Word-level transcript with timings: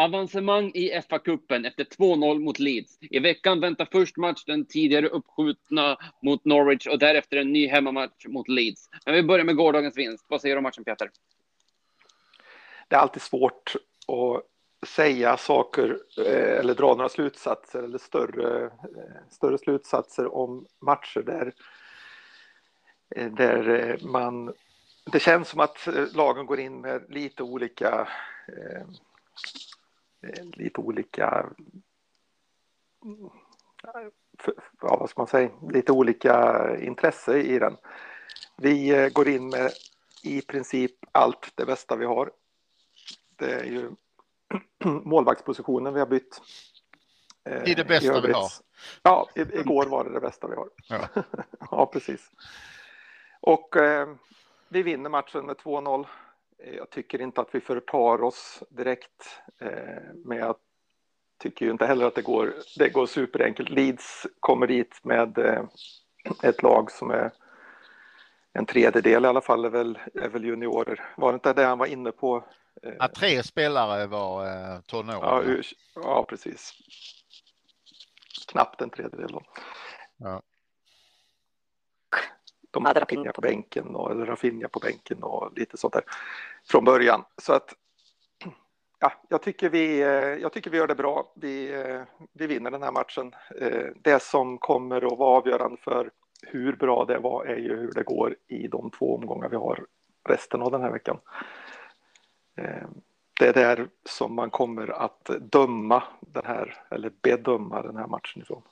Avancemang 0.00 0.70
i 0.74 1.02
FA-cupen 1.08 1.64
efter 1.64 1.84
2-0 1.84 2.38
mot 2.38 2.58
Leeds. 2.58 2.98
I 3.00 3.18
veckan 3.18 3.60
väntar 3.60 3.88
först 3.92 4.16
match 4.16 4.44
den 4.44 4.66
tidigare 4.66 5.08
uppskjutna 5.08 5.96
mot 6.22 6.44
Norwich 6.44 6.86
och 6.86 6.98
därefter 6.98 7.36
en 7.36 7.52
ny 7.52 7.68
hemmamatch 7.68 8.26
mot 8.26 8.48
Leeds. 8.48 8.88
Men 9.06 9.14
vi 9.14 9.22
börjar 9.22 9.44
med 9.44 9.56
gårdagens 9.56 9.96
vinst. 9.96 10.24
Vad 10.28 10.40
säger 10.40 10.54
du 10.54 10.58
om 10.58 10.62
matchen, 10.62 10.84
Peter? 10.84 11.10
Det 12.88 12.96
är 12.96 13.00
alltid 13.00 13.22
svårt 13.22 13.76
att 14.08 14.88
säga 14.88 15.36
saker 15.36 15.98
eh, 16.18 16.58
eller 16.58 16.74
dra 16.74 16.94
några 16.94 17.08
slutsatser 17.08 17.82
eller 17.82 17.98
större, 17.98 18.64
eh, 18.64 18.70
större 19.30 19.58
slutsatser 19.58 20.34
om 20.34 20.66
matcher 20.80 21.20
där, 21.20 21.52
eh, 23.16 23.32
där 23.32 23.98
man 24.02 24.54
det 25.12 25.20
känns 25.20 25.48
som 25.48 25.60
att 25.60 25.88
lagen 26.12 26.46
går 26.46 26.60
in 26.60 26.80
med 26.80 27.04
lite 27.08 27.42
olika 27.42 28.08
lite 30.52 30.80
olika 30.80 31.46
ja, 34.80 34.96
vad 34.96 35.10
ska 35.10 35.20
man 35.20 35.28
säga, 35.28 35.50
lite 35.70 35.92
olika 35.92 36.66
intresse 36.80 37.38
i 37.38 37.58
den. 37.58 37.76
Vi 38.56 39.10
går 39.12 39.28
in 39.28 39.48
med 39.48 39.70
i 40.22 40.42
princip 40.42 40.92
allt 41.12 41.52
det 41.54 41.66
bästa 41.66 41.96
vi 41.96 42.04
har. 42.04 42.30
Det 43.36 43.52
är 43.52 43.64
ju 43.64 43.90
målvaktspositionen 44.84 45.94
vi 45.94 46.00
har 46.00 46.06
bytt. 46.06 46.40
I 47.66 47.74
det 47.74 47.84
bästa 47.84 48.18
I 48.18 48.20
vi 48.20 48.32
har? 48.32 48.50
Ja, 49.02 49.28
igår 49.34 49.86
var 49.86 50.04
det 50.04 50.12
det 50.12 50.20
bästa 50.20 50.46
vi 50.48 50.54
har. 50.54 50.68
Ja, 50.88 51.08
ja 51.70 51.86
precis. 51.86 52.30
Och 53.40 53.76
eh, 53.76 54.08
vi 54.68 54.82
vinner 54.82 55.10
matchen 55.10 55.46
med 55.46 55.56
2-0. 55.56 56.06
Jag 56.64 56.90
tycker 56.90 57.20
inte 57.20 57.40
att 57.40 57.48
vi 57.54 57.60
förtar 57.60 58.22
oss 58.22 58.62
direkt. 58.68 59.40
Eh, 59.60 60.02
men 60.24 60.38
jag 60.38 60.56
tycker 61.42 61.66
ju 61.66 61.72
inte 61.72 61.86
heller 61.86 62.06
att 62.06 62.14
det 62.14 62.22
går, 62.22 62.54
det 62.78 62.88
går 62.88 63.06
superenkelt. 63.06 63.70
Leeds 63.70 64.26
kommer 64.40 64.66
dit 64.66 65.00
med 65.02 65.38
eh, 65.38 65.64
ett 66.42 66.62
lag 66.62 66.90
som 66.90 67.10
är 67.10 67.32
en 68.52 68.66
tredjedel 68.66 69.24
i 69.24 69.28
alla 69.28 69.40
fall 69.40 69.64
är 69.64 69.70
väl, 69.70 69.98
är 70.14 70.28
väl 70.28 70.44
juniorer. 70.44 71.12
Var 71.16 71.32
det 71.32 71.34
inte 71.34 71.52
det 71.52 71.64
han 71.64 71.78
var 71.78 71.86
inne 71.86 72.12
på? 72.12 72.44
Ja, 72.98 73.08
tre 73.08 73.42
spelare 73.42 74.06
var 74.06 74.46
eh, 74.46 74.80
tonåringar. 74.80 75.62
Ja, 75.94 76.02
ja, 76.02 76.26
precis. 76.28 76.72
Knappt 78.48 78.80
en 78.80 78.90
tredjedel. 78.90 79.32
Då. 79.32 79.42
Ja. 80.16 80.42
De 82.70 82.84
hade 82.84 83.00
Rafinha 83.00 83.32
på 83.32 83.40
bänken 83.40 83.96
och 83.96 84.10
eller 84.10 84.26
Rafinha 84.26 84.68
på 84.68 84.78
bänken 84.78 85.22
och 85.22 85.58
lite 85.58 85.76
sånt 85.76 85.92
där 85.92 86.02
från 86.64 86.84
början. 86.84 87.24
Så 87.38 87.52
att 87.52 87.74
ja, 89.00 89.12
jag 89.28 89.42
tycker 89.42 89.70
vi, 89.70 90.00
eh, 90.00 90.08
jag 90.42 90.52
tycker 90.52 90.70
vi 90.70 90.76
gör 90.76 90.86
det 90.86 90.94
bra. 90.94 91.32
Vi, 91.34 91.72
eh, 91.74 92.02
vi 92.32 92.46
vinner 92.46 92.70
den 92.70 92.82
här 92.82 92.92
matchen. 92.92 93.34
Eh, 93.60 93.86
det 94.02 94.22
som 94.22 94.58
kommer 94.58 95.12
att 95.12 95.18
vara 95.18 95.38
avgörande 95.38 95.76
för 95.80 96.10
hur 96.42 96.72
bra 96.72 97.04
det 97.04 97.18
var 97.18 97.44
är 97.44 97.56
ju 97.56 97.76
hur 97.76 97.92
det 97.92 98.02
går 98.02 98.36
i 98.48 98.68
de 98.68 98.90
två 98.90 99.16
omgångar 99.16 99.48
vi 99.48 99.56
har 99.56 99.86
resten 100.28 100.62
av 100.62 100.70
den 100.70 100.82
här 100.82 100.90
veckan. 100.90 101.18
Det 103.40 103.48
är 103.48 103.52
där 103.52 103.88
som 104.04 104.34
man 104.34 104.50
kommer 104.50 104.88
att 104.88 105.30
döma 105.40 106.02
den 106.20 106.46
här, 106.46 106.84
eller 106.90 107.12
bedöma 107.22 107.82
den 107.82 107.96
här 107.96 108.06
matchen 108.06 108.42
ifrån. 108.42 108.62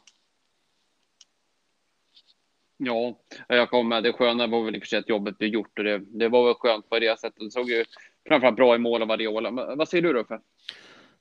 Ja, 2.79 3.19
jag 3.49 3.71
kommer 3.71 3.89
med. 3.89 4.03
Det 4.03 4.13
sköna 4.13 4.47
var 4.47 4.65
väl 4.65 4.77
i 4.77 4.79
och 4.79 4.83
för 4.83 4.89
sig 4.89 4.99
att 4.99 5.09
jobbet 5.09 5.39
blev 5.39 5.51
gjort 5.51 5.79
och 5.79 5.85
det, 5.85 5.99
det 5.99 6.29
var 6.29 6.45
väl 6.45 6.55
skönt 6.55 6.89
på 6.89 6.99
det 6.99 7.21
sättet. 7.21 7.41
Det 7.41 7.51
såg 7.51 7.71
ju 7.71 7.85
framförallt 8.29 8.57
bra 8.57 8.75
i 8.75 8.79
mål 8.79 9.03
av 9.03 9.09
Variola. 9.09 9.51
Vad 9.51 9.89
säger 9.89 10.03
du 10.03 10.13
då? 10.13 10.25
För? 10.25 10.41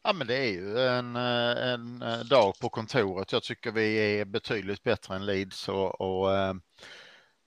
Ja, 0.04 0.14
men 0.14 0.28
det 0.28 0.38
är 0.38 0.52
ju 0.52 0.80
en, 0.80 1.16
en 1.16 2.04
dag 2.30 2.54
på 2.62 2.70
kontoret. 2.70 3.32
Jag 3.32 3.44
tycker 3.44 3.72
vi 3.72 4.20
är 4.20 4.26
betydligt 4.26 4.84
bättre 4.84 5.16
än 5.16 5.26
Leeds 5.26 5.70
och, 5.70 6.02
och 6.02 6.36
äh, 6.36 6.54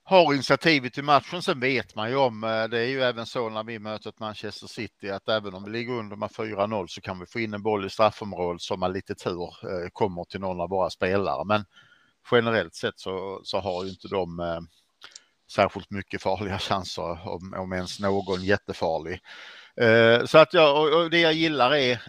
har 0.03 0.35
initiativet 0.35 0.99
i 0.99 1.03
matchen. 1.03 1.43
Sen 1.43 1.61
vet 1.61 1.95
man 1.95 2.11
ju 2.11 2.17
om, 2.17 2.45
eh, 2.45 2.65
det 2.65 2.79
är 2.79 2.89
ju 2.89 3.03
även 3.03 3.27
så 3.27 3.49
när 3.49 3.65
vi 3.65 3.79
möter 3.79 4.11
ett 4.11 4.21
Manchester 4.21 4.67
City, 4.67 5.11
att 5.11 5.29
även 5.29 5.55
om 5.55 5.65
vi 5.65 5.71
ligger 5.71 5.93
under 5.93 6.17
med 6.17 6.29
4-0 6.29 6.87
så 6.87 7.01
kan 7.01 7.21
vi 7.21 7.27
få 7.27 7.41
in 7.41 7.55
en 7.55 7.63
boll 7.63 7.87
i 7.87 7.91
straffområdet 7.91 8.61
som 8.63 8.81
med 8.81 8.93
lite 8.93 9.15
tur 9.15 9.43
eh, 9.43 9.89
kommer 9.93 10.25
till 10.25 10.41
någon 10.41 10.61
av 10.61 10.69
våra 10.69 10.91
spelare. 10.91 11.45
Men 11.45 11.65
generellt 12.31 12.75
sett 12.75 12.99
så, 12.99 13.41
så 13.45 13.59
har 13.59 13.85
ju 13.85 13.91
inte 13.91 14.09
de 14.09 14.41
eh, 14.41 14.61
särskilt 15.53 15.91
mycket 15.91 16.23
farliga 16.23 16.59
chanser, 16.69 17.29
om, 17.29 17.55
om 17.57 17.73
ens 17.73 18.01
någon 18.01 18.45
jättefarlig. 18.45 19.21
Eh, 19.77 20.25
så 20.25 20.39
att 20.39 20.55
jag, 20.55 20.77
och, 20.77 21.03
och 21.03 21.11
det 21.11 21.21
jag 21.21 21.33
gillar 21.33 21.75
är 21.75 22.03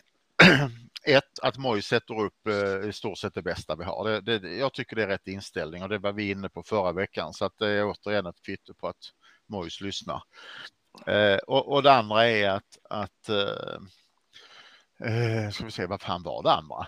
ett, 1.03 1.39
att 1.41 1.57
Moj 1.57 1.81
sätter 1.81 2.19
upp 2.19 2.47
eh, 2.47 2.89
i 2.89 2.93
stort 2.93 3.17
sett 3.17 3.33
det 3.33 3.41
bästa 3.41 3.75
vi 3.75 3.83
har. 3.83 4.21
Det, 4.21 4.39
det, 4.39 4.55
jag 4.55 4.73
tycker 4.73 4.95
det 4.95 5.03
är 5.03 5.07
rätt 5.07 5.27
inställning 5.27 5.83
och 5.83 5.89
det 5.89 5.97
var 5.97 6.11
vi 6.11 6.29
inne 6.29 6.49
på 6.49 6.63
förra 6.63 6.91
veckan 6.91 7.33
så 7.33 7.45
att 7.45 7.57
det 7.57 7.67
är 7.67 7.85
återigen 7.85 8.25
ett 8.25 8.41
kvitto 8.45 8.73
på 8.73 8.87
att 8.87 9.11
Mojs 9.47 9.81
lyssnar. 9.81 10.23
Eh, 11.07 11.37
och, 11.37 11.73
och 11.73 11.83
det 11.83 11.93
andra 11.93 12.27
är 12.27 12.49
att, 12.49 12.77
att 12.89 13.29
eh, 13.29 13.79
Eh, 15.05 15.49
ska 15.49 15.65
vi 15.65 15.71
se, 15.71 15.85
vad 15.85 16.01
fan 16.01 16.23
var 16.23 16.43
det 16.43 16.51
andra? 16.51 16.87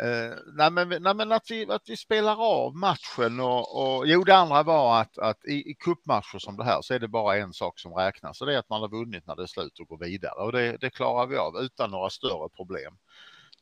Eh, 0.00 0.36
nej, 0.56 0.70
men, 0.70 1.02
nej, 1.02 1.14
men 1.14 1.32
att, 1.32 1.50
vi, 1.50 1.70
att 1.70 1.82
vi 1.86 1.96
spelar 1.96 2.36
av 2.36 2.76
matchen 2.76 3.40
och, 3.40 3.96
och 3.98 4.06
jo, 4.06 4.24
det 4.24 4.36
andra 4.36 4.62
var 4.62 5.00
att, 5.00 5.18
att 5.18 5.44
i, 5.44 5.70
i 5.70 5.74
kuppmatcher 5.74 6.38
som 6.38 6.56
det 6.56 6.64
här 6.64 6.82
så 6.82 6.94
är 6.94 6.98
det 6.98 7.08
bara 7.08 7.36
en 7.36 7.52
sak 7.52 7.78
som 7.78 7.94
räknas 7.94 8.40
och 8.40 8.46
det 8.46 8.54
är 8.54 8.58
att 8.58 8.68
man 8.68 8.80
har 8.80 8.88
vunnit 8.88 9.26
när 9.26 9.36
det 9.36 9.42
är 9.42 9.46
slut 9.46 9.78
och 9.80 9.88
går 9.88 9.98
vidare 9.98 10.44
och 10.44 10.52
det, 10.52 10.76
det 10.76 10.90
klarar 10.90 11.26
vi 11.26 11.36
av 11.36 11.56
utan 11.60 11.90
några 11.90 12.10
större 12.10 12.48
problem. 12.48 12.96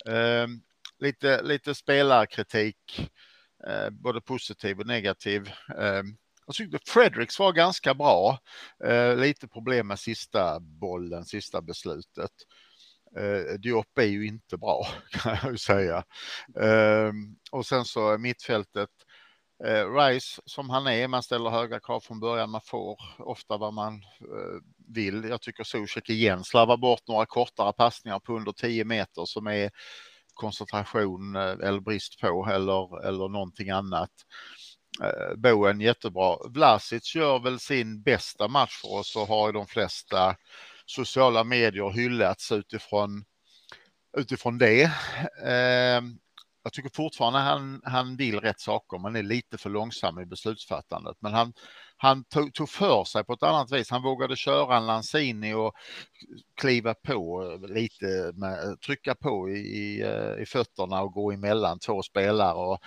Eh, 0.07 0.47
lite, 0.99 1.43
lite 1.43 1.75
spelarkritik, 1.75 3.11
eh, 3.67 3.91
både 3.91 4.21
positiv 4.21 4.81
och 4.81 4.87
negativ. 4.87 5.51
Eh, 5.79 6.03
jag 6.47 6.55
tyckte 6.55 6.79
Fredericks 6.87 7.39
var 7.39 7.53
ganska 7.53 7.95
bra. 7.95 8.39
Eh, 8.85 9.17
lite 9.17 9.49
problem 9.49 9.87
med 9.87 9.99
sista 9.99 10.61
bollen, 10.61 11.25
sista 11.25 11.63
beslutet. 11.63 12.33
Eh, 13.17 13.55
Diop 13.59 13.99
är 13.99 14.03
ju 14.03 14.27
inte 14.27 14.57
bra 14.57 14.87
kan 15.11 15.39
jag 15.43 15.53
ju 15.53 15.59
säga. 15.59 16.05
Eh, 16.61 17.13
och 17.51 17.67
sen 17.67 17.85
så 17.85 18.19
mittfältet. 18.19 18.91
Eh, 19.65 19.95
Rice 19.95 20.43
som 20.47 20.71
han 20.71 20.87
är, 20.87 21.09
man 21.09 21.23
ställer 21.23 21.51
höga 21.51 21.81
krav 21.81 22.01
från 22.01 22.21
början, 22.21 22.51
man 22.51 22.61
får 22.65 22.97
ofta 23.19 23.57
vad 23.57 23.75
man 23.75 23.95
eh, 23.95 24.61
vill. 24.95 25.25
Jag 25.25 25.41
tycker 25.41 25.65
Zuzek 25.65 26.11
igen 26.11 26.45
slarvar 26.45 26.77
bort 26.77 27.09
några 27.09 27.27
kortare 27.27 27.73
passningar 27.73 28.19
på 28.19 28.37
under 28.37 28.53
10 28.53 28.85
meter 28.85 29.25
som 29.25 29.47
är 29.47 29.71
koncentration 30.35 31.37
eh, 31.37 31.43
eller 31.43 31.81
brist 31.81 32.21
på 32.21 32.49
eller, 32.51 33.07
eller 33.09 33.29
någonting 33.29 33.71
annat. 33.71 34.11
Eh, 35.03 35.37
Boen 35.37 35.81
jättebra. 35.81 36.37
Vlasic 36.49 37.15
gör 37.15 37.39
väl 37.39 37.59
sin 37.61 38.03
bästa 38.03 38.49
match 38.49 38.81
för 38.81 38.93
oss 38.93 39.17
och 39.17 39.27
har 39.27 39.49
i 39.49 39.53
de 39.53 39.67
flesta 39.67 40.37
sociala 40.93 41.45
medier 41.45 41.91
hyllats 41.91 42.53
utifrån, 42.53 43.25
utifrån 44.19 44.59
det. 44.59 44.83
Eh, 45.45 46.03
jag 46.65 46.73
tycker 46.73 46.91
fortfarande 46.95 47.39
han, 47.39 47.81
han 47.85 48.17
vill 48.17 48.41
rätt 48.41 48.61
saker, 48.61 48.99
men 48.99 49.17
är 49.17 49.23
lite 49.23 49.59
för 49.59 49.71
långsam 49.71 50.19
i 50.19 50.27
beslutsfattandet. 50.27 51.17
Men 51.21 51.33
han, 51.33 51.53
han 51.97 52.25
tog, 52.25 52.55
tog 52.55 52.69
för 52.69 53.05
sig 53.05 53.25
på 53.25 53.33
ett 53.33 53.43
annat 53.43 53.73
vis. 53.73 53.91
Han 53.91 54.03
vågade 54.03 54.37
köra 54.37 54.77
en 54.77 54.87
Lanzini 54.87 55.55
och 55.55 55.73
kliva 56.61 56.95
på 56.95 57.43
lite, 57.69 58.33
med, 58.35 58.81
trycka 58.81 59.15
på 59.15 59.51
i, 59.51 59.59
i, 59.59 60.03
eh, 60.03 60.43
i 60.43 60.47
fötterna 60.47 61.03
och 61.03 61.13
gå 61.13 61.33
emellan 61.33 61.79
två 61.79 62.03
spelare. 62.03 62.55
Och, 62.55 62.79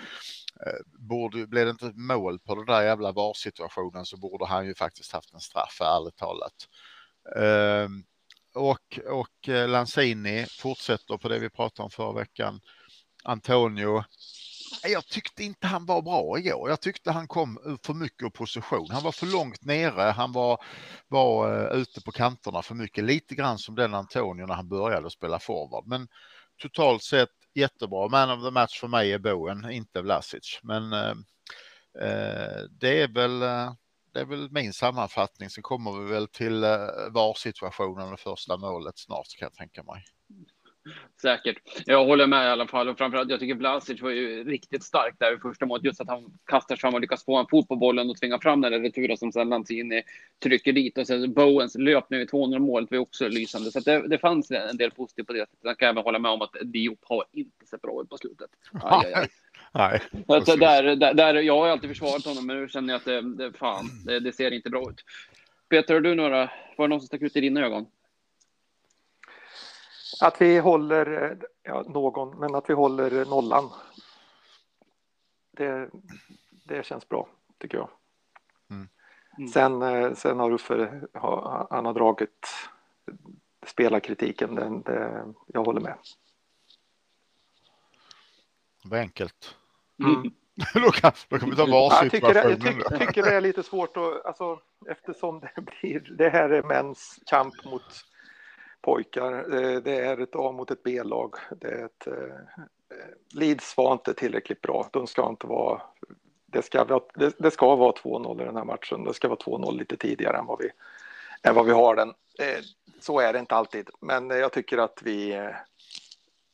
eh, 0.66 1.08
borde, 1.10 1.48
blev 1.48 1.66
det 1.66 1.72
inte 1.72 1.92
mål 1.96 2.40
på 2.40 2.56
den 2.56 2.66
där 2.66 2.82
jävla 2.82 3.12
VAR-situationen 3.12 4.06
så 4.06 4.18
borde 4.18 4.46
han 4.46 4.66
ju 4.66 4.76
faktiskt 4.76 5.12
haft 5.14 5.34
en 5.34 5.40
straff, 5.40 5.78
ärligt 5.82 6.18
talat. 6.18 6.68
Ehm, 7.36 8.04
och, 8.56 9.00
och 9.06 9.50
eh, 9.50 9.68
Lanzini 9.68 10.46
fortsätter 10.50 11.18
på 11.18 11.30
det 11.30 11.40
vi 11.40 11.50
pratade 11.50 11.84
om 11.84 11.92
förra 11.92 12.14
veckan. 12.14 12.62
Antonio. 13.24 14.04
Jag 14.84 15.08
tyckte 15.08 15.44
inte 15.44 15.68
han 15.68 15.86
var 15.86 16.02
bra 16.02 16.40
igår. 16.40 16.70
Jag 16.70 16.82
tyckte 16.82 17.12
han 17.12 17.28
kom 17.28 17.80
för 17.84 17.94
mycket 17.94 18.24
ur 18.24 18.30
position. 18.30 18.88
Han 18.92 19.04
var 19.04 19.12
för 19.12 19.26
långt 19.26 19.66
nere. 19.66 20.02
Han 20.02 20.32
var, 20.32 20.64
var 21.08 21.54
eh, 21.54 21.82
ute 21.82 22.02
på 22.02 22.12
kanterna 22.12 22.62
för 22.62 22.76
mycket. 22.76 23.04
Lite 23.04 23.36
grann 23.36 23.58
som 23.58 23.76
den 23.76 23.94
Antonio 23.94 24.46
när 24.46 24.56
han 24.56 24.70
började 24.70 25.10
spela 25.10 25.40
forward. 25.40 25.88
Men 25.88 26.08
totalt 26.62 27.04
sett 27.04 27.30
jättebra. 27.54 28.08
Man 28.08 28.32
of 28.32 28.44
the 28.44 28.52
match 28.52 28.80
för 28.80 28.88
mig 28.88 29.14
är 29.14 29.20
Bowen, 29.20 29.72
inte 29.72 30.02
Vlasic. 30.02 30.60
Men 30.64 30.94
ehm, 30.94 31.26
eh, 32.02 32.64
det 32.70 33.02
är 33.02 33.14
väl 33.14 33.42
eh, 33.42 33.74
det 34.16 34.22
är 34.22 34.26
väl 34.26 34.52
min 34.52 34.74
sammanfattning. 34.74 35.50
Så 35.50 35.62
kommer 35.62 36.00
vi 36.00 36.12
väl 36.12 36.28
till 36.28 36.64
eh, 36.64 36.70
VAR-situationen 37.12 38.14
och 38.14 38.20
första 38.20 38.58
målet 38.58 38.98
snart 38.98 39.28
kan 39.40 39.46
jag 39.46 39.54
tänka 39.54 39.84
mig. 39.84 40.04
Säkert. 41.22 41.58
Jag 41.86 42.06
håller 42.06 42.28
med 42.28 42.46
i 42.46 42.50
alla 42.50 42.68
fall. 42.68 42.90
Och 42.90 42.98
framförallt, 42.98 43.30
jag 43.30 43.40
tycker 43.40 43.56
Vlasic 43.56 44.02
var 44.02 44.10
ju 44.10 44.44
riktigt 44.44 44.84
stark 44.84 45.16
där 45.20 45.36
i 45.36 45.40
första 45.40 45.66
målet. 45.66 45.84
Just 45.84 46.02
att 46.02 46.08
han 46.08 46.38
kastar 46.46 46.76
fram 46.76 46.94
och 46.94 47.02
lyckas 47.02 47.26
få 47.26 47.38
en 47.38 47.48
fot 47.50 47.68
på 47.68 47.76
bollen 47.76 48.10
och 48.10 48.18
tvinga 48.18 48.40
fram 48.40 48.62
den 48.62 48.72
där 48.72 48.80
returen 48.80 49.18
som 49.18 49.32
sen 49.32 49.50
Lanzini 49.50 50.04
trycker 50.44 50.74
dit. 50.74 50.98
Och 50.98 51.08
sen 51.08 51.34
Bowens 51.34 51.76
löpning 51.76 52.20
vid 52.20 52.30
200 52.30 52.60
målet 52.60 52.92
var 52.92 52.98
också 52.98 53.28
lysande. 53.28 53.72
Så 53.72 53.80
det, 53.80 54.08
det 54.08 54.18
fanns 54.18 54.52
en 54.52 54.78
del 54.78 54.92
positivt 54.92 55.28
på 55.28 55.34
det 55.34 55.40
sättet. 55.40 55.60
Jag 55.62 55.80
kan 55.80 55.90
även 55.90 56.04
hålla 56.04 56.20
med 56.20 56.32
om 56.32 56.42
att 56.42 56.56
Diop 56.64 57.00
har 57.02 57.26
inte 57.32 57.66
sett 57.66 57.82
bra 57.82 58.02
ut 58.02 58.10
på 58.10 58.18
slutet. 58.18 58.50
Aj, 58.84 59.06
aj, 59.06 59.14
aj. 59.14 59.28
Nej. 59.78 60.02
Alltså, 60.28 60.56
där, 60.56 60.96
där, 60.96 61.14
där, 61.14 61.34
jag 61.34 61.60
har 61.60 61.68
alltid 61.68 61.90
försvarat 61.90 62.26
honom, 62.26 62.46
men 62.46 62.62
nu 62.62 62.68
känner 62.68 62.94
jag 62.94 63.00
att 63.00 63.06
det, 63.06 63.22
det, 63.22 63.54
fan, 63.54 63.86
det, 64.06 64.20
det 64.20 64.34
ser 64.34 64.52
inte 64.52 64.70
bra 64.70 64.90
ut. 64.90 65.06
Peter, 65.70 65.94
har 65.94 66.02
du 66.02 66.16
några, 66.16 66.52
var 66.78 66.88
det 66.88 66.90
någon 66.90 67.00
som 67.00 67.08
stack 67.08 67.22
ut 67.22 67.36
i 67.36 67.42
dina 67.42 67.62
ögon? 67.62 67.86
Att 70.22 70.42
vi 70.42 70.60
håller, 70.60 71.38
ja, 71.64 71.82
någon, 71.88 72.40
men 72.40 72.56
att 72.56 72.70
vi 72.70 72.74
håller 72.74 73.26
nollan. 73.26 73.70
Det, 75.52 75.90
det 76.64 76.86
känns 76.86 77.10
bra, 77.10 77.28
tycker 77.60 77.78
jag. 77.78 77.90
Mm. 78.70 78.88
Mm. 79.38 79.50
Sen, 79.50 79.82
eh, 79.82 80.14
sen 80.14 80.40
har 80.40 80.52
Uffe, 80.52 81.02
han 81.70 81.86
har 81.86 81.94
dragit 81.94 82.48
spelarkritiken, 83.66 84.56
den, 84.56 84.82
det, 84.82 85.26
jag 85.48 85.64
håller 85.64 85.82
med. 85.82 85.98
Det 88.84 88.90
var 88.90 88.98
enkelt. 88.98 89.56
Mm. 90.04 90.32
då, 90.74 90.92
kan, 90.92 91.12
då 91.30 91.38
kan 91.38 91.50
vi 91.50 91.56
ta 91.56 91.66
varsitt. 91.66 92.02
Jag 92.02 92.12
tycker, 92.12 92.50
jag 92.50 92.62
tycker, 92.62 92.98
tycker 92.98 93.24
det 93.24 93.36
är 93.36 93.42
lite 93.42 93.64
svårt 93.64 93.98
att, 93.98 94.26
alltså, 94.26 94.60
eftersom 94.90 95.40
det 95.40 95.62
blir, 95.62 96.16
det 96.18 96.30
här 96.30 96.50
är 96.50 96.64
mäns 96.64 97.20
kamp 97.26 97.66
mot 97.66 98.06
pojkar. 98.82 99.34
Eh, 99.34 99.82
det 99.82 99.96
är 99.96 100.22
ett 100.22 100.36
A 100.36 100.52
mot 100.52 100.72
ett 100.72 100.84
B-lag. 100.84 101.36
Det 101.62 101.68
är 101.68 101.86
ett, 101.86 102.08
eh, 102.08 102.64
Leeds 103.34 103.78
var 103.78 103.94
inte 103.94 104.14
tillräckligt 104.14 104.62
bra. 104.62 104.90
De 104.92 105.08
ska 105.08 105.30
inte 105.30 105.48
vara... 105.48 105.82
Det 106.46 106.62
ska, 106.62 106.84
vara, 106.84 107.04
det, 107.16 107.36
det 107.40 107.52
ska 107.52 107.76
vara 107.76 107.92
2-0 107.92 108.42
i 108.42 108.46
den 108.46 108.56
här 108.56 108.64
matchen. 108.64 109.04
Det 109.04 109.14
ska 109.14 109.28
vara 109.28 109.40
2-0 109.40 109.78
lite 109.78 109.98
tidigare 109.98 110.38
än 110.38 110.46
vad, 110.46 110.60
vi, 110.60 110.70
än 111.50 111.56
vad 111.56 111.66
vi 111.66 111.72
har 111.72 111.96
den. 111.96 112.10
Eh, 112.40 112.64
så 113.00 113.20
är 113.20 113.34
det 113.34 113.40
inte 113.40 113.56
alltid, 113.56 113.90
men 114.02 114.30
jag 114.30 114.52
tycker 114.52 114.78
att 114.78 115.00
vi, 115.04 115.50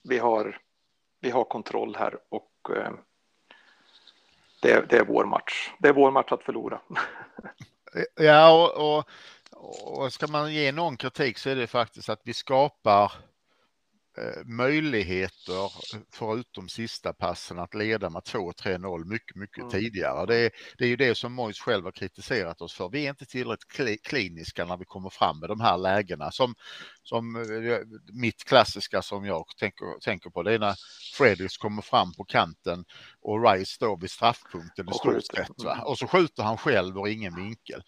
vi, 0.03 0.17
har, 0.17 0.57
vi 1.19 1.29
har 1.29 1.43
kontroll 1.43 1.95
här 1.95 2.17
och 2.29 2.51
det, 4.61 4.89
det 4.89 4.97
är 4.97 5.05
vår 5.05 5.25
match. 5.25 5.69
Det 5.79 5.87
är 5.87 5.93
vår 5.93 6.11
match 6.11 6.31
att 6.31 6.43
förlora. 6.43 6.81
Ja, 8.15 8.51
och, 8.51 8.97
och 8.97 9.09
och 9.83 10.13
ska 10.13 10.27
man 10.27 10.53
ge 10.53 10.71
någon 10.71 10.97
kritik 10.97 11.37
så 11.37 11.49
är 11.49 11.55
det 11.55 11.67
faktiskt 11.67 12.09
att 12.09 12.21
vi 12.23 12.33
skapar 12.33 13.11
möjligheter 14.45 15.71
förutom 16.13 16.69
sista 16.69 17.13
passen 17.13 17.59
att 17.59 17.73
leda 17.73 18.09
med 18.09 18.21
2-3-0 18.21 19.05
mycket, 19.05 19.35
mycket 19.35 19.57
mm. 19.57 19.69
tidigare. 19.69 20.25
Det 20.25 20.35
är, 20.35 20.51
det 20.77 20.83
är 20.83 20.87
ju 20.87 20.95
det 20.95 21.15
som 21.15 21.33
Mojs 21.33 21.59
själv 21.59 21.83
har 21.83 21.91
kritiserat 21.91 22.61
oss 22.61 22.73
för. 22.73 22.89
Vi 22.89 23.05
är 23.05 23.09
inte 23.09 23.25
tillräckligt 23.25 24.03
kliniska 24.03 24.65
när 24.65 24.77
vi 24.77 24.85
kommer 24.85 25.09
fram 25.09 25.39
med 25.39 25.49
de 25.49 25.61
här 25.61 25.77
lägena 25.77 26.31
som, 26.31 26.55
som 27.03 27.35
eh, 27.35 27.77
mitt 28.13 28.43
klassiska 28.43 29.01
som 29.01 29.25
jag 29.25 29.45
tänker, 29.59 29.99
tänker 29.99 30.29
på. 30.29 30.43
Det 30.43 30.53
är 30.53 30.59
när 30.59 30.75
Fredriks 31.17 31.57
kommer 31.57 31.81
fram 31.81 32.13
på 32.13 32.23
kanten 32.23 32.85
och 33.21 33.43
Rice 33.43 33.71
står 33.71 33.97
vid 33.97 34.11
straffpunkten 34.11 34.89
i 34.89 34.93
stort 34.93 35.25
sett. 35.25 35.63
Va? 35.63 35.83
Och 35.85 35.97
så 35.97 36.07
skjuter 36.07 36.43
han 36.43 36.57
själv 36.57 36.97
och 36.97 37.09
ingen 37.09 37.35
vinkel. 37.35 37.83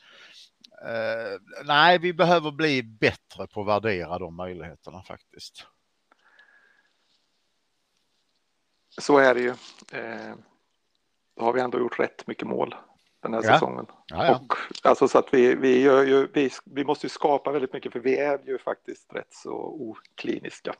Uh, 0.83 1.63
nej, 1.65 1.99
vi 1.99 2.13
behöver 2.13 2.51
bli 2.51 2.83
bättre 2.83 3.47
på 3.47 3.61
att 3.61 3.67
värdera 3.67 4.19
de 4.19 4.35
möjligheterna 4.35 5.03
faktiskt. 5.03 5.67
Så 8.98 9.18
är 9.18 9.34
det 9.34 9.42
ju. 9.42 9.50
Eh, 9.92 10.36
då 11.36 11.44
har 11.44 11.54
vi 11.54 11.62
ändå 11.62 11.80
gjort 11.80 12.00
rätt 12.00 12.28
mycket 12.28 12.48
mål 12.48 12.75
den 13.24 13.34
här 13.34 13.44
ja. 13.44 13.54
säsongen. 13.54 13.86
Ja, 14.07 14.25
ja. 14.25 14.36
Och, 14.36 14.54
alltså 14.84 15.07
så 15.07 15.18
att 15.18 15.34
vi, 15.34 15.56
vi, 15.56 15.81
gör 15.81 16.04
ju, 16.04 16.28
vi, 16.34 16.50
vi 16.66 16.84
måste 16.84 17.06
ju 17.06 17.10
skapa 17.10 17.51
väldigt 17.51 17.74
mycket 17.74 17.94
för 17.94 18.00
vi 18.00 18.18
är 18.18 18.40
ju 18.45 18.57
faktiskt 18.57 19.13
rätt 19.13 19.34
så 19.34 19.54
okliniska. 19.80 20.74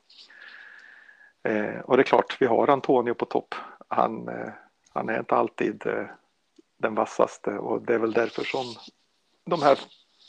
Eh, 1.44 1.80
och 1.80 1.98
det 1.98 2.01
är 2.01 2.06
klart, 2.06 2.38
vi 2.39 2.45
har 2.45 2.68
Antonio 2.68 3.13
på 3.13 3.25
topp. 3.25 3.56
Han, 3.88 4.27
eh, 4.27 4.50
han 4.89 5.10
är 5.10 5.19
inte 5.19 5.36
alltid 5.36 5.86
eh, 5.86 6.06
den 6.77 6.95
vassaste 6.95 7.51
och 7.51 7.81
det 7.81 7.94
är 7.94 8.00
väl 8.00 8.13
därför 8.13 8.44
som 8.44 8.65
de 9.45 9.62
här 9.62 9.80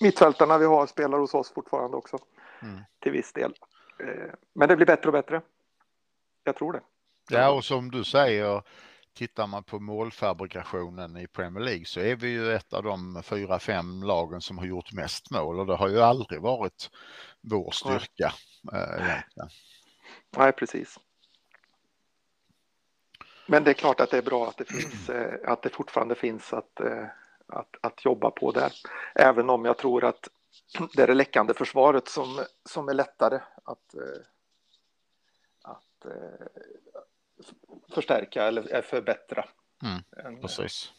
mittfältarna 0.00 0.58
vi 0.58 0.64
har 0.64 0.86
spelar 0.86 1.18
hos 1.18 1.34
oss 1.34 1.52
fortfarande 1.52 1.96
också. 1.96 2.18
Mm. 2.62 2.80
Till 2.98 3.12
viss 3.12 3.32
del. 3.32 3.54
Eh, 3.98 4.32
men 4.52 4.68
det 4.68 4.76
blir 4.76 4.86
bättre 4.86 5.08
och 5.08 5.12
bättre. 5.12 5.40
Jag 6.44 6.56
tror 6.56 6.72
det. 6.72 6.80
Ja, 7.30 7.50
och 7.50 7.64
som 7.64 7.90
du 7.90 8.04
säger, 8.04 8.62
tittar 9.14 9.46
man 9.46 9.64
på 9.64 9.78
målfabrikationen 9.78 11.16
i 11.16 11.26
Premier 11.26 11.64
League 11.64 11.84
så 11.84 12.00
är 12.00 12.16
vi 12.16 12.28
ju 12.28 12.52
ett 12.52 12.72
av 12.72 12.82
de 12.82 13.22
fyra, 13.22 13.58
fem 13.58 14.02
lagen 14.02 14.40
som 14.40 14.58
har 14.58 14.66
gjort 14.66 14.92
mest 14.92 15.30
mål 15.30 15.60
och 15.60 15.66
det 15.66 15.76
har 15.76 15.88
ju 15.88 16.00
aldrig 16.00 16.40
varit 16.40 16.90
vår 17.40 17.70
styrka. 17.70 18.32
Nej, 18.62 19.24
eh, 19.36 19.46
Nej 20.36 20.52
precis. 20.52 20.98
Men 23.46 23.64
det 23.64 23.70
är 23.70 23.74
klart 23.74 24.00
att 24.00 24.10
det 24.10 24.18
är 24.18 24.22
bra 24.22 24.48
att 24.48 24.56
det 24.56 24.64
finns, 24.64 25.08
eh, 25.10 25.34
att 25.44 25.62
det 25.62 25.68
fortfarande 25.68 26.14
finns 26.14 26.52
att 26.52 26.80
att, 27.46 27.76
att 27.80 28.04
jobba 28.04 28.30
på 28.30 28.52
där. 28.52 28.72
Även 29.14 29.50
om 29.50 29.64
jag 29.64 29.78
tror 29.78 30.04
att 30.04 30.28
det 30.94 31.02
är 31.02 31.06
det 31.06 31.14
läckande 31.14 31.54
försvaret 31.54 32.08
som, 32.08 32.44
som 32.64 32.88
är 32.88 32.94
lättare 32.94 33.40
att, 33.64 33.94
eh, 33.94 34.22
att 35.62 36.04
eh, 36.04 36.46
förstärka 37.94 38.44
eller 38.44 38.82
förbättra. 38.82 39.44
Mm, 39.82 40.40
precis. 40.40 40.92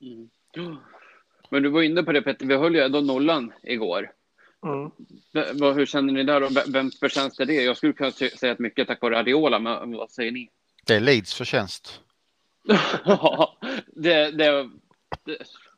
Mm. 0.00 0.76
Men 1.50 1.62
du 1.62 1.68
var 1.68 1.82
inne 1.82 2.02
på 2.02 2.12
det 2.12 2.22
Petter, 2.22 2.46
vi 2.46 2.56
höll 2.56 2.74
ju 2.74 2.80
ändå 2.80 3.00
nollan 3.00 3.52
igår. 3.62 4.12
Mm. 4.64 4.90
Hur 5.74 5.86
känner 5.86 6.12
ni 6.12 6.24
där 6.24 6.42
och 6.42 6.74
vems 6.74 6.98
förtjänst 6.98 7.40
är 7.40 7.44
det? 7.44 7.54
Jag 7.54 7.76
skulle 7.76 7.92
kunna 7.92 8.10
säga 8.10 8.52
att 8.52 8.58
mycket 8.58 8.86
tack 8.86 9.02
vare 9.02 9.18
Adiola, 9.18 9.58
men 9.58 9.92
vad 9.92 10.10
säger 10.10 10.32
ni? 10.32 10.50
Det 10.86 10.94
är 10.94 11.00
Leeds 11.00 11.34
förtjänst. 11.34 12.00
ja, 13.04 13.58
det, 13.86 14.30
det, 14.30 14.70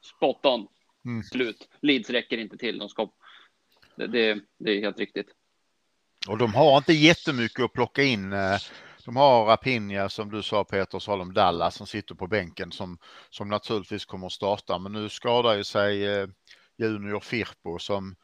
spot 0.02 0.46
on. 0.46 0.66
Mm. 1.04 1.22
Slut. 1.22 1.68
Leeds 1.80 2.10
räcker 2.10 2.38
inte 2.38 2.56
till. 2.56 2.78
De 2.78 2.88
ska... 2.88 3.10
det, 3.96 4.06
det, 4.06 4.40
det 4.58 4.70
är 4.70 4.80
helt 4.80 4.98
riktigt. 4.98 5.28
Och 6.28 6.38
de 6.38 6.54
har 6.54 6.76
inte 6.76 6.92
jättemycket 6.92 7.64
att 7.64 7.72
plocka 7.72 8.02
in. 8.02 8.32
De 9.04 9.16
har 9.16 9.44
Rapinha 9.44 10.08
som 10.08 10.30
du 10.30 10.42
sa 10.42 10.64
Peter, 10.64 10.98
så 10.98 11.10
har 11.10 11.18
de 11.18 11.32
Dallas 11.34 11.74
som 11.74 11.86
sitter 11.86 12.14
på 12.14 12.26
bänken 12.26 12.72
som, 12.72 12.98
som 13.30 13.48
naturligtvis 13.48 14.04
kommer 14.04 14.26
att 14.26 14.32
starta. 14.32 14.78
Men 14.78 14.92
nu 14.92 15.08
skadar 15.08 15.54
ju 15.54 15.64
sig 15.64 16.06
eh, 16.06 16.28
Junior 16.78 17.20
Firpo 17.20 17.78
som, 17.78 18.16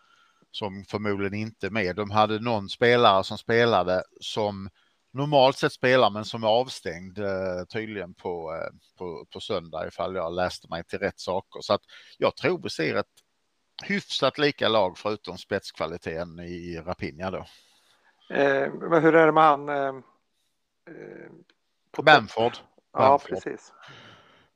som 0.51 0.85
förmodligen 0.85 1.35
inte 1.35 1.67
är 1.67 1.71
med. 1.71 1.97
De 1.97 2.11
hade 2.11 2.39
någon 2.39 2.69
spelare 2.69 3.25
som 3.25 3.39
spelade 3.39 4.03
som 4.21 4.69
normalt 5.13 5.57
sett 5.57 5.73
spelar 5.73 6.11
men 6.11 6.25
som 6.25 6.45
är 6.45 6.49
avstängd 6.49 7.19
eh, 7.19 7.65
tydligen 7.73 8.15
på, 8.15 8.55
eh, 8.55 8.99
på, 8.99 9.27
på 9.33 9.41
söndag 9.41 9.87
ifall 9.89 10.15
jag 10.15 10.35
läste 10.35 10.69
mig 10.69 10.85
till 10.85 10.99
rätt 10.99 11.21
saker. 11.21 11.61
Så 11.61 11.75
att 11.75 11.83
jag 12.19 12.37
tror 12.37 12.63
vi 12.63 12.71
ser 12.71 12.95
ett 12.95 13.07
hyfsat 13.85 14.39
lika 14.39 14.69
lag 14.69 14.99
förutom 14.99 15.39
spetskvaliteten 15.39 16.41
i 16.41 16.83
Rapinha 16.87 17.31
då. 17.31 17.47
Eh, 18.35 18.73
men 18.73 19.03
hur 19.03 19.15
är 19.15 19.27
det 19.27 19.33
med 19.33 19.45
han? 19.45 19.69
Eh, 19.69 19.93
på 21.93 22.03
Bamford. 22.03 22.53
Ja, 22.93 23.19
precis. 23.19 23.73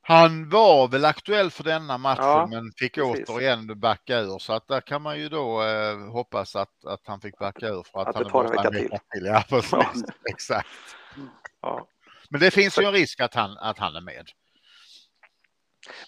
Han 0.05 0.49
var 0.49 0.87
väl 0.87 1.05
aktuell 1.05 1.51
för 1.51 1.63
denna 1.63 1.97
matchen 1.97 2.23
ja, 2.23 2.47
men 2.51 2.71
fick 2.71 2.93
precis. 2.93 3.29
återigen 3.29 3.79
backa 3.79 4.19
ur 4.19 4.39
så 4.39 4.53
att 4.53 4.67
där 4.67 4.81
kan 4.81 5.01
man 5.01 5.19
ju 5.19 5.29
då 5.29 5.63
eh, 5.63 5.97
hoppas 6.11 6.55
att, 6.55 6.85
att 6.85 7.01
han 7.03 7.21
fick 7.21 7.37
backa 7.37 7.67
ur 7.67 7.83
för 7.83 7.99
att, 7.99 8.07
att 8.07 8.15
han 8.15 8.23
det 8.23 8.29
tar 8.29 8.43
en 8.43 8.51
vecka 8.51 8.69
till. 8.69 8.89
till. 9.11 9.25
Ja, 9.25 9.43
precis. 9.49 9.71
Ja. 9.71 9.93
Exakt. 10.29 10.67
Ja. 11.61 11.87
Men 12.29 12.39
det 12.41 12.51
finns 12.51 12.79
ju 12.79 12.83
en 12.83 12.91
risk 12.91 13.19
att 13.19 13.33
han, 13.33 13.57
att 13.57 13.79
han 13.79 13.95
är 13.95 14.01
med. 14.01 14.29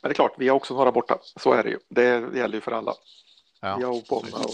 Men 0.01 0.09
det 0.09 0.11
är 0.11 0.13
klart, 0.13 0.35
vi 0.37 0.47
har 0.47 0.55
också 0.55 0.73
några 0.73 0.91
borta. 0.91 1.19
Så 1.35 1.53
är 1.53 1.63
det 1.63 1.69
ju. 1.69 1.79
Det 1.89 2.37
gäller 2.37 2.55
ju 2.55 2.61
för 2.61 2.71
alla. 2.71 2.93
Ja, 3.61 3.77
jag 3.81 3.95
och 3.95 4.03
Bomma 4.09 4.37
och, 4.37 4.51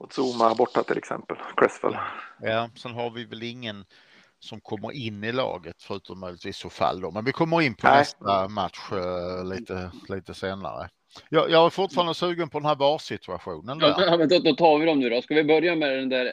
och 0.00 0.12
Zuma 0.18 0.54
borta 0.54 0.82
till 0.82 0.98
exempel. 0.98 1.36
Cresswell. 1.56 1.96
Ja, 2.40 2.70
sen 2.76 2.94
har 2.94 3.10
vi 3.10 3.24
väl 3.24 3.42
ingen 3.42 3.84
som 4.38 4.60
kommer 4.60 4.92
in 4.92 5.24
i 5.24 5.32
laget 5.32 5.82
förutom 5.82 6.20
möjligtvis 6.20 6.56
Sofall 6.56 7.00
då. 7.00 7.10
Men 7.10 7.24
vi 7.24 7.32
kommer 7.32 7.62
in 7.62 7.74
på 7.74 7.86
Nej. 7.86 7.98
nästa 7.98 8.48
match 8.48 8.92
uh, 8.92 9.44
lite, 9.44 9.90
lite 10.08 10.34
senare. 10.34 10.88
Jag, 11.28 11.50
jag 11.50 11.66
är 11.66 11.70
fortfarande 11.70 12.14
sugen 12.14 12.48
på 12.48 12.58
den 12.58 12.66
här 12.66 12.74
VAR-situationen. 12.74 13.78
Ja, 13.80 14.16
då, 14.16 14.38
då, 14.38 14.54
tar 14.54 14.78
vi 14.78 14.86
dem 14.86 15.00
nu 15.00 15.10
då. 15.10 15.22
Ska 15.22 15.34
vi 15.34 15.44
börja 15.44 15.76
med 15.76 15.90
den 15.90 16.08
där 16.08 16.32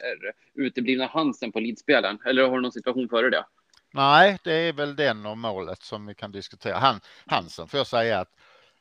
uteblivna 0.54 1.06
Hansen 1.06 1.52
på 1.52 1.60
lidspelaren? 1.60 2.18
Eller 2.26 2.48
har 2.48 2.56
du 2.56 2.62
någon 2.62 2.72
situation 2.72 3.08
före 3.08 3.30
det? 3.30 3.44
Nej, 3.94 4.38
det 4.44 4.52
är 4.52 4.72
väl 4.72 4.96
den 4.96 5.26
och 5.26 5.38
målet 5.38 5.82
som 5.82 6.06
vi 6.06 6.14
kan 6.14 6.32
diskutera. 6.32 6.76
Han, 6.76 7.00
Hansen 7.26 7.68
får 7.68 7.78
jag 7.78 7.86
säga 7.86 8.20
att 8.20 8.28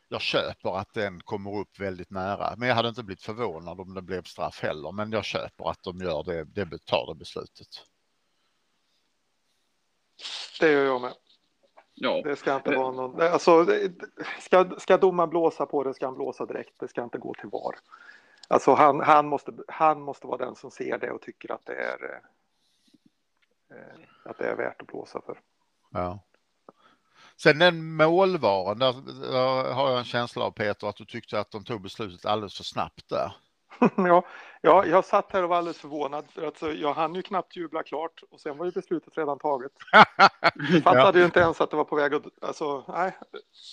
jag 0.08 0.22
köper 0.22 0.78
att 0.78 0.94
den 0.94 1.22
kommer 1.22 1.60
upp 1.60 1.80
väldigt 1.80 2.10
nära. 2.10 2.56
Men 2.58 2.68
jag 2.68 2.76
hade 2.76 2.90
inte 2.90 3.04
blivit 3.04 3.24
förvånad 3.24 3.80
om 3.80 3.94
det 3.94 4.02
blev 4.02 4.24
straff 4.24 4.62
heller. 4.62 4.92
Men 4.92 5.12
jag 5.12 5.26
köper 5.26 5.70
att 5.70 5.84
de 5.84 5.98
gör 5.98 6.24
det, 6.24 6.44
det 6.44 6.86
tar 6.86 7.08
det 7.08 7.16
beslutet. 7.16 7.68
Det 10.60 10.72
gör 10.72 10.86
jag 10.86 11.02
med. 11.02 11.14
Ja. 11.94 12.22
Det 12.24 12.36
ska 12.36 12.56
inte 12.56 12.76
vara 12.76 12.92
någon, 12.92 13.22
alltså, 13.22 13.66
ska, 14.40 14.70
ska 14.78 14.98
domaren 14.98 15.30
blåsa 15.30 15.66
på 15.66 15.84
det 15.84 15.94
ska 15.94 16.06
han 16.06 16.16
blåsa 16.16 16.46
direkt, 16.46 16.74
det 16.80 16.88
ska 16.88 17.04
inte 17.04 17.18
gå 17.18 17.34
till 17.34 17.50
VAR. 17.50 17.76
Alltså 18.48 18.74
han, 18.74 19.00
han, 19.00 19.28
måste, 19.28 19.54
han 19.68 20.02
måste 20.02 20.28
vara 20.28 20.46
den 20.46 20.56
som 20.56 20.72
ser 20.72 20.98
det 20.98 21.12
och 21.12 21.22
tycker 21.22 21.52
att 21.52 21.66
det 21.66 21.76
är, 21.76 22.22
eh, 23.70 24.00
att 24.24 24.38
det 24.38 24.48
är 24.48 24.56
värt 24.56 24.82
att 24.82 24.88
blåsa 24.88 25.22
för. 25.22 25.40
Ja. 25.90 26.20
Sen 27.40 27.60
den 27.60 27.96
målvaren, 27.96 28.80
där, 28.80 28.94
där, 29.32 29.74
har 29.74 29.90
jag 29.90 30.00
en 30.00 30.06
känsla 30.06 30.46
av 30.46 30.52
Peter 30.52 30.88
att 30.88 30.96
du 30.96 31.06
tyckte 31.06 31.40
att 31.40 31.52
de 31.52 31.64
tog 31.64 31.82
beslutet 31.82 32.26
alldeles 32.26 32.58
för 32.58 32.64
snabbt 32.64 33.10
där. 33.10 33.32
ja, 33.96 34.26
ja, 34.62 34.86
jag 34.86 35.06
satt 35.06 35.32
här 35.32 35.44
och 35.44 35.50
var 35.50 35.58
alldeles 35.58 35.78
förvånad 35.78 36.26
för 36.30 36.48
att 36.48 36.62
jag 36.62 36.94
hann 36.94 37.16
ju 37.16 37.22
knappt 37.22 37.56
jubla 37.56 37.84
klart 37.84 38.24
och 38.32 38.40
sen 38.40 38.58
var 38.58 38.66
ju 38.66 38.72
beslutet 38.72 39.18
redan 39.18 39.40
taget. 39.40 39.72
Jag 40.72 40.84
fattade 40.84 41.18
ja. 41.18 41.20
ju 41.20 41.26
inte 41.26 41.40
ens 41.40 41.62
att 41.62 41.72
det 41.72 41.78
var 41.78 41.84
på 41.84 41.96
väg 41.96 42.14
att, 42.14 42.24
alltså, 42.42 42.84
nej, 42.88 43.18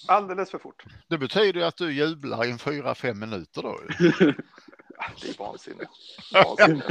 alldeles 0.09 0.51
för 0.51 0.59
fort. 0.59 0.85
Det 1.09 1.19
betyder 1.19 1.61
ju 1.61 1.67
att 1.67 1.77
du 1.77 1.93
jublar 1.93 2.45
i 2.45 2.59
fyra, 2.59 2.95
fem 2.95 3.19
minuter 3.19 3.63
då. 3.63 3.81
det 3.99 5.29
är 5.29 5.39
vansinne. 5.39 5.85
vansinne. 6.33 6.83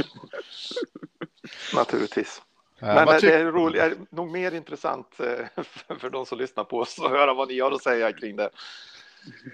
Naturligtvis. 1.74 2.42
Men 2.80 3.06
det 3.06 3.34
är, 3.34 3.44
roligt, 3.44 3.82
är 3.82 3.96
nog 4.10 4.30
mer 4.30 4.54
intressant 4.54 5.20
eh, 5.20 5.64
för 5.98 6.10
de 6.10 6.26
som 6.26 6.38
lyssnar 6.38 6.64
på 6.64 6.78
oss 6.78 7.00
att 7.00 7.10
höra 7.10 7.34
vad 7.34 7.48
ni 7.48 7.60
har 7.60 7.72
att 7.72 7.82
säga 7.82 8.12
kring 8.12 8.36
det. 8.36 8.50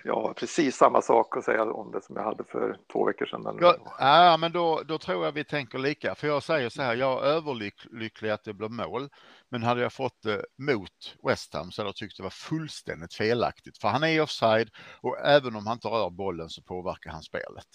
Jag 0.05 0.15
har 0.15 0.33
precis 0.33 0.77
samma 0.77 1.03
sak 1.03 1.37
att 1.37 1.45
säga 1.45 1.65
om 1.65 1.93
det 1.93 2.03
som 2.03 2.17
jag 2.17 2.23
hade 2.23 2.45
för 2.45 2.79
två 2.93 3.05
veckor 3.05 3.27
sedan. 3.27 3.59
Ja, 3.61 3.77
ja 3.99 4.37
men 4.37 4.53
då, 4.53 4.83
då 4.83 4.99
tror 4.99 5.25
jag 5.25 5.33
vi 5.33 5.45
tänker 5.45 5.79
lika. 5.79 6.15
För 6.15 6.27
jag 6.27 6.43
säger 6.43 6.69
så 6.69 6.83
här, 6.83 6.97
jag 6.97 7.19
är 7.19 7.27
överlycklig 7.27 8.31
att 8.31 8.45
det 8.45 8.55
blir 8.55 8.69
mål. 8.69 9.09
Men 9.49 9.63
hade 9.63 9.81
jag 9.81 9.93
fått 9.93 10.23
det 10.23 10.45
mot 10.57 11.17
West 11.23 11.55
Ham 11.55 11.71
så 11.71 11.83
hade 11.83 11.89
jag 11.89 11.97
tyckt 11.97 12.17
det 12.17 12.23
var 12.23 12.31
fullständigt 12.31 13.15
felaktigt. 13.15 13.79
För 13.79 13.89
han 13.89 14.05
är 14.05 14.21
offside 14.21 14.71
och 15.01 15.19
även 15.19 15.57
om 15.57 15.67
han 15.67 15.77
inte 15.77 15.89
rör 15.89 16.11
bollen 16.11 16.49
så 16.49 16.63
påverkar 16.63 17.11
han 17.11 17.23
spelet. 17.23 17.69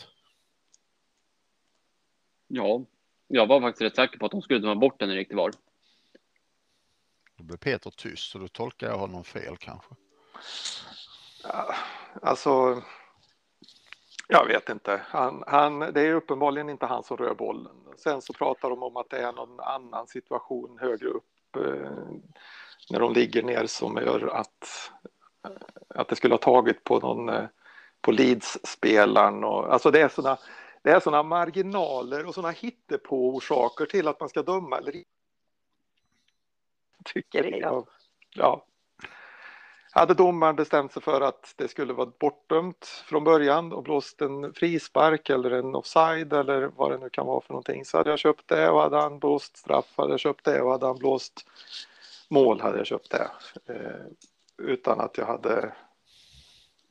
Ja, 2.48 2.86
jag 3.28 3.48
var 3.48 3.62
faktiskt 3.62 3.82
rätt 3.82 3.96
säker 3.96 4.20
på 4.20 4.26
att 4.26 4.32
de 4.32 4.42
skulle 4.42 4.62
ta 4.62 4.76
bort 4.76 5.00
den 5.00 5.10
gick 5.10 5.28
till 5.28 5.38
VAR. 5.38 5.52
Då 7.38 7.44
blev 7.44 7.58
Peter 7.58 7.90
tyst 7.90 8.32
så 8.32 8.38
då 8.38 8.48
tolkar 8.48 8.88
jag 8.88 8.98
honom 8.98 9.24
fel 9.24 9.58
kanske. 9.58 9.96
Ja, 11.44 11.76
alltså, 12.22 12.82
jag 14.28 14.46
vet 14.46 14.70
inte. 14.70 15.02
Han, 15.08 15.44
han, 15.48 15.80
det 15.80 16.02
är 16.02 16.14
uppenbarligen 16.14 16.70
inte 16.70 16.86
han 16.86 17.04
som 17.04 17.18
rör 17.18 17.34
bollen. 17.34 17.76
Sen 17.98 18.22
så 18.22 18.34
pratar 18.34 18.70
de 18.70 18.84
om 18.84 18.98
att 18.98 19.10
det 19.10 19.18
är 19.18 19.34
någon 19.34 19.60
annan 19.60 20.08
situation 20.08 20.78
högre 20.82 21.08
upp 21.08 21.56
eh, 21.56 21.92
när 22.90 23.00
de 23.00 23.14
ligger 23.14 23.44
ner 23.44 23.66
som 23.66 23.98
gör 23.98 24.28
att, 24.28 24.92
att 25.90 26.08
det 26.08 26.16
skulle 26.16 26.34
ha 26.34 26.40
tagit 26.40 26.84
på 26.84 27.00
någon 27.00 27.30
eh, 27.30 27.46
på 28.02 28.12
Leeds-spelaren. 28.12 29.44
Och, 29.44 29.74
alltså 29.74 29.92
det 29.92 30.02
är 30.02 30.10
sådana 30.10 30.38
det 30.86 30.92
är 30.92 31.00
såna 31.00 31.24
marginaler 31.24 32.26
och 32.26 32.34
sådana 32.34 32.52
hittepå-orsaker 32.52 33.86
till 33.86 34.08
att 34.08 34.20
man 34.20 34.30
ska 34.30 34.42
döma 34.42 34.78
eller 34.78 35.04
Tycker 37.06 37.60
jag. 37.62 37.88
Ja. 38.36 38.66
Hade 39.92 40.14
domaren 40.14 40.56
bestämt 40.56 40.94
sig 40.94 41.02
för 41.02 41.22
att 41.22 41.54
det 41.58 41.68
skulle 41.68 41.94
vara 41.94 42.12
bortdömt 42.20 42.86
från 42.86 43.24
början 43.24 43.74
och 43.74 43.84
blåst 43.84 44.22
en 44.22 44.54
frispark 44.54 45.30
eller 45.30 45.52
en 45.52 45.76
offside 45.76 46.34
eller 46.34 46.62
vad 46.62 46.92
det 46.92 46.98
nu 46.98 47.10
kan 47.10 47.26
vara 47.26 47.42
för 47.42 47.54
någonting 47.54 47.86
så 47.86 47.98
hade 47.98 48.10
jag 48.10 48.20
köpt 48.20 48.48
det 48.48 48.70
och 48.70 48.82
hade 48.82 48.98
han 48.98 49.20
blåst 49.20 49.58
straff 49.58 49.94
hade 49.96 50.14
jag 50.14 50.20
köpt 50.20 50.46
det 50.46 50.62
och 50.62 50.72
hade 50.72 50.86
han 50.86 50.98
blåst 50.98 51.48
mål 52.30 52.62
hade 52.62 52.78
jag 52.78 52.88
köpt 52.88 53.12
det. 53.12 53.32
Eh, 53.74 54.06
utan 54.58 55.00
att 55.00 55.18
jag 55.18 55.26
hade 55.26 55.76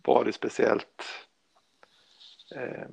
varit 0.03 0.35
speciellt 0.35 1.03
eh, 2.57 2.89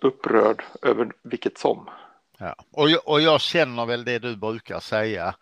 upprörd 0.00 0.62
över 0.82 1.12
vilket 1.22 1.58
som. 1.58 1.90
Ja. 2.38 2.54
Och, 2.72 2.90
jag, 2.90 3.08
och 3.08 3.20
jag 3.20 3.40
känner 3.40 3.86
väl 3.86 4.04
det 4.04 4.18
du 4.18 4.36
brukar 4.36 4.80
säga 4.80 5.34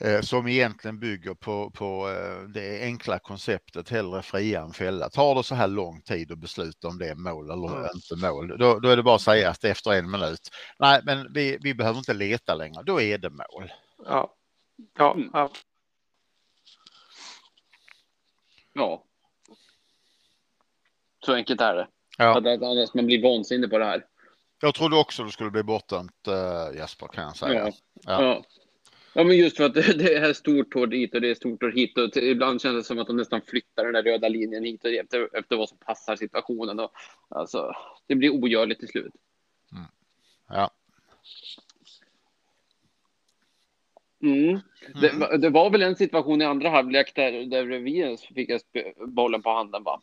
eh, 0.00 0.20
som 0.20 0.48
egentligen 0.48 0.98
bygger 0.98 1.34
på, 1.34 1.70
på 1.70 2.08
eh, 2.10 2.48
det 2.48 2.82
enkla 2.82 3.18
konceptet 3.18 3.88
hellre 3.88 4.22
fria 4.22 4.60
än 4.60 4.72
fälla. 4.72 5.08
Tar 5.08 5.34
det 5.34 5.42
så 5.42 5.54
här 5.54 5.68
lång 5.68 6.00
tid 6.00 6.32
att 6.32 6.38
besluta 6.38 6.88
om 6.88 6.98
det 6.98 7.08
är 7.08 7.14
mål 7.14 7.50
eller 7.50 7.78
mm. 7.78 7.90
inte 7.94 8.26
mål, 8.26 8.58
då, 8.58 8.78
då, 8.78 8.88
är 8.88 8.96
det 8.96 9.02
bara 9.02 9.14
att 9.14 9.20
säga 9.20 9.50
att 9.50 9.64
efter 9.64 9.92
en 9.92 10.10
minut, 10.10 10.50
nej 10.78 11.00
men 11.04 11.32
vi, 11.32 11.58
vi 11.60 11.74
behöver 11.74 11.98
inte 11.98 12.14
leta 12.14 12.54
längre, 12.54 12.82
då 12.82 13.00
är 13.00 13.18
det 13.18 13.30
mål. 13.30 13.72
Ja, 14.04 14.34
ja, 14.98 15.14
mm. 15.14 15.30
ja. 15.32 15.50
Ja. 18.72 19.04
Så 21.24 21.34
enkelt 21.34 21.60
är 21.60 21.74
det. 21.74 21.88
Ja. 22.18 22.36
Annars 22.36 22.94
man 22.94 23.06
blir 23.06 23.22
vansinnig 23.22 23.70
på 23.70 23.78
det 23.78 23.84
här. 23.84 24.04
Jag 24.60 24.74
trodde 24.74 24.96
också 24.96 25.24
det 25.24 25.30
skulle 25.30 25.50
bli 25.50 25.62
bortdömt 25.62 26.28
uh, 26.28 26.76
Jesper 26.76 27.06
kan 27.06 27.24
jag 27.24 27.36
säga. 27.36 27.54
Ja. 27.54 27.72
Ja. 27.94 28.22
ja. 28.22 28.44
ja. 29.14 29.24
men 29.24 29.36
just 29.36 29.56
för 29.56 29.64
att 29.64 29.74
det, 29.74 29.92
det 29.98 30.14
är 30.14 30.32
stort 30.32 30.74
hår 30.74 30.86
dit 30.86 31.14
och 31.14 31.20
det 31.20 31.30
är 31.30 31.34
stort 31.34 31.62
hår 31.62 31.70
hit 31.70 31.98
och 31.98 32.16
ibland 32.16 32.62
känns 32.62 32.76
det 32.76 32.84
som 32.84 32.98
att 32.98 33.06
de 33.06 33.16
nästan 33.16 33.40
flyttar 33.42 33.84
den 33.84 33.92
där 33.92 34.02
röda 34.02 34.28
linjen 34.28 34.64
hit 34.64 34.84
och 34.84 34.90
efter, 34.90 35.38
efter 35.38 35.56
vad 35.56 35.68
som 35.68 35.78
passar 35.78 36.16
situationen. 36.16 36.80
Och, 36.80 36.92
alltså, 37.28 37.72
det 38.06 38.14
blir 38.14 38.30
ogörligt 38.30 38.80
till 38.80 38.88
slut. 38.88 39.12
Mm. 39.72 39.84
Ja. 40.48 40.70
Mm. 44.22 44.48
Mm. 44.48 44.60
Det, 45.00 45.38
det, 45.38 45.50
var 45.50 45.70
väl 45.70 45.82
en 45.82 45.96
situation 45.96 46.42
i 46.42 46.44
andra 46.44 46.70
halvlek 46.70 47.14
där, 47.14 47.32
där 47.32 47.64
vi 47.64 48.16
fick 48.34 48.50
bollen 49.06 49.42
på 49.42 49.50
handen 49.50 49.82
va? 49.82 50.00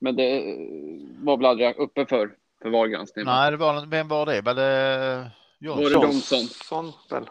Men 0.00 0.16
det 0.16 0.56
var 1.18 1.36
väl 1.36 1.46
aldrig 1.46 1.76
uppe 1.76 2.06
för, 2.06 2.34
för 2.62 2.70
VAR-granskning? 2.70 3.24
Nej, 3.24 3.50
det 3.50 3.56
var, 3.56 3.86
vem 3.86 4.08
var 4.08 4.26
det? 4.26 4.40
Var 4.40 4.54
det 4.54 5.30
Johnson? 5.58 5.82
Var 5.82 5.90
det 5.90 6.06
Johnson? 6.06 6.92
väl? 7.10 7.28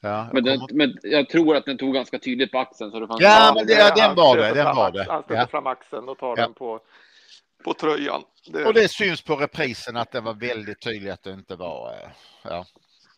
Ja, 0.00 0.30
men, 0.32 0.44
den, 0.44 0.60
men 0.72 0.94
jag 1.02 1.28
tror 1.28 1.56
att 1.56 1.64
den 1.64 1.78
tog 1.78 1.94
ganska 1.94 2.18
tydligt 2.18 2.52
på 2.52 2.58
axeln. 2.58 2.90
Så 2.90 3.00
det 3.00 3.06
fanns 3.06 3.20
ja, 3.20 3.52
men 3.54 3.66
det, 3.66 3.94
den 3.96 4.14
var 4.14 4.36
det. 4.36 4.54
Den 4.54 4.76
var 4.76 4.90
det. 4.90 5.06
Han 5.08 5.22
stöter 5.22 5.40
ja. 5.40 5.46
fram 5.46 5.66
axeln 5.66 6.08
och 6.08 6.18
tar 6.18 6.28
ja. 6.28 6.42
den 6.42 6.54
på, 6.54 6.80
på 7.64 7.74
tröjan. 7.74 8.22
Det... 8.46 8.64
Och 8.64 8.74
det 8.74 8.88
syns 8.88 9.22
på 9.22 9.36
reprisen 9.36 9.96
att 9.96 10.12
det 10.12 10.20
var 10.20 10.34
väldigt 10.34 10.80
tydligt 10.80 11.12
att 11.12 11.22
det 11.22 11.32
inte 11.32 11.56
var... 11.56 11.92
Eh, 11.92 12.10
ja, 12.42 12.64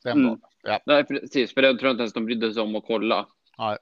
den 0.03 0.13
mm. 0.13 0.29
var 0.29 0.37
det. 0.37 0.43
Ja. 0.63 0.81
Nej, 0.87 1.05
precis. 1.05 1.55
För 1.55 1.63
den 1.63 1.79
tror 1.79 1.89
jag 1.89 1.93
inte 1.93 2.03
ens 2.03 2.13
de 2.13 2.25
brydde 2.25 2.55
sig 2.55 2.63
om 2.63 2.77
att 2.77 2.85
kolla. 2.87 3.27
Nej. 3.59 3.77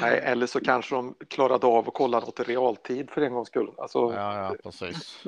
Nej. 0.00 0.18
Eller 0.18 0.46
så 0.46 0.60
kanske 0.60 0.94
de 0.94 1.14
klarade 1.28 1.66
av 1.66 1.88
att 1.88 1.94
kolla 1.94 2.20
något 2.20 2.40
i 2.40 2.42
realtid 2.42 3.10
för 3.10 3.22
en 3.22 3.32
gångs 3.32 3.48
skull. 3.48 3.74
Alltså, 3.78 3.98
ja, 3.98 4.36
ja, 4.36 4.56
precis. 4.62 5.22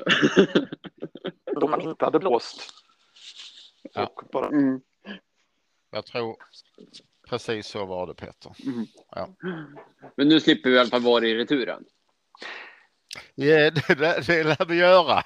de 1.60 1.70
man 1.70 1.80
inte 1.80 2.04
hade 2.04 2.18
blåst. 2.18 2.70
Ja. 3.92 4.12
Bara... 4.32 4.46
Mm. 4.46 4.80
Jag 5.90 6.06
tror 6.06 6.36
precis 7.28 7.66
så 7.66 7.84
var 7.84 8.06
det 8.06 8.14
Peter. 8.14 8.52
Mm. 8.66 8.86
Ja. 9.10 9.28
Men 10.16 10.28
nu 10.28 10.40
slipper 10.40 10.70
vi 10.70 10.76
i 10.76 10.78
alla 10.78 10.90
fall 10.90 11.02
vara 11.02 11.26
i 11.26 11.34
returen. 11.34 11.84
Ja, 13.34 13.70
det, 13.70 13.94
det, 13.94 14.26
det 14.26 14.44
lär 14.44 14.66
vi 14.66 14.76
göra. 14.76 15.22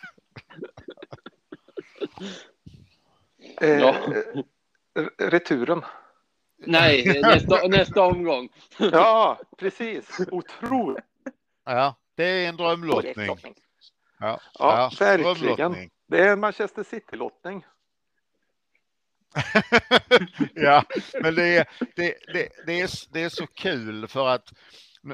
eh, 3.61 3.79
ja. 3.79 3.95
returen. 5.19 5.83
Nej, 6.59 7.21
nästa, 7.23 7.69
nästa 7.69 8.03
omgång. 8.03 8.49
Ja, 8.79 9.41
precis. 9.59 10.21
Otroligt. 10.31 11.05
Ja, 11.65 11.97
det 12.15 12.25
är 12.25 12.49
en 12.49 12.57
drömlottning. 12.57 13.27
Ja, 13.27 13.47
ja, 14.19 14.41
ja 14.59 14.91
verkligen. 14.99 15.91
Det 16.09 16.21
är 16.21 16.33
en 16.33 16.41
Manchester 16.41 16.85
City-lottning. 16.85 17.65
ja, 20.55 20.85
men 21.23 21.35
det 21.35 21.57
är, 21.57 21.69
det, 21.97 22.15
det, 22.33 22.49
det, 22.67 22.81
är, 22.81 22.91
det 23.13 23.23
är 23.23 23.29
så 23.29 23.47
kul 23.47 24.09
för 24.09 24.29
att 24.29 24.53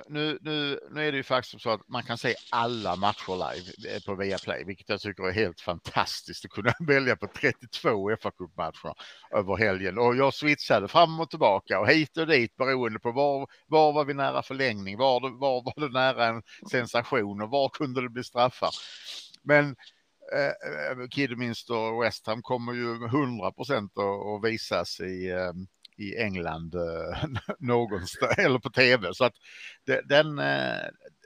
nu, 0.08 0.38
nu, 0.40 0.80
nu 0.90 1.08
är 1.08 1.12
det 1.12 1.16
ju 1.16 1.22
faktiskt 1.22 1.62
så 1.62 1.70
att 1.70 1.88
man 1.88 2.02
kan 2.02 2.18
se 2.18 2.34
alla 2.50 2.96
matcher 2.96 3.32
live 3.32 3.94
eh, 3.94 4.02
på 4.06 4.14
Viaplay, 4.14 4.64
vilket 4.64 4.88
jag 4.88 5.00
tycker 5.00 5.24
är 5.24 5.32
helt 5.32 5.60
fantastiskt 5.60 6.44
att 6.44 6.50
kunna 6.50 6.72
välja 6.86 7.16
på 7.16 7.26
32 7.40 8.16
fa 8.22 8.30
matcher 8.56 8.94
över 9.30 9.56
helgen. 9.56 9.98
Och 9.98 10.16
jag 10.16 10.34
switchade 10.34 10.88
fram 10.88 11.20
och 11.20 11.30
tillbaka 11.30 11.80
och 11.80 11.88
hit 11.88 12.16
och 12.16 12.26
dit 12.26 12.56
beroende 12.56 12.98
på 13.00 13.12
var, 13.12 13.46
var 13.66 13.92
var 13.92 14.04
vi 14.04 14.14
nära 14.14 14.42
förlängning, 14.42 14.98
var, 14.98 15.20
var 15.20 15.62
var 15.64 15.88
det 15.88 15.92
nära 15.92 16.26
en 16.26 16.42
sensation 16.70 17.42
och 17.42 17.50
var 17.50 17.68
kunde 17.68 18.02
det 18.02 18.08
bli 18.08 18.24
straffar. 18.24 18.70
Men 19.42 19.76
eh, 20.34 20.46
eh 20.46 21.08
Kidderminster 21.10 21.76
och 21.76 22.02
West 22.02 22.26
Ham 22.26 22.42
kommer 22.42 22.72
ju 22.72 23.04
100 23.04 23.52
procent 23.52 23.92
att 23.98 24.50
visas 24.50 25.00
i 25.00 25.30
eh, 25.30 25.52
i 25.96 26.16
England 26.16 26.74
eh, 26.74 27.24
någonstans 27.58 28.38
eller 28.38 28.58
på 28.58 28.70
tv. 28.70 29.14
Så 29.14 29.24
att 29.24 29.34
den, 30.04 30.38
eh, 30.38 30.82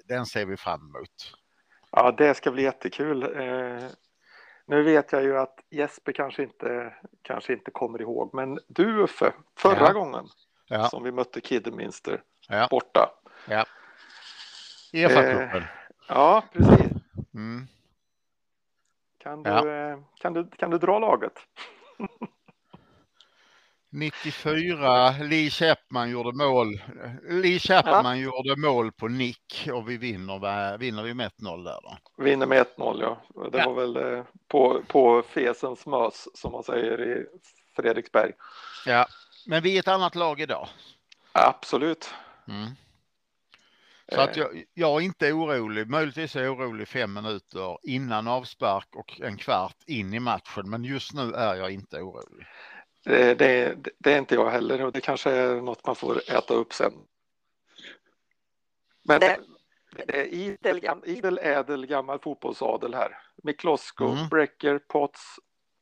den 0.08 0.26
ser 0.26 0.46
vi 0.46 0.56
fram 0.56 0.80
emot. 0.80 1.34
Ja, 1.90 2.12
det 2.12 2.34
ska 2.34 2.50
bli 2.50 2.62
jättekul. 2.62 3.22
Eh, 3.22 3.84
nu 4.66 4.82
vet 4.82 5.12
jag 5.12 5.22
ju 5.22 5.38
att 5.38 5.58
Jesper 5.70 6.12
kanske 6.12 6.42
inte, 6.42 6.94
kanske 7.22 7.52
inte 7.52 7.70
kommer 7.70 8.00
ihåg, 8.00 8.34
men 8.34 8.58
du 8.66 9.02
Uffe, 9.02 9.32
förra 9.56 9.86
ja. 9.86 9.92
gången 9.92 10.24
ja. 10.68 10.88
som 10.88 11.02
vi 11.02 11.12
mötte 11.12 11.40
Kidderminster 11.40 12.22
ja. 12.48 12.68
borta. 12.70 13.10
Ja. 13.48 13.64
EFA-cupen. 14.92 15.56
Eh, 15.56 15.68
ja, 16.08 16.44
precis. 16.52 16.92
Mm. 17.34 17.66
Kan, 19.18 19.42
du, 19.42 20.02
kan, 20.20 20.32
du, 20.32 20.50
kan 20.50 20.70
du 20.70 20.78
dra 20.78 20.98
laget? 20.98 21.32
94, 23.90 25.10
Lee 25.10 25.50
Chapman 25.50 26.10
gjorde 26.10 26.32
mål. 26.32 26.82
Lee 27.28 27.58
Chapman 27.58 28.20
ja. 28.20 28.24
gjorde 28.24 28.60
mål 28.60 28.92
på 28.92 29.08
nick 29.08 29.68
och 29.72 29.90
vi 29.90 29.96
vinner, 29.96 30.78
vinner 30.78 31.02
vi 31.02 31.14
med 31.14 31.30
1-0 31.30 31.64
där 31.64 31.78
då. 31.82 32.24
Vinner 32.24 32.46
med 32.46 32.66
1-0 32.76 33.00
ja. 33.00 33.48
Det 33.50 33.58
ja. 33.58 33.70
var 33.70 33.74
väl 33.74 33.96
eh, 33.96 34.24
på, 34.48 34.82
på 34.88 35.22
fesens 35.28 35.86
mös 35.86 36.28
som 36.34 36.52
man 36.52 36.62
säger 36.62 37.00
i 37.00 37.26
Fredriksberg. 37.76 38.32
Ja, 38.86 39.06
men 39.46 39.62
vi 39.62 39.76
är 39.76 39.80
ett 39.80 39.88
annat 39.88 40.14
lag 40.14 40.40
idag. 40.40 40.68
Absolut. 41.32 42.10
Mm. 42.48 42.70
Så 44.12 44.20
att 44.20 44.36
jag, 44.36 44.64
jag, 44.74 44.96
är 44.96 45.04
inte 45.04 45.32
orolig. 45.32 45.90
Möjligtvis 45.90 46.36
är 46.36 46.42
jag 46.42 46.60
orolig 46.60 46.88
fem 46.88 47.12
minuter 47.12 47.78
innan 47.82 48.28
avspark 48.28 48.88
och 48.96 49.20
en 49.20 49.36
kvart 49.36 49.76
in 49.86 50.14
i 50.14 50.20
matchen. 50.20 50.70
Men 50.70 50.84
just 50.84 51.14
nu 51.14 51.32
är 51.32 51.54
jag 51.54 51.70
inte 51.70 51.96
orolig. 51.96 52.46
Det, 53.04 53.34
det, 53.34 53.76
det 53.98 54.12
är 54.12 54.18
inte 54.18 54.34
jag 54.34 54.50
heller 54.50 54.84
och 54.84 54.92
det 54.92 55.00
kanske 55.00 55.30
är 55.30 55.60
något 55.60 55.86
man 55.86 55.96
får 55.96 56.30
äta 56.30 56.54
upp 56.54 56.72
sen. 56.72 56.92
Men 59.02 59.20
det, 59.20 59.40
det 60.06 60.18
är 60.18 60.24
idel, 60.24 60.80
idel 61.04 61.38
ädel 61.42 61.86
gammal 61.86 62.18
fotbollsadel 62.18 62.94
här. 62.94 63.18
Miklosko, 63.42 64.04
mm. 64.04 64.28
Brecker, 64.28 64.78
Potts, 64.78 65.36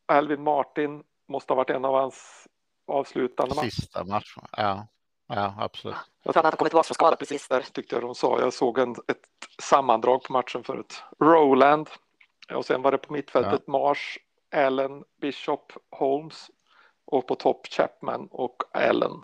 Alvin 0.06 0.42
Martin 0.42 1.02
måste 1.28 1.52
ha 1.52 1.56
varit 1.56 1.70
en 1.70 1.84
av 1.84 1.94
hans 1.94 2.46
avslutande 2.86 3.54
matcher. 3.54 3.70
Sista 3.70 4.04
matchen, 4.04 4.44
ja. 4.56 4.86
Ja, 5.28 5.54
absolut. 5.58 5.96
Jag 6.22 6.34
tror 6.34 6.40
att 6.40 6.44
han 6.44 6.56
kommit 6.58 6.70
tillbaka 6.70 6.86
från 6.86 6.94
skada 6.94 7.16
precis 7.16 7.48
där, 7.48 7.60
tyckte 7.60 7.94
jag 7.94 8.02
de 8.02 8.14
sa. 8.14 8.40
Jag 8.40 8.52
såg 8.52 8.78
en, 8.78 8.90
ett 8.90 9.22
sammandrag 9.62 10.22
på 10.22 10.32
matchen 10.32 10.64
förut. 10.64 11.02
Roland 11.20 11.88
och 12.54 12.66
sen 12.66 12.82
var 12.82 12.92
det 12.92 12.98
på 12.98 13.12
mittfältet 13.12 13.62
ja. 13.66 13.72
Mars, 13.72 14.18
Allen, 14.54 15.04
Bishop, 15.20 15.72
Holmes 15.90 16.50
och 17.06 17.26
på 17.26 17.34
topp 17.34 17.66
Chapman 17.70 18.28
och 18.30 18.62
Allen. 18.72 19.22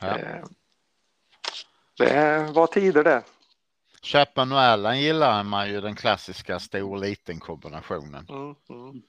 Ja. 0.00 0.18
Eh, 0.18 0.44
det 1.98 2.52
var 2.52 2.66
tider 2.66 3.04
det. 3.04 3.22
Chapman 4.02 4.52
och 4.52 4.60
Allen 4.60 5.00
gillar 5.00 5.42
man 5.42 5.68
ju 5.68 5.80
den 5.80 5.96
klassiska 5.96 6.58
stor-liten 6.58 7.40
kombinationen. 7.40 8.26
Mm, 8.28 8.54
mm. 8.68 9.02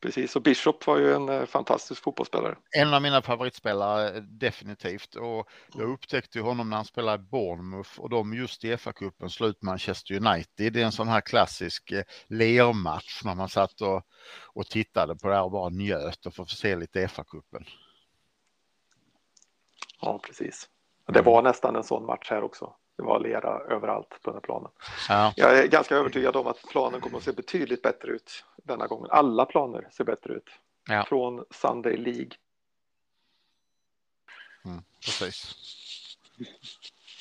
Precis, 0.00 0.36
och 0.36 0.42
Bishop 0.42 0.86
var 0.86 0.98
ju 0.98 1.14
en 1.14 1.28
eh, 1.28 1.44
fantastisk 1.44 2.02
fotbollsspelare. 2.02 2.56
En 2.70 2.94
av 2.94 3.02
mina 3.02 3.22
favoritspelare 3.22 4.16
eh, 4.16 4.22
definitivt 4.22 5.14
och 5.14 5.48
jag 5.74 5.90
upptäckte 5.90 6.40
honom 6.40 6.70
när 6.70 6.76
han 6.76 6.84
spelade 6.84 7.22
i 7.22 7.26
Bournemouth 7.26 8.00
och 8.00 8.10
de 8.10 8.34
just 8.34 8.64
i 8.64 8.76
FA-cupen 8.76 9.28
slut 9.28 9.62
Manchester 9.62 10.14
United. 10.14 10.72
Det 10.72 10.80
är 10.80 10.84
en 10.84 10.92
sån 10.92 11.08
här 11.08 11.20
klassisk 11.20 11.92
eh, 11.92 12.02
lermatch 12.26 13.24
när 13.24 13.34
man 13.34 13.48
satt 13.48 13.80
och, 13.80 14.02
och 14.54 14.66
tittade 14.66 15.16
på 15.16 15.28
det 15.28 15.34
här 15.34 15.44
och 15.44 15.50
bara 15.50 15.68
njöt 15.68 16.26
och 16.26 16.34
få 16.34 16.46
se 16.46 16.76
lite 16.76 17.06
FA-cupen. 17.06 17.64
Ja, 20.00 20.20
precis. 20.26 20.68
Det 21.06 21.22
var 21.22 21.42
nästan 21.42 21.76
en 21.76 21.84
sån 21.84 22.06
match 22.06 22.30
här 22.30 22.42
också. 22.42 22.74
Det 22.96 23.02
var 23.02 23.20
lera 23.20 23.60
överallt 23.60 24.08
på 24.08 24.30
den 24.30 24.34
här 24.34 24.40
planen. 24.40 24.70
Ja. 25.08 25.32
Jag 25.36 25.58
är 25.58 25.66
ganska 25.66 25.96
övertygad 25.96 26.36
om 26.36 26.46
att 26.46 26.62
planen 26.70 27.00
kommer 27.00 27.18
att 27.18 27.24
se 27.24 27.32
betydligt 27.32 27.82
bättre 27.82 28.12
ut 28.12 28.44
denna 28.64 28.86
gången. 28.86 29.08
Alla 29.10 29.44
planer 29.44 29.88
ser 29.92 30.04
bättre 30.04 30.34
ut. 30.34 30.50
Ja. 30.88 31.04
Från 31.08 31.44
Sunday 31.50 31.96
League. 31.96 32.30
Mm, 34.64 34.82
precis. 35.04 35.56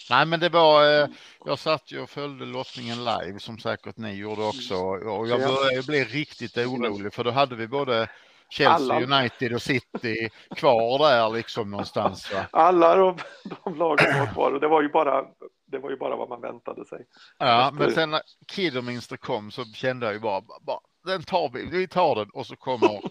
Nej, 0.10 0.26
men 0.26 0.40
det 0.40 0.50
var. 0.50 1.02
Eh, 1.02 1.08
jag 1.46 1.60
satt 1.60 1.92
ju 1.92 2.02
och 2.02 2.10
följde 2.10 2.46
lottningen 2.46 2.98
live 2.98 3.40
som 3.40 3.60
säkert 3.60 3.98
ni 3.98 4.14
gjorde 4.14 4.44
också 4.44 4.76
och 4.76 5.28
jag 5.28 5.40
började 5.40 5.88
bli 5.88 6.04
riktigt 6.04 6.58
orolig 6.58 7.14
för 7.14 7.24
då 7.24 7.32
hade 7.32 7.56
vi 7.56 7.68
både 7.68 8.10
Chelsea, 8.50 8.76
alla. 8.76 9.20
United 9.20 9.54
och 9.54 9.62
City 9.62 10.30
kvar 10.56 11.00
där 11.00 11.30
liksom 11.30 11.72
någonstans. 11.72 12.34
Va? 12.34 12.46
Alla 12.52 12.96
de, 12.96 13.18
de 13.64 13.76
lagen 13.76 14.20
var 14.20 14.34
kvar 14.34 14.52
och 14.52 14.60
det 14.60 14.68
var 14.68 14.82
ju 14.82 14.90
bara 14.90 15.26
det 15.66 15.80
var 15.80 15.90
ju 15.90 15.98
bara 15.98 16.16
vad 16.16 16.30
man 16.30 16.42
väntade 16.42 16.86
sig. 16.86 17.06
Ja, 17.38 17.72
men 17.74 17.92
sen 17.92 18.12
när 18.12 18.22
Kidderminster 18.48 19.18
kom 19.18 19.52
så 19.52 19.66
kände 19.66 20.06
jag 20.06 20.14
ju 20.14 20.20
bara, 20.20 20.42
bara 20.62 20.80
den 21.06 21.24
tar 21.24 21.50
vi, 21.54 21.66
vi 21.66 21.88
tar 21.88 22.16
den 22.16 22.30
och 22.30 22.48
så 22.48 22.56
kommer 22.56 23.02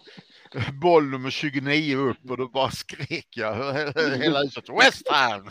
boll 0.83 1.11
nummer 1.11 1.31
29 1.31 1.97
upp 1.97 2.31
och 2.31 2.37
då 2.37 2.49
bara 2.49 2.71
skrek 2.71 3.29
jag 3.31 3.75
hela 4.19 4.43
huset 4.43 4.65
West 4.69 5.09
Ham! 5.11 5.49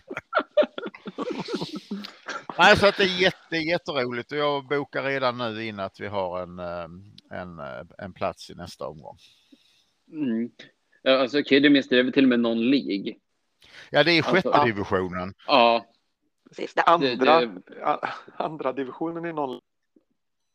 Nej, 2.58 2.78
så 2.78 2.88
att 2.88 2.98
det 2.98 3.04
är 3.04 3.22
jätte, 3.22 3.58
jätteroligt 3.58 4.32
och 4.32 4.38
jag 4.38 4.68
bokar 4.68 5.04
redan 5.04 5.38
nu 5.38 5.66
in 5.66 5.80
att 5.80 6.00
vi 6.00 6.08
har 6.08 6.42
en, 6.42 6.60
eh, 6.60 6.88
en, 7.39 7.60
en 7.98 8.13
plats 8.13 8.50
i 8.50 8.56
nästa 8.56 8.88
omgång. 8.88 9.18
Mm. 10.12 10.50
Alltså 11.08 11.44
Kidderminster 11.44 11.98
är 11.98 12.04
väl 12.04 12.13
till 12.13 12.26
och 12.26 12.30
med 12.30 12.39
någon 12.39 12.70
League? 12.70 13.13
Ja, 13.89 14.04
det 14.04 14.12
är 14.12 14.22
sjätte 14.22 14.50
alltså, 14.50 14.66
divisionen. 14.66 15.34
Ja, 15.48 15.86
Precis, 16.56 16.74
det 16.74 16.82
andra, 16.82 17.39
det, 17.39 17.46
det... 17.68 18.00
andra 18.38 18.74
divisionen 18.74 19.26
i 19.26 19.34
någon 19.34 19.62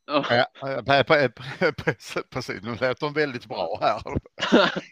Ja, 0.07 0.47
precis, 2.31 2.63
nu 2.63 2.75
lät 2.75 3.01
de 3.01 3.13
väldigt 3.13 3.47
bra 3.47 3.79
här. 3.81 4.03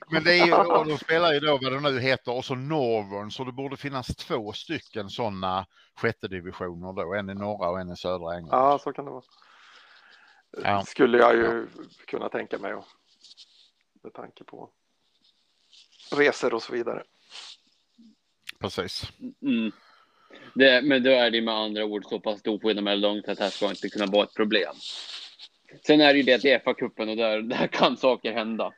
Men 0.12 0.24
det 0.24 0.38
är 0.38 0.46
ju, 0.46 0.54
och 0.54 0.86
de 0.86 0.98
spelar 0.98 1.32
ju 1.32 1.40
då 1.40 1.58
vad 1.62 1.72
det 1.72 1.80
nu 1.80 2.00
heter, 2.00 2.32
och 2.32 2.44
så 2.44 2.54
Northern, 2.54 3.30
så 3.30 3.44
det 3.44 3.52
borde 3.52 3.76
finnas 3.76 4.06
två 4.06 4.52
stycken 4.52 5.08
sådana 5.08 5.66
sjätte 5.94 6.28
divisioner 6.28 6.92
då, 6.92 7.14
en 7.14 7.30
i 7.30 7.34
norra 7.34 7.68
och 7.68 7.80
en 7.80 7.92
i 7.92 7.96
södra 7.96 8.36
England. 8.36 8.60
Ja, 8.60 8.78
så 8.78 8.92
kan 8.92 9.04
det 9.04 9.10
vara. 9.10 9.22
Ja. 10.62 10.84
Skulle 10.84 11.18
jag 11.18 11.36
ju 11.36 11.68
ja. 11.76 11.82
kunna 12.06 12.28
tänka 12.28 12.58
mig, 12.58 12.74
med 14.02 14.12
tanke 14.12 14.44
på 14.44 14.70
resor 16.12 16.54
och 16.54 16.62
så 16.62 16.72
vidare. 16.72 17.02
Precis. 18.60 19.12
Mm. 19.42 19.72
Det, 20.54 20.82
men 20.82 21.02
då 21.02 21.10
är 21.10 21.30
det 21.30 21.42
med 21.42 21.54
andra 21.54 21.84
ord 21.84 22.04
så 22.04 22.20
pass 22.20 22.40
stor 22.40 22.58
skillnad 22.58 22.84
mellan 22.84 23.00
långt 23.00 23.28
att 23.28 23.38
det 23.38 23.44
här 23.44 23.50
ska 23.50 23.70
inte 23.70 23.88
kunna 23.88 24.06
vara 24.06 24.24
ett 24.24 24.34
problem. 24.34 24.74
Sen 25.86 26.00
är 26.00 26.12
det 26.12 26.16
ju 26.18 26.22
det 26.22 26.34
att 26.34 26.42
det 26.42 26.52
är 26.52 26.58
FA-cupen 26.58 27.10
och 27.10 27.16
där, 27.16 27.42
där 27.42 27.66
kan 27.66 27.96
saker 27.96 28.32
hända. 28.32 28.72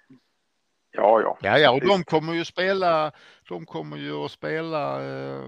Ja, 0.92 1.21
ja. 1.21 1.38
Ja, 1.42 1.59
ja, 1.59 1.71
och 1.71 1.81
de 1.81 2.05
kommer 2.05 2.35
ju 2.35 2.44
spela. 2.44 3.12
De 3.49 3.66
kommer 3.66 3.97
ju 3.97 4.12
att 4.12 4.31
spela 4.31 5.05
eh, 5.05 5.42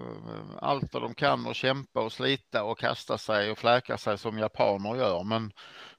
allt 0.59 0.95
vad 0.95 1.03
de 1.03 1.15
kan 1.15 1.47
och 1.47 1.55
kämpa 1.55 2.01
och 2.01 2.13
slita 2.13 2.65
och 2.65 2.79
kasta 2.79 3.19
sig 3.19 3.51
och 3.51 3.59
fläka 3.59 3.99
sig 3.99 4.19
som 4.19 4.39
japaner 4.39 4.97
gör. 4.97 5.25
Men 5.25 5.53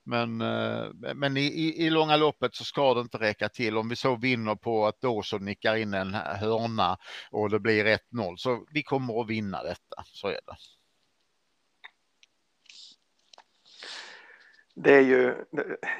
men, 0.03 0.41
eh, 0.41 1.13
men 1.15 1.37
i, 1.37 1.41
i, 1.41 1.85
i, 1.85 1.89
långa 1.89 2.17
loppet 2.17 2.55
så 2.55 2.63
ska 2.63 2.93
det 2.93 3.01
inte 3.01 3.17
räcka 3.17 3.49
till. 3.49 3.77
Om 3.77 3.89
vi 3.89 3.95
så 3.95 4.15
vinner 4.15 4.55
på 4.55 4.87
att 4.87 5.01
Dawson 5.01 5.45
nickar 5.45 5.75
in 5.75 5.93
en 5.93 6.13
hörna 6.13 6.97
och 7.31 7.49
det 7.49 7.59
blir 7.59 7.85
1-0 7.85 8.35
så 8.37 8.65
vi 8.71 8.83
kommer 8.83 9.21
att 9.21 9.29
vinna 9.29 9.63
detta. 9.63 10.03
Så 10.05 10.27
är 10.27 10.31
det. 10.31 10.55
Det 14.73 14.93
är 14.93 15.01
ju, 15.01 15.35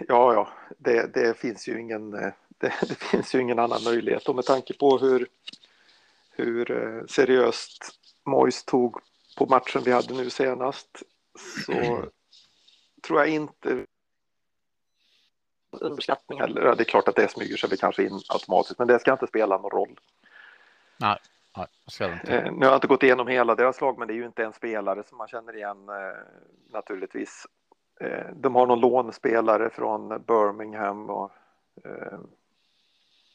ja, 0.07 0.33
ja, 0.33 0.49
det, 0.77 1.13
det 1.13 1.37
finns 1.37 1.67
ju 1.67 1.79
ingen, 1.79 2.11
det, 2.11 2.33
det, 2.59 2.95
finns 2.95 3.35
ju 3.35 3.39
ingen 3.39 3.59
annan 3.59 3.83
möjlighet 3.83 4.29
och 4.29 4.35
med 4.35 4.45
tanke 4.45 4.73
på 4.73 4.97
hur, 4.97 5.27
hur 6.31 6.71
eh, 6.71 7.05
seriöst 7.05 7.89
Mois 8.25 8.65
tog 8.65 8.97
på 9.37 9.45
matchen 9.45 9.81
vi 9.85 9.91
hade 9.91 10.13
nu 10.13 10.29
senast 10.29 11.03
så 11.65 11.71
tror 13.07 13.19
jag 13.19 13.29
inte 13.29 13.85
underskattning 15.71 16.39
heller. 16.39 16.75
Det 16.75 16.83
är 16.83 16.85
klart 16.85 17.07
att 17.07 17.15
det 17.15 17.31
smyger 17.31 17.57
sig 17.57 17.77
kanske 17.77 18.03
in 18.03 18.19
automatiskt, 18.29 18.79
men 18.79 18.87
det 18.87 18.99
ska 18.99 19.11
inte 19.11 19.27
spela 19.27 19.57
någon 19.57 19.71
roll. 19.71 19.99
Nej, 20.97 21.17
nej. 21.57 21.67
Eh, 22.27 22.51
nu 22.51 22.59
har 22.59 22.65
jag 22.65 22.75
inte 22.75 22.87
gått 22.87 23.03
igenom 23.03 23.27
hela 23.27 23.55
deras 23.55 23.81
lag, 23.81 23.99
men 23.99 24.07
det 24.07 24.13
är 24.13 24.15
ju 24.15 24.25
inte 24.25 24.43
en 24.43 24.53
spelare 24.53 25.03
som 25.03 25.17
man 25.17 25.27
känner 25.27 25.55
igen 25.55 25.89
eh, 25.89 26.17
naturligtvis. 26.73 27.47
Eh, 27.99 28.25
de 28.35 28.55
har 28.55 28.67
någon 28.67 28.79
lånspelare 28.79 29.69
från 29.69 30.23
Birmingham 30.27 31.09
och 31.09 31.31
eh, 31.83 32.19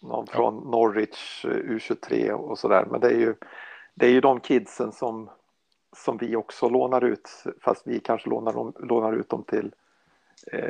någon 0.00 0.26
ja. 0.28 0.36
från 0.36 0.70
Norwich 0.70 1.44
eh, 1.44 1.48
U23 1.48 2.30
och 2.30 2.58
så 2.58 2.68
där. 2.68 2.84
Men 2.84 3.00
det 3.00 3.08
är 3.08 3.18
ju, 3.18 3.34
det 3.94 4.06
är 4.06 4.10
ju 4.10 4.20
de 4.20 4.40
kidsen 4.40 4.92
som, 4.92 5.30
som 5.96 6.16
vi 6.16 6.36
också 6.36 6.68
lånar 6.68 7.04
ut, 7.04 7.44
fast 7.60 7.86
vi 7.86 8.00
kanske 8.00 8.30
lånar, 8.30 8.86
lånar 8.86 9.12
ut 9.12 9.28
dem 9.28 9.42
till 9.42 9.74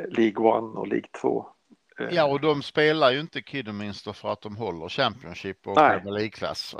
League 0.09 0.47
One 0.47 0.79
och 0.79 0.87
League 0.87 1.09
2 1.21 1.45
Eh, 1.45 1.56
ja, 1.97 2.25
och 2.25 2.41
de 2.41 2.63
spelar 2.63 3.11
ju 3.11 3.19
inte 3.19 3.41
Kidderminster 3.41 4.13
för 4.13 4.29
att 4.29 4.41
de 4.41 4.57
håller 4.57 4.89
Championship 4.89 5.67
och 5.67 5.75
Premier 5.75 6.13
League-klass. 6.13 6.75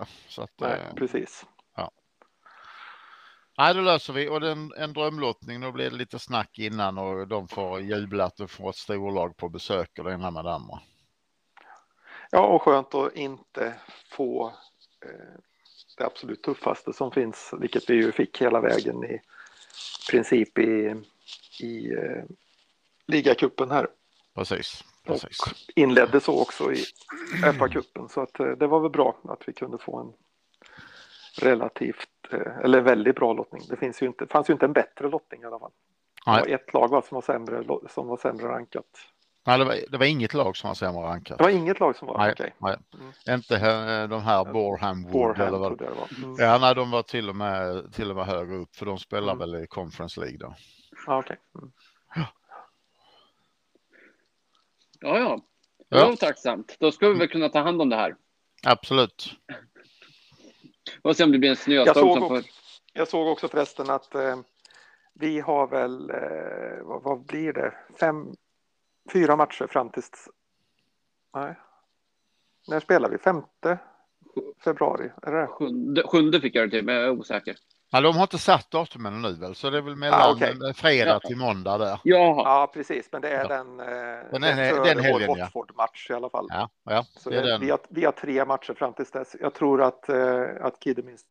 Nej, 0.60 0.72
eh, 0.72 0.94
precis. 0.96 1.46
Ja. 1.76 1.92
Nej, 3.58 3.74
det 3.74 3.82
löser 3.82 4.14
vi. 4.14 4.30
Och 4.30 4.42
den, 4.42 4.74
en 4.78 4.94
drömlottning, 4.94 5.62
då 5.62 5.72
blir 5.72 5.90
det 5.90 5.96
lite 5.96 6.20
snack 6.20 6.60
innan 6.60 6.98
och 6.98 7.28
de 7.28 7.48
får 7.48 7.82
jubla 7.82 8.26
att 8.26 8.36
de 8.36 8.48
får 8.48 8.70
ett 8.70 8.76
storlag 8.76 9.38
på 9.38 9.50
besök 9.50 10.00
och 10.00 10.06
det 10.06 10.14
ena 10.14 10.32
med 10.32 10.46
det 10.46 10.54
andra. 10.54 10.80
Ja, 12.32 12.48
och 12.48 12.62
skönt 12.62 12.96
att 12.96 13.16
inte 13.16 13.74
få 14.10 14.48
eh, 15.06 15.40
det 15.98 16.06
absolut 16.06 16.44
tuffaste 16.44 16.94
som 16.94 17.12
finns, 17.12 17.54
vilket 17.60 17.90
vi 17.90 17.94
ju 17.94 18.12
fick 18.12 18.42
hela 18.42 18.62
vägen 18.62 19.04
i 19.04 19.22
princip 20.12 20.58
i, 20.58 20.96
i 21.60 21.94
eh, 21.94 22.24
ligacupen 23.08 23.72
här. 23.72 23.88
Precis. 24.36 24.84
Precis. 25.08 25.40
Och 25.42 25.54
inledde 25.76 26.20
så 26.20 26.42
också 26.42 26.74
i 26.74 26.84
FA-cupen 27.44 28.08
så 28.08 28.22
att 28.22 28.40
eh, 28.40 28.48
det 28.48 28.68
var 28.68 28.80
väl 28.80 28.92
bra 28.92 29.18
att 29.24 29.44
vi 29.46 29.54
kunde 29.54 29.78
få 29.78 30.00
en 30.00 30.14
relativt 31.48 32.10
eh, 32.32 32.58
eller 32.64 32.82
väldigt 32.82 33.16
bra 33.16 33.34
lottning. 33.34 33.62
Det 33.70 33.78
finns 33.78 34.02
ju 34.02 34.06
inte, 34.08 34.28
fanns 34.28 34.50
ju 34.50 34.54
inte 34.54 34.66
en 34.66 34.74
bättre 34.74 35.10
lottning 35.10 35.42
i 35.42 35.46
alla 35.46 35.60
fall. 35.60 35.72
Det 36.26 36.32
var 36.32 36.48
ett 36.48 36.74
lag 36.74 36.88
va, 36.88 37.02
som, 37.02 37.16
var 37.16 37.22
sämre, 37.22 37.64
som 37.90 38.08
var 38.08 38.18
sämre 38.18 38.48
rankat. 38.48 38.86
Nej, 39.48 39.60
det 39.60 39.66
var, 39.66 39.76
det 39.90 39.98
var 39.98 40.06
inget 40.06 40.34
lag 40.34 40.58
som 40.58 40.68
var 40.68 40.76
sämre 40.76 41.02
rankat. 41.02 41.38
Det 41.38 41.44
var 41.44 41.52
inget 41.52 41.80
lag 41.80 41.96
som 41.96 42.08
var, 42.08 42.18
nej, 42.18 42.32
okay. 42.32 42.50
nej. 42.58 42.78
Mm. 42.94 43.38
Inte 43.40 44.08
de 44.08 44.22
här 44.22 44.54
Boreham 44.54 45.04
Wood 45.04 45.12
Boreham, 45.12 45.48
eller 45.48 45.58
vad 45.58 45.78
det 45.78 45.90
var. 45.90 46.10
Mm. 46.24 46.36
Ja, 46.40 46.58
nej, 46.58 46.76
de 46.76 46.92
var 46.92 47.04
till 47.04 47.30
och 47.30 47.36
med, 47.36 47.94
till 47.94 48.10
och 48.10 48.16
med 48.16 48.26
högre 48.26 48.56
upp 48.56 48.76
för 48.76 48.86
de 48.86 48.98
spelar 48.98 49.34
mm. 49.34 49.38
väl 49.38 49.64
i 49.64 49.68
Conference 49.68 50.20
League 50.20 50.38
då. 50.38 50.56
Ah, 51.08 51.20
okay. 51.20 51.38
Mm. 51.56 51.72
Ja, 52.16 52.26
ja. 55.00 55.18
ja. 55.20 55.42
Det 55.90 55.96
var 55.96 56.16
tacksamt. 56.16 56.76
Då 56.80 56.92
ska 56.92 57.10
vi 57.10 57.20
väl 57.20 57.28
kunna 57.28 57.50
ta 57.50 57.60
hand 57.60 57.82
om 57.82 57.90
det 57.90 57.96
här. 57.96 58.16
Absolut. 58.64 59.32
Och 61.02 61.16
se 61.16 61.24
om 61.24 61.32
det 61.32 61.40
blir 61.40 61.50
en 61.50 61.56
snöstorm. 61.56 62.08
Jag, 62.08 62.18
såg 62.18 62.32
också, 62.32 62.50
jag 62.94 63.08
såg 63.08 63.28
också 63.28 63.48
förresten 63.48 63.90
att 63.90 64.16
eh, 64.16 64.40
vi 65.14 65.40
har 65.40 65.68
väl, 65.68 66.10
eh, 66.10 66.84
vad, 66.84 67.04
vad, 67.04 67.26
blir 67.26 67.54
det, 67.54 67.74
fem, 68.00 68.36
fyra 69.14 69.36
matcher 69.36 69.68
fram 69.68 69.90
till... 69.90 70.04
Nej. 71.34 71.56
När 72.68 72.80
spelar 72.80 73.10
vi? 73.10 73.18
Femte 73.18 73.80
februari? 74.64 75.12
Är 75.22 75.32
det? 75.32 75.48
Sjunde, 75.48 76.04
sjunde 76.04 76.42
fick 76.42 76.56
jag 76.56 76.68
det 76.68 76.72
till, 76.72 76.86
men 76.86 76.96
jag 76.96 77.04
är 77.04 77.10
osäker. 77.10 77.56
Ja, 77.90 78.02
de 78.02 78.16
har 78.16 78.24
inte 78.24 78.38
satt 78.38 78.72
datumen 78.72 79.22
nu 79.22 79.34
väl, 79.34 79.56
så 79.56 79.70
det 79.70 79.78
är 79.78 79.82
väl 79.82 79.96
mellan 79.96 80.22
ah, 80.22 80.34
okay. 80.34 80.74
fredag 80.74 81.20
ja. 81.24 81.28
till 81.28 81.38
måndag 81.38 81.78
där. 81.78 82.00
Ja, 82.04 82.42
ja 82.46 82.72
precis, 82.74 83.10
men 83.12 83.22
det 83.22 83.30
är 83.30 83.42
ja. 83.42 83.48
den, 83.48 83.80
eh, 83.80 83.86
den, 84.32 84.42
den, 84.42 84.84
den 84.84 85.00
helgen, 85.00 85.28
vår 85.28 85.38
Watford-match 85.38 86.10
i 86.10 86.14
alla 86.14 86.30
fall. 86.30 86.48
Ja, 86.50 86.70
ja, 86.84 87.06
så 87.18 87.30
det 87.30 87.42
det, 87.42 87.58
vi, 87.58 87.70
har, 87.70 87.80
vi 87.90 88.06
har 88.06 88.12
tre 88.12 88.46
matcher 88.46 88.74
fram 88.74 88.94
till 88.94 89.06
dess. 89.06 89.36
Jag 89.42 89.54
tror 89.54 89.82
att, 89.82 90.10
eh, 90.10 90.44
att 90.62 90.80
Kiddeminst 90.80 91.28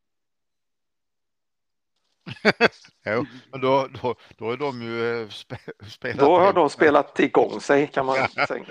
jo, 3.06 3.24
men 3.50 3.60
då, 3.60 3.88
då, 4.02 4.14
då 4.38 4.50
är 4.50 4.56
de 4.56 4.82
ju 4.82 5.22
eh, 5.22 5.28
spe, 5.28 5.58
spelat. 5.88 6.18
Då 6.18 6.38
har 6.38 6.52
de 6.52 6.70
spelat 6.70 7.20
igång 7.20 7.60
sig 7.60 7.86
kan 7.86 8.06
man 8.06 8.16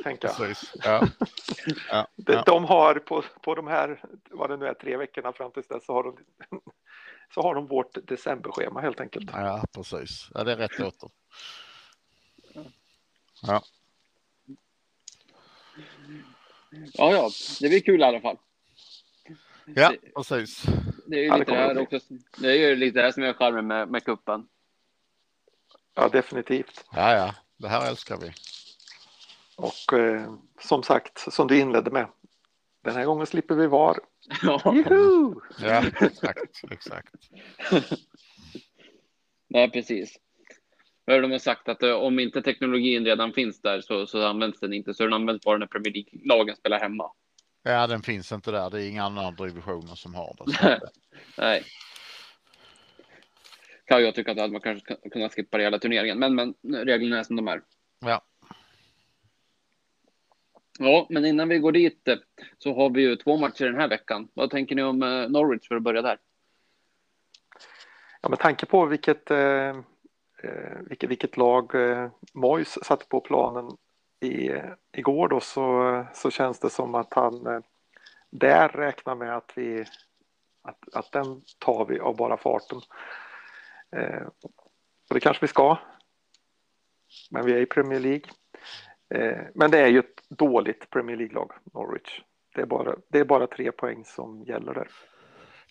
tänka. 0.03 0.31
Ja. 0.83 1.07
Ja. 1.91 2.07
De, 2.15 2.43
de 2.45 2.65
har 2.65 2.95
på, 2.95 3.23
på 3.41 3.55
de 3.55 3.67
här, 3.67 4.01
vad 4.31 4.49
det 4.49 4.57
nu 4.57 4.67
är, 4.67 4.73
tre 4.73 4.97
veckorna 4.97 5.33
fram 5.33 5.51
till 5.51 5.63
dess 5.69 5.85
så 5.85 5.93
har 5.93 6.03
de, 6.03 6.17
så 7.33 7.41
har 7.41 7.55
de 7.55 7.67
vårt 7.67 8.07
decemberschema 8.07 8.81
helt 8.81 8.99
enkelt. 8.99 9.29
Ja, 9.33 9.63
precis. 9.71 10.29
Ja, 10.33 10.43
det 10.43 10.51
är 10.51 10.57
rätt 10.57 10.79
åter. 10.79 11.09
Ja. 13.41 13.63
Ja, 16.93 17.11
ja, 17.11 17.29
det 17.61 17.69
blir 17.69 17.79
kul 17.79 18.01
i 18.01 18.03
alla 18.03 18.21
fall. 18.21 18.37
Ja, 19.65 19.93
precis. 20.15 20.63
Det 21.07 21.15
är 21.15 21.23
ju 21.23 21.39
lite, 21.39 21.51
det, 21.51 21.57
här 21.57 21.77
också, 21.77 21.99
det 22.37 22.47
är 22.47 22.55
ju 22.55 22.75
lite 22.75 22.99
det 22.99 23.03
här 23.03 23.11
som 23.11 23.23
är 23.23 23.33
charmen 23.33 23.67
med, 23.67 23.89
med 23.89 24.03
kuppen. 24.03 24.47
Ja, 25.93 26.09
definitivt. 26.09 26.85
Ja, 26.91 27.13
ja, 27.13 27.35
det 27.57 27.67
här 27.67 27.89
älskar 27.89 28.17
vi. 28.17 28.33
Och 29.55 29.99
eh, 29.99 30.33
som 30.61 30.83
sagt, 30.83 31.33
som 31.33 31.47
du 31.47 31.59
inledde 31.59 31.91
med, 31.91 32.07
den 32.81 32.95
här 32.95 33.05
gången 33.05 33.25
slipper 33.25 33.55
vi 33.55 33.67
VAR. 33.67 33.99
Ja, 34.41 34.61
ja 35.59 35.83
exakt, 36.01 36.63
exakt. 36.71 37.15
Nej, 39.47 39.71
precis. 39.71 40.19
De 41.05 41.31
har 41.31 41.37
sagt 41.37 41.69
att 41.69 41.83
eh, 41.83 41.91
om 41.91 42.19
inte 42.19 42.41
teknologin 42.41 43.05
redan 43.05 43.33
finns 43.33 43.61
där 43.61 43.81
så, 43.81 44.07
så 44.07 44.27
används 44.27 44.59
den 44.59 44.73
inte, 44.73 44.93
så 44.93 45.03
den 45.03 45.13
används 45.13 45.45
bara 45.45 45.57
när 45.57 45.67
Premier 45.67 45.93
League-lagen 45.93 46.55
spelar 46.55 46.79
hemma. 46.79 47.11
Ja, 47.63 47.87
den 47.87 48.01
finns 48.01 48.31
inte 48.31 48.51
där. 48.51 48.69
Det 48.69 48.83
är 48.83 48.89
inga 48.89 49.03
andra 49.03 49.31
divisioner 49.31 49.95
som 49.95 50.15
har 50.15 50.35
det. 50.37 50.79
Nej. 51.37 51.63
Kan 53.85 54.03
jag 54.03 54.15
tycka 54.15 54.31
att 54.31 54.51
man 54.51 54.61
kanske 54.61 54.95
kunnat 55.11 55.33
skippa 55.33 55.57
hela 55.57 55.79
turneringen, 55.79 56.19
men, 56.19 56.35
men 56.35 56.55
reglerna 56.63 57.19
är 57.19 57.23
som 57.23 57.35
de 57.35 57.47
är. 57.47 57.61
Ja. 57.99 58.21
Ja, 60.79 61.07
men 61.09 61.25
innan 61.25 61.49
vi 61.49 61.59
går 61.59 61.71
dit 61.71 62.07
eh, 62.07 62.15
så 62.57 62.73
har 62.73 62.89
vi 62.89 63.01
ju 63.01 63.15
två 63.15 63.37
matcher 63.37 63.65
den 63.65 63.79
här 63.79 63.87
veckan. 63.87 64.27
Vad 64.33 64.51
tänker 64.51 64.75
ni 64.75 64.83
om 64.83 65.03
eh, 65.03 65.29
Norwich 65.29 65.67
för 65.67 65.75
att 65.75 65.83
börja 65.83 66.01
där? 66.01 66.17
Ja, 68.21 68.29
med 68.29 68.39
tanke 68.39 68.65
på 68.65 68.85
vilket, 68.85 69.31
eh, 69.31 69.69
eh 70.43 70.79
vilket, 70.89 71.09
vilket 71.09 71.37
lag 71.37 71.75
eh, 71.75 72.11
Mois 72.33 72.85
satte 72.85 73.05
på 73.05 73.19
planen 73.19 73.77
i, 74.19 74.51
igår 74.97 75.27
då 75.27 75.39
så, 75.39 76.05
så 76.13 76.31
känns 76.31 76.59
det 76.59 76.69
som 76.69 76.95
att 76.95 77.13
han 77.13 77.47
eh, 77.47 77.59
där 78.29 78.69
räknar 78.69 79.15
med 79.15 79.37
att 79.37 79.51
vi 79.55 79.85
att, 80.61 80.95
att 80.95 81.11
den 81.11 81.41
tar 81.59 81.85
vi 81.85 81.99
av 81.99 82.15
bara 82.15 82.37
farten. 82.37 82.81
Eh, 83.91 84.27
och 85.09 85.13
det 85.13 85.19
kanske 85.19 85.45
vi 85.45 85.47
ska. 85.47 85.77
Men 87.31 87.45
vi 87.45 87.53
är 87.53 87.57
i 87.57 87.65
Premier 87.65 87.99
League. 87.99 88.29
Eh, 89.15 89.37
men 89.55 89.71
det 89.71 89.79
är 89.79 89.87
ju 89.87 89.99
ett 89.99 90.29
dåligt 90.29 90.89
Premier 90.89 91.17
League-lag, 91.17 91.51
Norwich. 91.73 92.21
Det 92.55 92.61
är, 92.61 92.65
bara, 92.65 92.95
det 93.09 93.19
är 93.19 93.25
bara 93.25 93.47
tre 93.47 93.71
poäng 93.71 94.05
som 94.05 94.43
gäller 94.43 94.73
där. 94.73 94.87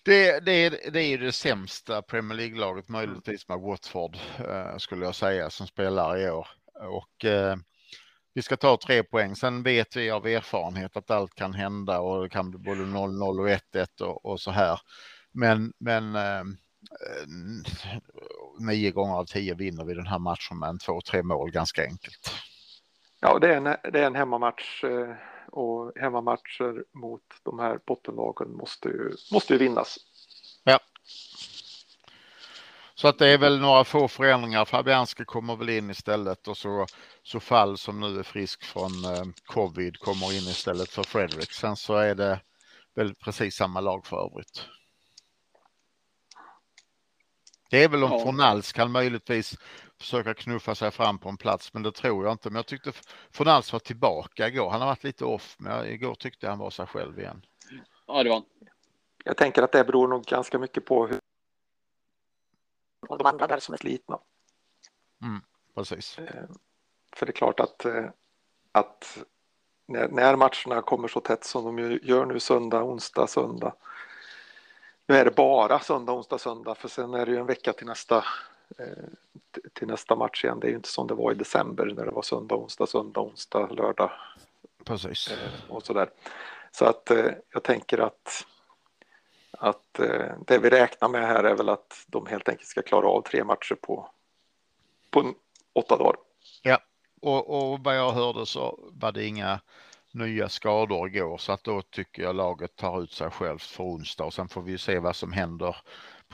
Det, 0.03 0.45
det, 0.45 0.51
är, 0.51 0.91
det 0.91 1.01
är 1.01 1.17
det 1.17 1.31
sämsta 1.31 2.01
Premier 2.01 2.37
League-laget 2.37 2.89
möjligtvis 2.89 3.47
med 3.47 3.59
Watford 3.59 4.17
eh, 4.37 4.77
skulle 4.77 5.05
jag 5.05 5.15
säga 5.15 5.49
som 5.49 5.67
spelar 5.67 6.17
i 6.17 6.29
år. 6.29 6.47
Och 6.73 7.25
eh, 7.25 7.55
vi 8.33 8.41
ska 8.41 8.57
ta 8.57 8.77
tre 8.77 9.03
poäng. 9.03 9.35
Sen 9.35 9.63
vet 9.63 9.95
vi 9.95 10.11
av 10.11 10.27
erfarenhet 10.27 10.97
att 10.97 11.11
allt 11.11 11.35
kan 11.35 11.53
hända 11.53 11.99
och 11.99 12.23
det 12.23 12.29
kan 12.29 12.51
bli 12.51 12.59
både 12.59 12.81
0-0 12.81 13.39
och 13.39 13.49
1-1 13.49 14.01
och, 14.01 14.25
och, 14.25 14.41
så 14.41 14.51
här. 14.51 14.79
Men, 15.31 15.73
men 15.79 16.15
eh, 16.15 16.43
nio 18.59 18.91
gånger 18.91 19.15
av 19.15 19.25
tio 19.25 19.55
vinner 19.55 19.85
vi 19.85 19.93
den 19.93 20.07
här 20.07 20.19
matchen 20.19 20.59
med 20.59 20.69
en 20.69 20.79
två, 20.79 21.01
tre 21.01 21.23
mål 21.23 21.51
ganska 21.51 21.83
enkelt. 21.83 22.31
Ja, 23.27 23.39
det 23.39 23.53
är 23.53 23.57
en, 23.57 23.63
det 23.63 23.99
är 23.99 24.05
en 24.05 24.15
hemmamatch 24.15 24.83
eh, 24.83 25.15
och 25.51 25.91
hemmamatcher 25.95 26.83
mot 26.91 27.21
de 27.43 27.59
här 27.59 27.79
bottenlagen 27.85 28.51
måste 28.55 28.89
ju, 28.89 29.11
måste 29.31 29.53
ju 29.53 29.59
vinnas. 29.59 29.97
Ja. 30.63 30.79
Så 32.95 33.07
att 33.07 33.19
det 33.19 33.27
är 33.27 33.37
väl 33.37 33.59
några 33.59 33.83
få 33.83 34.07
förändringar. 34.07 34.65
Fabianski 34.65 35.25
kommer 35.25 35.55
väl 35.55 35.69
in 35.69 35.89
istället 35.89 36.47
och 36.47 36.57
så, 36.57 36.85
så 37.23 37.39
Fall 37.39 37.77
som 37.77 37.99
nu 37.99 38.19
är 38.19 38.23
frisk 38.23 38.63
från 38.63 39.05
eh, 39.05 39.25
covid 39.45 39.99
kommer 39.99 40.33
in 40.33 40.49
istället 40.49 40.89
för 40.89 41.03
Fredrik. 41.03 41.51
Sen 41.51 41.75
så 41.75 41.95
är 41.95 42.15
det 42.15 42.39
väl 42.95 43.15
precis 43.15 43.55
samma 43.55 43.81
lag 43.81 44.05
för 44.05 44.25
övrigt. 44.25 44.67
Det 47.69 47.83
är 47.83 47.89
väl 47.89 48.03
om 48.03 48.11
ja. 48.11 48.19
Fornals 48.19 48.73
kan 48.73 48.91
möjligtvis 48.91 49.57
försöka 49.99 50.33
knuffa 50.33 50.75
sig 50.75 50.91
fram 50.91 51.19
på 51.19 51.29
en 51.29 51.37
plats, 51.37 51.73
men 51.73 51.83
det 51.83 51.91
tror 51.91 52.25
jag 52.25 52.31
inte. 52.31 52.49
Men 52.49 52.55
jag 52.55 52.65
tyckte 52.65 52.91
Fornals 53.31 53.73
var 53.73 53.79
tillbaka 53.79 54.47
igår. 54.47 54.69
Han 54.69 54.81
har 54.81 54.87
varit 54.87 55.03
lite 55.03 55.25
off, 55.25 55.55
men 55.59 55.85
igår 55.85 56.15
tyckte 56.15 56.49
han 56.49 56.59
var 56.59 56.69
sig 56.69 56.85
själv 56.85 57.19
igen. 57.19 57.45
Ja, 58.07 58.23
det 58.23 58.29
var 58.29 58.43
Jag 59.23 59.37
tänker 59.37 59.63
att 59.63 59.71
det 59.71 59.83
beror 59.83 60.07
nog 60.07 60.23
ganska 60.23 60.59
mycket 60.59 60.85
på 60.85 61.07
hur 61.07 61.19
de 63.09 63.25
andra 63.25 63.47
där 63.47 63.59
som 63.59 63.73
är 63.73 63.77
slitna. 63.77 64.19
Mm, 65.21 65.41
precis. 65.75 66.19
Eh, 66.19 66.45
för 67.15 67.25
det 67.25 67.29
är 67.29 67.33
klart 67.33 67.59
att, 67.59 67.85
eh, 67.85 68.05
att 68.71 69.25
när, 69.87 70.07
när 70.07 70.35
matcherna 70.35 70.81
kommer 70.81 71.07
så 71.07 71.19
tätt 71.19 71.43
som 71.43 71.75
de 71.75 71.99
gör 72.03 72.25
nu 72.25 72.39
söndag, 72.39 72.83
onsdag, 72.83 73.27
söndag. 73.27 73.75
Nu 75.07 75.15
är 75.15 75.25
det 75.25 75.35
bara 75.35 75.79
söndag, 75.79 76.13
onsdag, 76.13 76.37
söndag 76.37 76.75
för 76.75 76.87
sen 76.87 77.13
är 77.13 77.25
det 77.25 77.31
ju 77.31 77.37
en 77.37 77.45
vecka 77.45 77.73
till 77.73 77.87
nästa 77.87 78.25
till 79.73 79.87
nästa 79.87 80.15
match 80.15 80.43
igen. 80.43 80.59
Det 80.59 80.67
är 80.67 80.69
ju 80.69 80.75
inte 80.75 80.89
som 80.89 81.07
det 81.07 81.13
var 81.13 81.31
i 81.31 81.35
december 81.35 81.85
när 81.85 82.05
det 82.05 82.11
var 82.11 82.21
söndag, 82.21 82.55
onsdag, 82.55 82.87
söndag, 82.87 83.21
onsdag, 83.21 83.67
lördag. 83.71 84.11
Precis. 84.85 85.33
Och 85.69 85.83
så 85.83 85.93
där. 85.93 86.09
Så 86.71 86.85
att 86.85 87.11
jag 87.49 87.63
tänker 87.63 87.97
att 87.97 88.45
att 89.57 89.99
eh, 89.99 90.33
det 90.47 90.57
vi 90.57 90.69
räknar 90.69 91.09
med 91.09 91.27
här 91.27 91.43
är 91.43 91.55
väl 91.55 91.69
att 91.69 92.05
de 92.07 92.25
helt 92.25 92.49
enkelt 92.49 92.67
ska 92.67 92.81
klara 92.81 93.07
av 93.07 93.21
tre 93.21 93.43
matcher 93.43 93.75
på, 93.81 94.09
på 95.09 95.33
åtta 95.73 95.97
dagar. 95.97 96.15
Ja, 96.61 96.79
och, 97.21 97.71
och 97.73 97.79
vad 97.79 97.97
jag 97.97 98.11
hörde 98.11 98.45
så 98.45 98.79
var 98.91 99.11
det 99.11 99.25
inga 99.25 99.59
nya 100.11 100.49
skador 100.49 101.07
igår 101.07 101.37
så 101.37 101.51
att 101.51 101.63
då 101.63 101.81
tycker 101.81 102.23
jag 102.23 102.35
laget 102.35 102.75
tar 102.75 103.03
ut 103.03 103.11
sig 103.11 103.29
självt 103.29 103.61
för 103.61 103.83
onsdag 103.83 104.23
och 104.23 104.33
sen 104.33 104.47
får 104.47 104.61
vi 104.61 104.77
se 104.77 104.99
vad 104.99 105.15
som 105.15 105.31
händer 105.31 105.77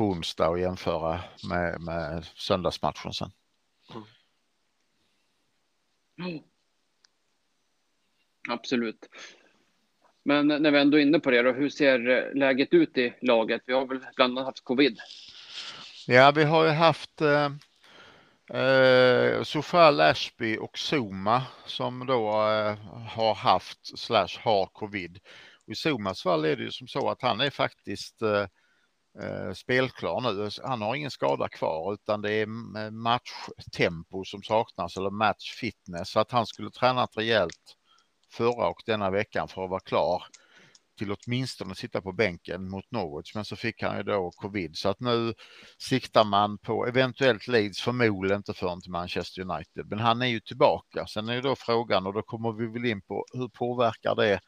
på 0.02 0.08
onsdag 0.08 0.50
och 0.50 0.60
jämföra 0.60 1.20
med, 1.50 1.82
med 1.82 2.26
söndagsmatchen 2.36 3.14
sen. 3.14 3.32
Mm. 6.20 6.40
Absolut. 8.50 9.10
Men 10.24 10.48
när 10.48 10.72
vi 10.72 10.80
ändå 10.80 10.98
är 10.98 11.02
inne 11.02 11.20
på 11.20 11.32
det 11.32 11.42
då, 11.42 11.52
hur 11.52 11.70
ser 11.70 12.32
läget 12.36 12.74
ut 12.74 12.98
i 12.98 13.14
laget? 13.22 13.62
Vi 13.66 13.74
har 13.74 13.86
väl 13.86 14.00
bland 14.16 14.38
annat 14.38 14.46
haft 14.46 14.64
covid. 14.64 15.00
Ja, 16.08 16.32
vi 16.36 16.44
har 16.44 16.66
ju 16.66 16.72
haft 16.72 17.22
eh, 17.22 17.52
eh, 18.62 19.44
Sofal 19.44 20.02
Ashby 20.02 20.58
och 20.58 20.78
Zuma 20.78 21.44
som 21.66 22.06
då 22.06 22.28
eh, 22.30 22.76
har 23.08 23.36
haft 23.36 24.00
slash 24.00 24.40
har 24.40 24.66
covid. 24.66 25.20
Och 25.66 25.72
I 25.72 25.76
Zumas 25.76 26.24
fall 26.24 26.46
är 26.46 26.56
det 26.56 26.64
ju 26.64 26.72
som 26.72 26.88
så 26.88 27.10
att 27.10 27.22
han 27.22 27.42
är 27.42 27.50
faktiskt 27.50 28.22
eh, 28.22 28.30
eh, 28.30 28.48
Eh, 29.20 29.54
spelklar 29.54 30.22
nu. 30.22 30.50
Han 30.64 30.82
har 30.82 30.96
ingen 30.96 31.12
skada 31.12 31.50
kvar 31.50 31.94
utan 31.94 32.22
det 32.22 32.32
är 32.32 32.42
eh, 32.42 32.92
matchtempo 32.92 34.24
som 34.26 34.44
saknas 34.44 34.98
eller 34.98 35.10
match 35.10 35.54
fitness. 35.60 36.10
Så 36.10 36.20
att 36.20 36.32
han 36.32 36.46
skulle 36.46 36.72
tränat 36.72 37.18
rejält 37.18 37.78
förra 38.32 38.68
och 38.68 38.82
denna 38.86 39.10
veckan 39.10 39.48
för 39.48 39.64
att 39.64 39.70
vara 39.70 39.80
klar 39.80 40.24
till 40.98 41.12
åtminstone 41.12 41.76
sitta 41.76 42.02
på 42.02 42.12
bänken 42.12 42.70
mot 42.70 42.92
Norwich. 42.92 43.36
Men 43.36 43.46
så 43.46 43.56
fick 43.56 43.84
han 43.84 43.98
ju 43.98 44.04
då 44.04 44.32
covid. 44.32 44.78
Så 44.78 44.90
att 44.90 45.00
nu 45.00 45.34
siktar 45.78 46.24
man 46.24 46.58
på 46.58 46.88
eventuellt 46.88 47.48
Leeds 47.48 47.82
förmodligen 47.82 48.38
inte 48.38 48.54
förrän 48.54 48.82
till 48.82 48.92
Manchester 48.92 49.42
United. 49.42 49.88
Men 49.90 50.00
han 50.00 50.22
är 50.22 50.26
ju 50.26 50.40
tillbaka. 50.40 51.08
Sen 51.08 51.30
är 51.30 51.34
ju 51.34 51.42
då 51.42 51.56
frågan 51.56 52.08
och 52.08 52.14
då 52.14 52.22
kommer 52.22 52.52
vi 52.52 52.68
väl 52.68 52.86
in 52.86 53.02
på 53.02 53.26
hur 53.34 53.48
påverkar 53.48 54.16
det 54.16 54.40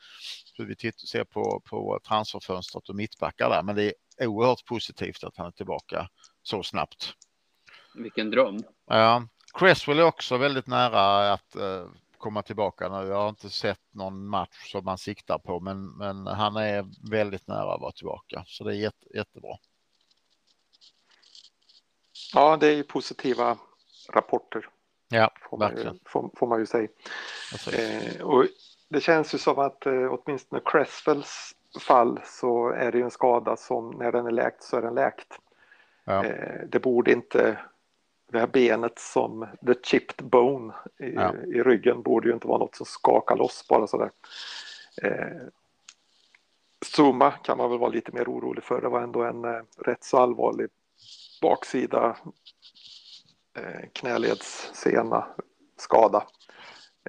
hur 0.57 0.65
vi 0.65 0.91
ser 0.91 1.23
på, 1.23 1.61
på 1.69 1.99
transferfönstret 2.07 2.89
och 2.89 2.95
mittbackar 2.95 3.49
där. 3.49 3.63
Men 3.63 3.75
det 3.75 3.83
är 3.83 3.93
oerhört 4.19 4.65
positivt 4.65 5.23
att 5.23 5.37
han 5.37 5.47
är 5.47 5.51
tillbaka 5.51 6.09
så 6.43 6.63
snabbt. 6.63 7.13
Vilken 7.95 8.31
dröm. 8.31 8.63
Ja, 8.85 9.27
Cresswell 9.53 9.99
är 9.99 10.03
också 10.03 10.37
väldigt 10.37 10.67
nära 10.67 11.33
att 11.33 11.55
uh, 11.55 11.87
komma 12.17 12.41
tillbaka 12.41 12.89
nu. 12.89 13.07
Jag 13.07 13.15
har 13.15 13.29
inte 13.29 13.49
sett 13.49 13.81
någon 13.91 14.25
match 14.27 14.71
som 14.71 14.85
man 14.85 14.97
siktar 14.97 15.37
på, 15.37 15.59
men, 15.59 15.85
men 15.85 16.27
han 16.27 16.55
är 16.55 17.09
väldigt 17.11 17.47
nära 17.47 17.73
att 17.73 17.81
vara 17.81 17.91
tillbaka, 17.91 18.43
så 18.47 18.63
det 18.63 18.71
är 18.71 18.79
jätte, 18.79 19.17
jättebra. 19.17 19.57
Ja, 22.33 22.57
det 22.57 22.67
är 22.67 22.83
positiva 22.83 23.57
rapporter. 24.13 24.69
Ja, 25.09 25.31
får 25.49 25.57
man 25.57 25.69
verkligen. 25.69 25.93
Ju, 25.93 25.99
får, 26.05 26.31
får, 26.37 26.47
man 26.47 26.59
ju 26.59 26.65
säga. 26.65 26.87
Eh, 27.73 28.21
och 28.21 28.47
det 28.89 29.01
känns 29.01 29.33
ju 29.33 29.37
som 29.37 29.59
att 29.59 29.85
eh, 29.85 30.13
åtminstone 30.13 30.61
Cresswells 30.65 31.55
fall 31.79 32.19
så 32.25 32.69
är 32.69 32.91
det 32.91 32.97
ju 32.97 33.03
en 33.03 33.11
skada 33.11 33.57
som 33.57 33.89
när 33.89 34.11
den 34.11 34.25
är 34.25 34.31
läkt 34.31 34.63
så 34.63 34.77
är 34.77 34.81
den 34.81 34.95
läkt. 34.95 35.39
Ja. 36.03 36.25
Eh, 36.25 36.61
det 36.67 36.79
borde 36.79 37.11
inte 37.11 37.57
det 38.31 38.39
här 38.39 38.47
benet 38.47 38.99
som 38.99 39.47
the 39.65 39.73
chipped 39.83 40.25
bone 40.25 40.73
i, 40.99 41.13
ja. 41.13 41.33
i 41.35 41.63
ryggen 41.63 42.01
borde 42.01 42.27
ju 42.27 42.33
inte 42.33 42.47
vara 42.47 42.57
något 42.57 42.75
som 42.75 42.85
skakar 42.85 43.35
loss 43.35 43.65
bara 43.69 43.87
sådär. 43.87 44.11
Eh, 45.01 45.41
Zuma 46.95 47.31
kan 47.31 47.57
man 47.57 47.69
väl 47.69 47.79
vara 47.79 47.89
lite 47.89 48.11
mer 48.11 48.23
orolig 48.23 48.63
för. 48.63 48.81
Det 48.81 48.89
var 48.89 49.01
ändå 49.01 49.23
en 49.23 49.45
eh, 49.45 49.61
rätt 49.77 50.03
så 50.03 50.17
allvarlig 50.17 50.69
baksida 51.41 52.17
eh, 53.57 53.89
knäledssena 53.93 55.27
skada 55.77 56.27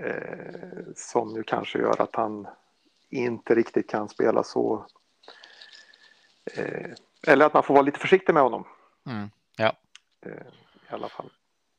eh, 0.01 0.85
som 0.97 1.37
ju 1.37 1.43
kanske 1.43 1.79
gör 1.79 2.03
att 2.03 2.17
han 2.17 2.47
inte 3.15 3.55
riktigt 3.55 3.91
kan 3.91 4.09
spela 4.09 4.43
så. 4.43 4.87
Eh, 6.57 6.91
eller 7.27 7.47
att 7.47 7.55
man 7.55 7.63
får 7.63 7.75
vara 7.75 7.83
lite 7.83 7.99
försiktig 7.99 8.35
med 8.35 8.43
honom. 8.43 8.67
Mm. 9.07 9.31
Ja. 9.57 9.73
Eh, 10.27 10.47
i 10.91 10.95
alla 10.95 11.09
fall. 11.09 11.31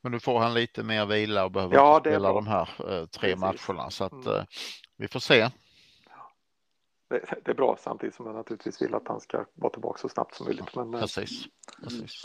Men 0.02 0.12
nu 0.12 0.20
får 0.20 0.38
han 0.38 0.54
lite 0.54 0.82
mer 0.82 1.06
vila 1.06 1.44
och 1.44 1.50
behöver 1.50 1.74
ja, 1.74 1.96
inte 1.96 2.10
spela 2.10 2.32
de 2.32 2.46
här 2.46 2.68
eh, 2.78 3.06
tre 3.06 3.36
Precis. 3.36 3.68
matcherna 3.68 3.90
så 3.90 4.04
att 4.04 4.12
mm. 4.12 4.34
eh, 4.34 4.44
vi 4.96 5.08
får 5.08 5.20
se. 5.20 5.48
Det, 7.08 7.24
det, 7.44 7.50
är 7.50 7.54
bra 7.54 7.76
samtidigt 7.80 8.14
som 8.14 8.26
jag 8.26 8.34
naturligtvis 8.34 8.82
vill 8.82 8.94
att 8.94 9.08
han 9.08 9.20
ska 9.20 9.44
vara 9.54 9.72
tillbaka 9.72 9.98
så 9.98 10.08
snabbt 10.08 10.34
som 10.34 10.46
möjligt. 10.46 10.74
Men, 10.74 10.94
eh, 10.94 11.00
Precis. 11.00 11.44
Precis. 11.82 12.22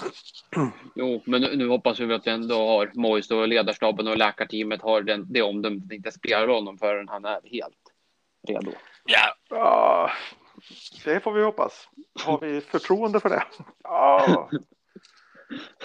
Jo, 0.96 1.24
men 1.26 1.42
nu, 1.42 1.56
nu 1.56 1.68
hoppas 1.68 2.00
vi 2.00 2.14
att 2.14 2.28
vi 2.28 2.32
ändå 2.32 2.56
har 2.56 2.92
Moise 2.94 3.36
och 3.36 3.48
ledarstaben 3.48 4.08
och 4.08 4.18
läkarteamet 4.18 4.82
har 4.82 5.02
den, 5.02 5.26
det 5.34 5.42
omdömet 5.42 5.86
att 5.86 5.92
inte 5.92 6.12
spela 6.12 6.54
honom 6.54 6.78
förrän 6.78 7.08
han 7.08 7.26
är 7.26 7.40
helt 7.44 7.94
redo. 8.48 8.72
Ja. 9.04 9.36
ja, 9.50 10.12
det 11.06 11.20
får 11.20 11.32
vi 11.34 11.44
hoppas. 11.44 11.90
Har 12.24 12.40
vi 12.40 12.62
förtroende 12.62 13.20
för 13.20 13.30
det? 13.30 13.44
Ja. 13.84 14.50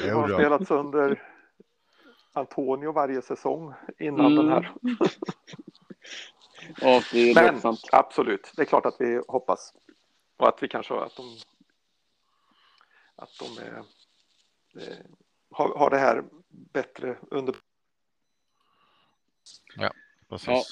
Vi 0.00 0.10
har 0.10 0.28
spelat 0.28 0.68
sönder 0.68 1.22
Antonio 2.32 2.92
varje 2.92 3.22
säsong 3.22 3.74
innan 3.98 4.32
mm. 4.32 4.36
den 4.36 4.48
här. 4.48 4.72
ja, 6.80 7.02
det 7.12 7.30
är 7.30 7.34
Men 7.34 7.60
sant. 7.60 7.80
absolut, 7.92 8.52
det 8.56 8.62
är 8.62 8.66
klart 8.66 8.86
att 8.86 8.96
vi 8.98 9.22
hoppas. 9.28 9.74
Och 10.36 10.48
att 10.48 10.62
vi 10.62 10.68
kanske 10.68 10.94
att 10.94 11.16
de, 11.16 11.38
att 13.16 13.30
de 13.38 13.62
är, 13.62 13.76
eh, 14.82 14.96
har, 15.50 15.78
har 15.78 15.90
det 15.90 15.98
här 15.98 16.24
bättre 16.48 17.18
under. 17.30 17.56
Ja, 19.76 19.92
precis. 20.28 20.48
Ja. 20.48 20.62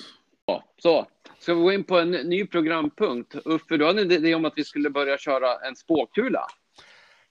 Ja, 0.46 0.64
så 0.78 1.06
ska 1.44 1.54
vi 1.54 1.62
gå 1.62 1.72
in 1.72 1.84
på 1.84 1.98
en 1.98 2.10
ny 2.10 2.46
programpunkt. 2.46 3.34
Uffe, 3.44 3.76
du 3.76 3.86
hade 3.86 4.02
en 4.02 4.10
idé 4.10 4.34
om 4.34 4.44
att 4.44 4.52
vi 4.56 4.64
skulle 4.64 4.90
börja 4.90 5.18
köra 5.18 5.66
en 5.68 5.76
spåkula. 5.76 6.46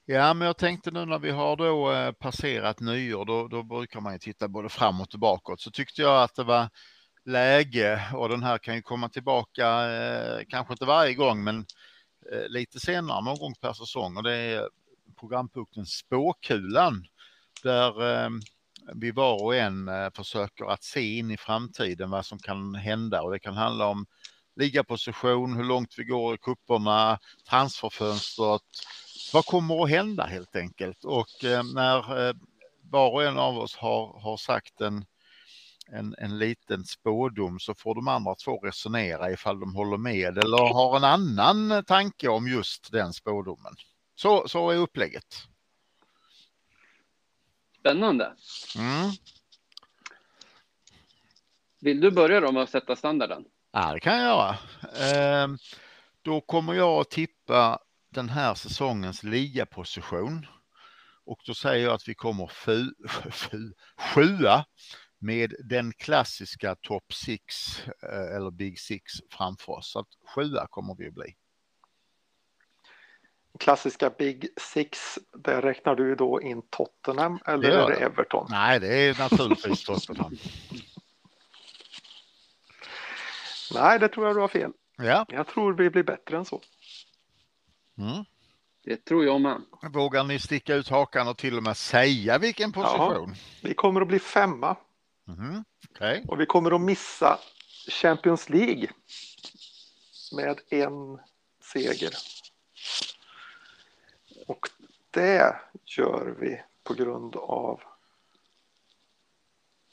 Ja, 0.04 0.34
men 0.34 0.46
jag 0.46 0.56
tänkte 0.56 0.90
nu 0.90 1.04
när 1.04 1.18
vi 1.18 1.30
har 1.30 1.56
då 1.56 1.92
eh, 1.92 2.12
passerat 2.12 2.80
nyår, 2.80 3.24
då, 3.24 3.48
då 3.48 3.62
brukar 3.62 4.00
man 4.00 4.12
ju 4.12 4.18
titta 4.18 4.48
både 4.48 4.68
framåt 4.68 5.14
och 5.14 5.20
bakåt, 5.20 5.60
så 5.60 5.70
tyckte 5.70 6.02
jag 6.02 6.22
att 6.22 6.34
det 6.34 6.44
var 6.44 6.68
läge 7.24 8.02
och 8.14 8.28
den 8.28 8.42
här 8.42 8.58
kan 8.58 8.74
ju 8.74 8.82
komma 8.82 9.08
tillbaka, 9.08 9.92
eh, 9.92 10.44
kanske 10.48 10.72
inte 10.72 10.84
varje 10.84 11.14
gång, 11.14 11.44
men 11.44 11.66
eh, 12.32 12.48
lite 12.48 12.80
senare 12.80 13.24
någon 13.24 13.38
gång 13.38 13.54
per 13.60 13.72
säsong 13.72 14.16
och 14.16 14.22
det 14.22 14.34
är 14.34 14.68
programpunkten 15.20 15.86
Spåkulan 15.86 17.06
där 17.62 18.12
eh, 18.12 18.30
vi 18.94 19.10
var 19.10 19.42
och 19.42 19.56
en 19.56 19.88
eh, 19.88 20.10
försöker 20.10 20.64
att 20.64 20.84
se 20.84 21.18
in 21.18 21.30
i 21.30 21.36
framtiden 21.36 22.10
vad 22.10 22.26
som 22.26 22.38
kan 22.38 22.74
hända 22.74 23.22
och 23.22 23.30
det 23.30 23.38
kan 23.38 23.54
handla 23.54 23.86
om 23.86 24.06
ligaposition, 24.56 25.56
hur 25.56 25.64
långt 25.64 25.94
vi 25.98 26.04
går 26.04 26.34
i 26.34 26.38
kupperna, 26.38 27.18
transferfönstret, 27.48 28.62
vad 29.32 29.46
kommer 29.46 29.84
att 29.84 29.90
hända 29.90 30.24
helt 30.24 30.56
enkelt? 30.56 31.04
Och 31.04 31.44
eh, 31.44 31.62
när 31.74 32.28
eh, 32.28 32.34
var 32.90 33.10
och 33.10 33.24
en 33.24 33.38
av 33.38 33.58
oss 33.58 33.76
har, 33.76 34.20
har 34.20 34.36
sagt 34.36 34.80
en, 34.80 35.04
en, 35.92 36.14
en 36.18 36.38
liten 36.38 36.84
spådom 36.84 37.60
så 37.60 37.74
får 37.74 37.94
de 37.94 38.08
andra 38.08 38.34
två 38.34 38.58
resonera 38.58 39.30
ifall 39.30 39.60
de 39.60 39.74
håller 39.74 39.96
med 39.96 40.38
eller 40.38 40.72
har 40.74 40.96
en 40.96 41.04
annan 41.04 41.84
tanke 41.84 42.28
om 42.28 42.48
just 42.48 42.92
den 42.92 43.12
spådomen. 43.12 43.74
Så, 44.14 44.48
så 44.48 44.70
är 44.70 44.76
upplägget. 44.76 45.46
Spännande. 47.84 48.24
Mm. 48.76 49.10
Vill 51.80 52.00
du 52.00 52.10
börja 52.10 52.40
då 52.40 52.52
med 52.52 52.62
att 52.62 52.70
sätta 52.70 52.96
standarden? 52.96 53.44
Ja, 53.72 53.92
det 53.92 54.00
kan 54.00 54.16
jag 54.16 54.22
göra. 54.22 54.50
Eh, 55.42 55.48
då 56.22 56.40
kommer 56.40 56.74
jag 56.74 57.00
att 57.00 57.10
tippa 57.10 57.78
den 58.10 58.28
här 58.28 58.54
säsongens 58.54 59.22
ligaposition. 59.22 60.46
Och 61.24 61.38
då 61.46 61.54
säger 61.54 61.84
jag 61.84 61.94
att 61.94 62.08
vi 62.08 62.14
kommer 62.14 62.46
fu, 62.46 62.84
fu, 63.30 63.72
sjua 64.14 64.64
med 65.18 65.54
den 65.64 65.92
klassiska 65.92 66.76
top 66.82 67.12
six 67.12 67.44
eh, 67.86 68.36
eller 68.36 68.50
big 68.50 68.80
six 68.80 69.12
framför 69.30 69.72
oss. 69.72 69.92
Så 69.92 69.98
att 69.98 70.08
sjua 70.34 70.66
kommer 70.70 70.94
vi 70.98 71.08
att 71.08 71.14
bli. 71.14 71.34
Klassiska 73.58 74.10
Big 74.10 74.48
Six, 74.60 75.18
där 75.32 75.62
räknar 75.62 75.94
du 75.94 76.14
då 76.14 76.42
in 76.42 76.62
Tottenham 76.70 77.38
eller 77.46 77.70
det 77.70 77.74
är 77.74 77.88
det 77.88 77.94
Everton? 77.94 78.46
Nej, 78.50 78.80
det 78.80 78.94
är 78.94 79.18
naturligtvis 79.18 79.84
Tottenham. 79.84 80.36
Nej, 83.74 83.98
det 83.98 84.08
tror 84.08 84.26
jag 84.26 84.36
du 84.36 84.40
har 84.40 84.48
fel. 84.48 84.72
Ja. 84.96 85.26
Jag 85.28 85.46
tror 85.46 85.72
vi 85.72 85.90
blir 85.90 86.02
bättre 86.02 86.36
än 86.36 86.44
så. 86.44 86.60
Mm. 87.98 88.24
Det 88.84 89.04
tror 89.04 89.24
jag 89.24 89.40
med. 89.40 89.62
Vågar 89.92 90.24
ni 90.24 90.38
sticka 90.38 90.74
ut 90.74 90.88
hakan 90.88 91.28
och 91.28 91.38
till 91.38 91.56
och 91.56 91.62
med 91.62 91.76
säga 91.76 92.38
vilken 92.38 92.72
position? 92.72 93.28
Ja, 93.28 93.34
vi 93.62 93.74
kommer 93.74 94.00
att 94.00 94.08
bli 94.08 94.18
femma. 94.18 94.76
Mm. 95.28 95.64
Okay. 95.90 96.22
Och 96.28 96.40
vi 96.40 96.46
kommer 96.46 96.74
att 96.74 96.80
missa 96.80 97.38
Champions 97.88 98.48
League 98.48 98.88
med 100.36 100.60
en 100.70 101.18
seger. 101.72 102.10
Och 104.46 104.68
det 105.10 105.56
gör 105.84 106.34
vi 106.40 106.60
på 106.82 106.94
grund 106.94 107.36
av 107.36 107.80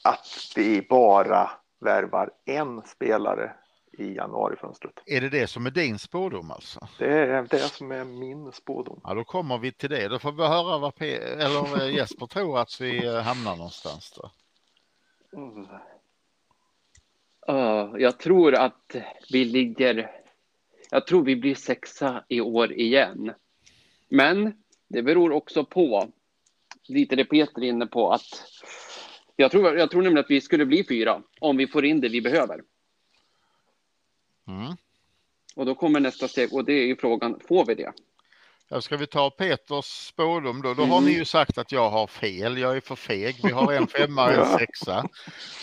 att 0.04 0.52
vi 0.56 0.82
bara 0.82 1.50
värvar 1.80 2.30
en 2.44 2.82
spelare 2.82 3.54
i 3.92 4.14
januarifönstret. 4.14 5.02
Är 5.06 5.20
det 5.20 5.28
det 5.28 5.46
som 5.46 5.66
är 5.66 5.70
din 5.70 5.98
spådom 5.98 6.50
alltså? 6.50 6.88
Det 6.98 7.12
är 7.12 7.46
det 7.50 7.58
som 7.58 7.92
är 7.92 8.04
min 8.04 8.52
spådom. 8.52 9.00
Ja, 9.04 9.14
då 9.14 9.24
kommer 9.24 9.58
vi 9.58 9.72
till 9.72 9.90
det. 9.90 10.08
Då 10.08 10.18
får 10.18 10.32
vi 10.32 10.42
höra 10.42 10.78
vad 10.78 10.94
P 10.94 11.16
eller 11.16 11.88
Jesper 11.88 12.26
tror 12.26 12.58
att 12.58 12.80
vi 12.80 13.06
eh, 13.06 13.20
hamnar 13.20 13.56
någonstans 13.56 14.12
då. 14.16 14.30
Mm. 15.38 15.66
Uh, 17.48 18.00
jag 18.00 18.18
tror 18.18 18.54
att 18.54 18.96
vi 19.30 19.44
ligger. 19.44 20.10
Jag 20.90 21.06
tror 21.06 21.24
vi 21.24 21.36
blir 21.36 21.54
sexa 21.54 22.24
i 22.28 22.40
år 22.40 22.72
igen. 22.72 23.32
Men 24.14 24.54
det 24.88 25.02
beror 25.02 25.32
också 25.32 25.64
på 25.64 26.12
lite 26.88 27.16
det 27.16 27.24
Peter 27.24 27.62
är 27.62 27.66
inne 27.66 27.86
på 27.86 28.10
att 28.10 28.22
jag 29.36 29.50
tror, 29.50 29.78
jag 29.78 29.90
tror 29.90 30.02
nämligen 30.02 30.24
att 30.24 30.30
vi 30.30 30.40
skulle 30.40 30.66
bli 30.66 30.84
fyra 30.84 31.22
om 31.40 31.56
vi 31.56 31.66
får 31.66 31.84
in 31.84 32.00
det 32.00 32.08
vi 32.08 32.20
behöver. 32.20 32.60
Mm. 34.48 34.76
Och 35.56 35.66
då 35.66 35.74
kommer 35.74 36.00
nästa 36.00 36.28
steg 36.28 36.52
och 36.52 36.64
det 36.64 36.72
är 36.72 36.86
ju 36.86 36.96
frågan, 36.96 37.40
får 37.48 37.66
vi 37.66 37.74
det? 37.74 37.92
Ja, 38.68 38.80
ska 38.80 38.96
vi 38.96 39.06
ta 39.06 39.30
Peters 39.30 39.84
spådom 39.84 40.62
då? 40.62 40.74
Då 40.74 40.82
har 40.82 41.00
ni 41.00 41.06
mm. 41.06 41.18
ju 41.18 41.24
sagt 41.24 41.58
att 41.58 41.72
jag 41.72 41.90
har 41.90 42.06
fel. 42.06 42.58
Jag 42.58 42.76
är 42.76 42.80
för 42.80 42.96
feg. 42.96 43.36
Vi 43.42 43.50
har 43.50 43.72
en 43.72 43.86
femma 43.86 44.24
och 44.24 44.32
en 44.32 44.46
sexa. 44.58 45.04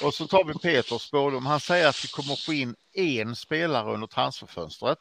Och 0.04 0.14
så 0.14 0.28
tar 0.28 0.44
vi 0.44 0.54
Peters 0.54 1.02
spådom. 1.02 1.46
Han 1.46 1.60
säger 1.60 1.88
att 1.88 2.04
vi 2.04 2.08
kommer 2.08 2.46
få 2.46 2.54
in 2.54 2.76
en 2.94 3.36
spelare 3.36 3.94
under 3.94 4.08
transferfönstret. 4.08 5.00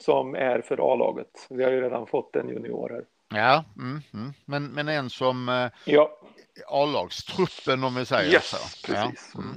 Som 0.00 0.34
är 0.34 0.60
för 0.60 0.92
A-laget. 0.92 1.46
Vi 1.50 1.64
har 1.64 1.70
ju 1.70 1.80
redan 1.80 2.06
fått 2.06 2.36
en 2.36 2.48
junior 2.48 2.88
här. 2.88 3.04
Ja, 3.28 3.64
mm, 3.76 4.02
mm. 4.14 4.32
Men, 4.44 4.66
men 4.66 4.88
en 4.88 5.10
som 5.10 5.48
eh, 5.48 5.70
ja. 5.84 6.18
A-lagstruppen 6.66 7.84
om 7.84 7.94
vi 7.94 8.04
säger 8.04 8.32
yes, 8.32 8.48
så. 8.48 8.86
Precis. 8.86 9.30
Ja, 9.34 9.40
mm. 9.40 9.56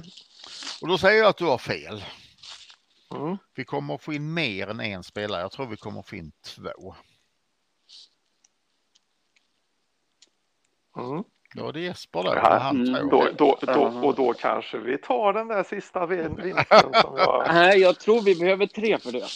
Och 0.82 0.88
då 0.88 0.98
säger 0.98 1.18
jag 1.18 1.28
att 1.28 1.36
du 1.36 1.44
har 1.44 1.58
fel. 1.58 2.04
Mm. 3.14 3.36
Vi 3.54 3.64
kommer 3.64 3.94
att 3.94 4.02
få 4.02 4.12
in 4.12 4.34
mer 4.34 4.68
än 4.68 4.80
en 4.80 5.02
spelare. 5.02 5.40
Jag 5.40 5.52
tror 5.52 5.66
vi 5.66 5.76
kommer 5.76 6.00
att 6.00 6.08
få 6.08 6.16
in 6.16 6.32
två. 6.44 6.94
Mm. 10.96 11.24
Då 11.54 11.68
är 11.68 11.72
det 11.72 11.80
Jesper 11.80 12.22
då. 12.22 12.34
Ja, 12.34 12.58
han 12.58 12.88
mm. 12.88 13.08
då, 13.08 13.28
då, 13.36 13.58
då, 13.60 13.82
och 13.82 14.14
då 14.14 14.32
kanske 14.32 14.78
vi 14.78 14.98
tar 14.98 15.32
den 15.32 15.48
där 15.48 15.62
sista 15.62 16.06
vinsten. 16.06 16.64
jag... 16.92 17.44
Nej, 17.48 17.78
jag 17.78 18.00
tror 18.00 18.22
vi 18.22 18.34
behöver 18.34 18.66
tre 18.66 18.98
för 18.98 19.12
det. 19.12 19.26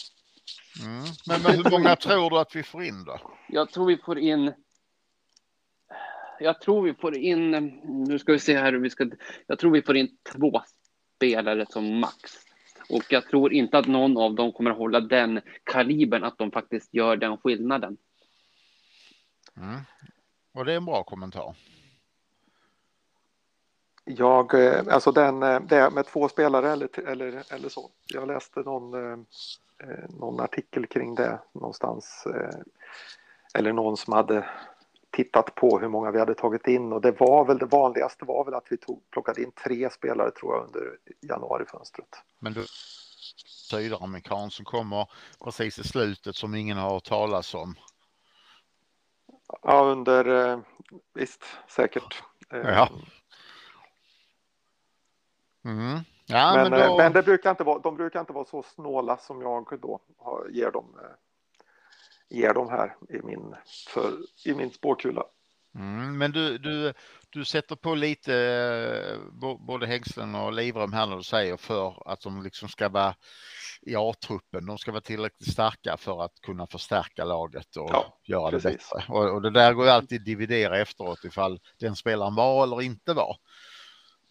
Mm. 0.81 1.05
Men, 1.27 1.43
men 1.43 1.53
hur 1.53 1.71
många 1.71 1.97
tror 1.97 2.31
du 2.31 2.39
att 2.39 2.57
vi 2.57 2.63
får 2.63 2.85
in 2.85 3.05
då? 3.05 3.21
Jag 3.49 3.71
tror 3.71 3.87
vi 3.87 3.97
får 3.97 4.19
in. 4.19 4.53
Jag 6.41 6.61
tror 6.61 6.83
vi 6.83 6.95
får 6.95 7.17
in. 7.17 7.51
Nu 8.07 8.19
ska 8.19 8.33
vi 8.33 8.39
se 8.39 8.59
här 8.59 8.73
hur 8.73 8.81
vi 8.81 8.91
ska. 8.91 9.11
Jag 9.47 9.59
tror 9.59 9.71
vi 9.71 9.83
får 9.83 9.97
in 9.97 10.17
två 10.33 10.63
spelare 11.17 11.67
som 11.69 12.01
max. 12.01 12.33
Och 12.89 13.05
jag 13.09 13.27
tror 13.27 13.53
inte 13.53 13.79
att 13.79 13.87
någon 13.87 14.17
av 14.17 14.35
dem 14.35 14.53
kommer 14.53 14.71
att 14.71 14.77
hålla 14.77 15.01
den 15.01 15.41
kalibern 15.65 16.25
att 16.25 16.39
de 16.39 16.51
faktiskt 16.51 16.95
gör 16.95 17.17
den 17.17 17.37
skillnaden. 17.37 17.97
Mm. 19.57 19.81
Och 20.55 20.65
det 20.65 20.73
är 20.73 20.77
en 20.77 20.85
bra 20.85 21.03
kommentar. 21.03 21.55
Jag, 24.05 24.55
eh, 24.55 24.95
alltså 24.95 25.13
den, 25.13 25.43
eh, 25.43 25.61
det 25.61 25.91
med 25.91 26.07
två 26.07 26.29
spelare 26.29 26.71
eller, 26.73 27.09
eller, 27.09 27.53
eller 27.53 27.69
så. 27.69 27.91
Jag 28.07 28.29
läste 28.29 28.61
någon, 28.61 29.13
eh, 29.13 29.19
någon 30.09 30.41
artikel 30.41 30.87
kring 30.87 31.15
det 31.15 31.39
någonstans. 31.53 32.27
Eller 33.55 33.73
någon 33.73 33.97
som 33.97 34.13
hade 34.13 34.49
tittat 35.11 35.55
på 35.55 35.79
hur 35.79 35.89
många 35.89 36.11
vi 36.11 36.19
hade 36.19 36.35
tagit 36.35 36.67
in 36.67 36.93
och 36.93 37.01
det 37.01 37.21
var 37.21 37.45
väl 37.45 37.59
det 37.59 37.67
vanligaste 37.67 38.25
var 38.25 38.45
väl 38.45 38.55
att 38.55 38.67
vi 38.71 38.77
tog, 38.77 39.11
plockade 39.11 39.43
in 39.43 39.53
tre 39.65 39.91
spelare 39.91 40.31
tror 40.31 40.55
jag 40.55 40.65
under 40.65 40.97
januarifönstret. 41.21 42.09
Men 42.39 42.53
du 42.53 42.65
sydamerikan 43.73 44.51
som 44.51 44.65
kommer 44.65 45.07
precis 45.45 45.79
i 45.79 45.85
slutet 45.85 46.37
som 46.37 46.55
ingen 46.55 46.77
har 46.77 46.91
hört 46.91 47.05
talas 47.05 47.55
om. 47.55 47.75
Ja, 49.63 49.85
under 49.85 50.63
visst 51.15 51.45
säkert. 51.69 52.23
Ja. 52.49 52.89
Mm. 55.65 56.01
Ja, 56.33 56.55
men, 56.55 56.71
men, 56.71 56.89
då... 56.89 56.97
men, 56.97 57.13
det 57.13 57.23
brukar 57.23 57.51
inte 57.51 57.65
vara, 57.65 57.79
de 57.79 57.97
brukar 57.97 58.21
inte 58.21 58.33
vara 58.33 58.45
så 58.45 58.63
snåla 58.63 59.17
som 59.17 59.41
jag 59.41 59.81
då 59.81 60.01
ger 60.51 60.71
dem 60.71 60.97
ger 62.33 62.55
dem 62.55 62.69
här 62.69 62.97
i 63.09 63.23
min, 63.23 63.55
för, 63.89 64.13
i 64.45 64.55
min 64.55 64.71
spåkula. 64.71 65.25
Mm, 65.75 66.19
men 66.19 66.33
du, 66.33 66.59
du, 66.59 66.93
du 67.31 67.45
sätter 67.45 67.77
på 67.77 67.95
lite 67.95 68.35
eh, 68.35 69.57
både 69.67 69.87
hängslen 69.87 70.35
och 70.35 70.53
livrem 70.53 70.93
här 70.93 71.07
när 71.07 71.17
du 71.17 71.23
säger 71.23 71.57
för 71.57 72.13
att 72.13 72.21
de 72.21 72.43
liksom 72.43 72.69
ska 72.69 72.89
vara 72.89 73.15
i 73.83 73.97
A-truppen. 73.97 74.67
De 74.67 74.79
ska 74.79 74.93
vara 74.93 75.01
tillräckligt 75.01 75.53
starka 75.53 75.97
för 75.97 76.25
att 76.25 76.41
kunna 76.43 76.67
förstärka 76.67 77.25
laget 77.25 77.77
och 77.77 77.91
ja, 77.93 78.19
göra 78.25 78.51
precis. 78.51 78.65
det 78.65 78.97
bättre. 78.97 79.13
Och, 79.13 79.35
och, 79.35 79.43
det 79.43 79.51
där 79.51 79.73
går 79.73 79.85
ju 79.85 79.91
alltid 79.91 80.25
dividera 80.25 80.81
efteråt 80.81 81.25
ifall 81.25 81.61
den 81.81 81.97
spelaren 81.97 82.35
var 82.35 82.63
eller 82.63 82.83
inte 82.83 83.15
var. 83.15 83.37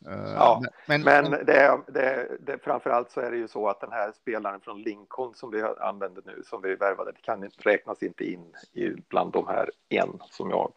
Eh, 0.08 0.34
ja, 0.36 0.62
men, 0.88 1.02
men, 1.02 1.30
men 1.30 1.46
det, 1.46 1.82
det, 1.88 2.38
det, 2.40 2.58
framförallt 2.64 3.12
så 3.12 3.22
är 3.22 3.32
det 3.32 3.38
ju 3.38 3.48
så 3.48 3.68
att 3.68 3.82
den 3.82 3.92
här 3.92 4.12
spelaren 4.12 4.62
från 4.62 4.82
Lincoln 4.82 5.34
som 5.34 5.52
vi 5.52 5.64
använder 5.80 6.22
nu, 6.26 6.44
som 6.46 6.62
vi 6.62 6.76
värvade, 6.76 7.12
det 7.12 7.22
kan 7.22 7.50
räknas 7.58 8.04
inte 8.04 8.32
in 8.32 8.54
i, 8.74 8.90
bland 9.10 9.34
de 9.34 9.48
här 9.48 9.70
en 9.90 10.20
som 10.32 10.50
jag. 10.50 10.72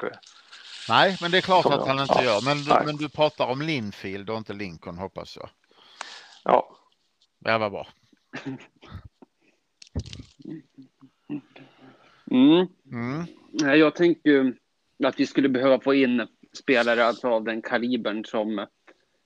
Nej, 0.89 1.17
men 1.21 1.31
det 1.31 1.37
är 1.37 1.43
klart 1.43 1.67
att 1.67 1.73
jag, 1.73 1.87
han 1.87 1.99
inte 1.99 2.15
ja, 2.17 2.25
gör. 2.25 2.41
Men 2.45 2.57
du, 2.57 2.87
men 2.87 2.97
du 2.97 3.09
pratar 3.09 3.47
om 3.47 3.63
Linfield 3.63 4.31
och 4.31 4.37
inte 4.37 4.53
Lincoln 4.53 4.99
hoppas 4.99 5.37
jag. 5.37 5.49
Ja. 6.45 6.77
Det 7.39 7.59
var 7.59 7.71
bra. 7.71 7.87
Mm. 12.31 12.67
Mm. 12.93 13.27
Jag 13.79 13.95
tänker 13.95 14.55
att 15.05 15.21
vi 15.21 15.27
skulle 15.27 15.49
behöva 15.49 15.81
få 15.81 15.95
in 15.95 16.29
spelare 16.53 17.05
alltså 17.05 17.29
av 17.29 17.45
den 17.45 17.63
kalibern 17.63 18.25
som 18.25 18.67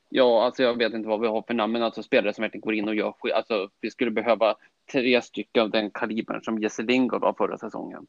Ja, 0.08 0.44
alltså 0.44 0.62
jag 0.62 0.78
vet 0.78 0.94
inte 0.94 1.08
vad 1.08 1.20
vi 1.20 1.26
har 1.26 1.42
för 1.42 1.54
namn, 1.54 1.72
men 1.72 1.82
alltså 1.82 2.02
spelare 2.02 2.34
som 2.34 2.42
verkligen 2.42 2.60
går 2.60 2.74
in 2.74 2.88
och 2.88 2.94
gör 2.94 3.14
skit. 3.20 3.34
Alltså 3.34 3.68
vi 3.80 3.90
skulle 3.90 4.10
behöva 4.10 4.56
tre 4.92 5.22
stycken 5.22 5.62
av 5.62 5.70
den 5.70 5.90
kalibern 5.90 6.42
som 6.42 6.58
Jesse 6.58 6.82
Lingard 6.82 7.20
var 7.20 7.32
förra 7.32 7.58
säsongen. 7.58 8.06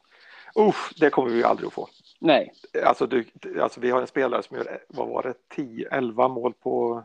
Usch, 0.58 0.92
det 1.00 1.10
kommer 1.10 1.30
vi 1.30 1.44
aldrig 1.44 1.66
att 1.66 1.72
få. 1.72 1.88
Nej. 2.18 2.52
Alltså, 2.84 3.06
du, 3.06 3.24
alltså 3.60 3.80
vi 3.80 3.90
har 3.90 4.00
en 4.00 4.06
spelare 4.06 4.42
som 4.42 4.56
gör, 4.56 4.78
vad 4.88 5.08
var 5.08 5.22
det, 5.22 5.34
10, 5.48 5.88
11 5.90 6.28
mål 6.28 6.52
på, 6.52 7.04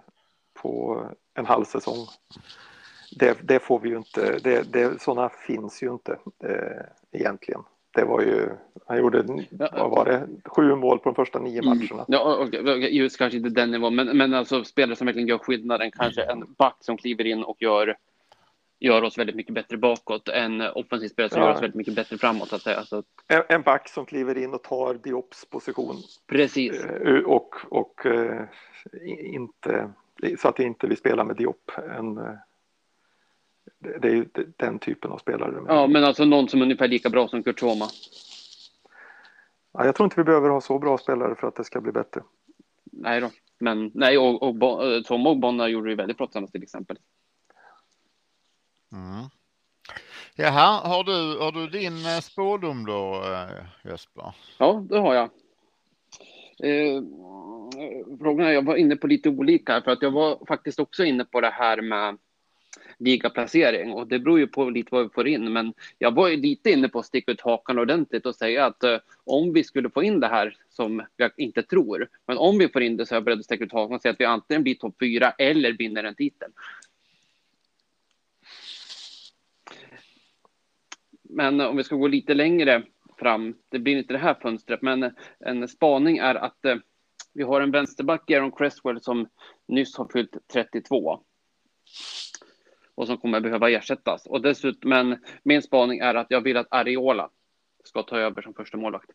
på 0.53 1.03
en 1.33 1.45
halv 1.45 1.65
säsong. 1.65 2.07
Det, 3.19 3.37
det 3.43 3.59
får 3.59 3.79
vi 3.79 3.89
ju 3.89 3.97
inte, 3.97 4.39
det, 4.43 4.73
det, 4.73 5.01
sådana 5.01 5.29
finns 5.29 5.83
ju 5.83 5.91
inte 5.91 6.17
eh, 6.43 6.85
egentligen 7.11 7.63
det 7.95 8.05
var 8.05 8.21
ju, 8.21 8.49
han 8.85 8.97
gjorde, 8.97 9.23
vad 9.71 9.91
var 9.91 10.05
det, 10.05 10.27
sju 10.45 10.75
mål 10.75 10.99
på 10.99 11.09
de 11.09 11.15
första 11.15 11.39
nio 11.39 11.59
mm. 11.59 11.77
matcherna. 11.77 12.05
Ja, 12.07 12.45
okay. 12.45 12.89
just 12.89 13.17
kanske 13.17 13.37
inte 13.37 13.49
den 13.49 13.71
nivån, 13.71 13.95
men, 13.95 14.17
men 14.17 14.33
alltså 14.33 14.63
spelare 14.63 14.95
som 14.95 15.05
verkligen 15.05 15.27
gör 15.27 15.37
skillnaden, 15.37 15.91
kanske 15.91 16.23
en 16.23 16.53
back 16.57 16.77
som 16.79 16.97
kliver 16.97 17.25
in 17.25 17.43
och 17.43 17.57
gör, 17.59 17.97
gör 18.79 19.03
oss 19.03 19.17
väldigt 19.17 19.35
mycket 19.35 19.53
bättre 19.53 19.77
bakåt, 19.77 20.29
en 20.29 20.61
offensiv 20.61 21.07
spelare 21.07 21.29
som 21.29 21.41
ja. 21.41 21.47
gör 21.47 21.55
oss 21.55 21.61
väldigt 21.61 21.75
mycket 21.75 21.95
bättre 21.95 22.17
framåt. 22.17 22.49
Så 22.49 22.55
att 22.55 22.61
säga. 22.61 22.83
Så... 22.83 23.03
En, 23.27 23.43
en 23.49 23.61
back 23.61 23.89
som 23.89 24.05
kliver 24.05 24.37
in 24.37 24.53
och 24.53 24.63
tar 24.63 24.93
Diops 24.93 25.45
position. 25.45 25.95
Precis. 26.27 26.85
Eh, 26.85 27.23
och, 27.23 27.55
och 27.69 28.05
uh, 28.05 28.41
inte, 29.33 29.89
så 30.39 30.47
att 30.47 30.59
inte 30.59 30.87
vi 30.87 30.95
spelar 30.95 31.23
med 31.23 31.35
Diop. 31.35 31.71
En, 31.97 32.17
uh, 32.17 32.33
det 33.79 34.07
är 34.07 34.11
ju 34.11 34.25
den 34.57 34.79
typen 34.79 35.11
av 35.11 35.17
spelare. 35.17 35.63
Ja, 35.67 35.87
men 35.87 36.03
alltså 36.03 36.25
någon 36.25 36.49
som 36.49 36.59
är 36.61 36.65
ungefär 36.65 36.87
lika 36.87 37.09
bra 37.09 37.27
som 37.27 37.43
Kurt 37.43 37.59
Soma. 37.59 37.85
Ja, 39.73 39.85
jag 39.85 39.95
tror 39.95 40.05
inte 40.05 40.19
vi 40.19 40.23
behöver 40.23 40.49
ha 40.49 40.61
så 40.61 40.79
bra 40.79 40.97
spelare 40.97 41.35
för 41.35 41.47
att 41.47 41.55
det 41.55 41.63
ska 41.63 41.81
bli 41.81 41.91
bättre. 41.91 42.21
Nej 42.83 43.21
då, 43.21 43.29
men 43.59 43.91
nej, 43.93 44.17
och, 44.17 44.43
och 44.43 44.55
Soma 45.05 45.29
och 45.29 45.37
Bonna 45.37 45.67
gjorde 45.67 45.89
det 45.89 45.95
väldigt 45.95 46.17
bra 46.17 46.27
tillsammans 46.27 46.51
till 46.51 46.63
exempel. 46.63 46.97
Mm. 48.91 49.29
Jaha, 50.35 50.87
har 50.87 51.03
du, 51.03 51.39
har 51.39 51.51
du 51.51 51.67
din 51.67 52.05
eh, 52.05 52.19
spådom 52.21 52.85
då, 52.85 53.23
eh, 53.23 53.91
Jesper? 53.91 54.35
Ja, 54.57 54.85
det 54.89 54.97
har 54.97 55.13
jag. 55.13 55.29
Eh, 56.63 57.03
frågan 58.19 58.47
är, 58.47 58.51
jag 58.51 58.65
var 58.65 58.75
inne 58.75 58.95
på 58.95 59.07
lite 59.07 59.29
olika 59.29 59.81
för 59.81 59.91
att 59.91 60.01
jag 60.01 60.11
var 60.11 60.45
faktiskt 60.47 60.79
också 60.79 61.03
inne 61.03 61.25
på 61.25 61.41
det 61.41 61.49
här 61.49 61.81
med 61.81 62.17
ligaplacering 62.97 63.93
och 63.93 64.07
det 64.07 64.19
beror 64.19 64.39
ju 64.39 64.47
på 64.47 64.69
lite 64.69 64.89
vad 64.91 65.03
vi 65.03 65.09
får 65.09 65.27
in. 65.27 65.53
Men 65.53 65.73
jag 65.97 66.15
var 66.15 66.27
ju 66.27 66.37
lite 66.37 66.71
inne 66.71 66.89
på 66.89 66.99
att 66.99 67.05
sticka 67.05 67.31
ut 67.31 67.41
hakan 67.41 67.79
ordentligt 67.79 68.25
och 68.25 68.35
säga 68.35 68.65
att 68.65 68.83
eh, 68.83 68.97
om 69.23 69.53
vi 69.53 69.63
skulle 69.63 69.89
få 69.89 70.03
in 70.03 70.19
det 70.19 70.27
här 70.27 70.57
som 70.69 71.05
jag 71.17 71.31
inte 71.37 71.63
tror, 71.63 72.09
men 72.27 72.37
om 72.37 72.57
vi 72.57 72.67
får 72.67 72.81
in 72.81 72.97
det 72.97 73.05
så 73.05 73.13
är 73.13 73.17
jag 73.17 73.23
beredd 73.23 73.39
att 73.39 73.45
sticka 73.45 73.63
ut 73.63 73.73
hakan 73.73 73.95
och 73.95 74.01
säga 74.01 74.11
att 74.11 74.19
vi 74.19 74.25
antingen 74.25 74.63
blir 74.63 74.75
topp 74.75 74.95
fyra 74.99 75.31
eller 75.31 75.73
vinner 75.73 76.03
en 76.03 76.15
titel. 76.15 76.51
Men 81.29 81.61
eh, 81.61 81.67
om 81.67 81.77
vi 81.77 81.83
ska 81.83 81.95
gå 81.95 82.07
lite 82.07 82.33
längre 82.33 82.83
fram, 83.19 83.55
det 83.69 83.79
blir 83.79 83.97
inte 83.97 84.13
det 84.13 84.19
här 84.19 84.37
fönstret, 84.41 84.81
men 84.81 85.03
eh, 85.03 85.11
en 85.39 85.67
spaning 85.67 86.17
är 86.17 86.35
att 86.35 86.65
eh, 86.65 86.75
Vi 87.33 87.43
har 87.43 87.61
en 87.61 87.71
vänsterback, 87.71 88.31
Aaron 88.31 88.51
Cresswell, 88.51 89.01
som 89.01 89.27
nyss 89.67 89.97
har 89.97 90.07
fyllt 90.13 90.37
32 90.53 91.23
och 92.95 93.07
som 93.07 93.17
kommer 93.17 93.39
behöva 93.39 93.69
ersättas. 93.69 94.25
Och 94.25 94.41
dessutom, 94.41 94.89
men 94.89 95.23
min 95.43 95.61
spaning 95.61 95.99
är 95.99 96.15
att 96.15 96.27
jag 96.29 96.41
vill 96.41 96.57
att 96.57 96.67
Ariola 96.69 97.29
ska 97.83 98.03
ta 98.03 98.17
över 98.17 98.41
som 98.41 98.53
första 98.53 98.77
målvakt. 98.77 99.09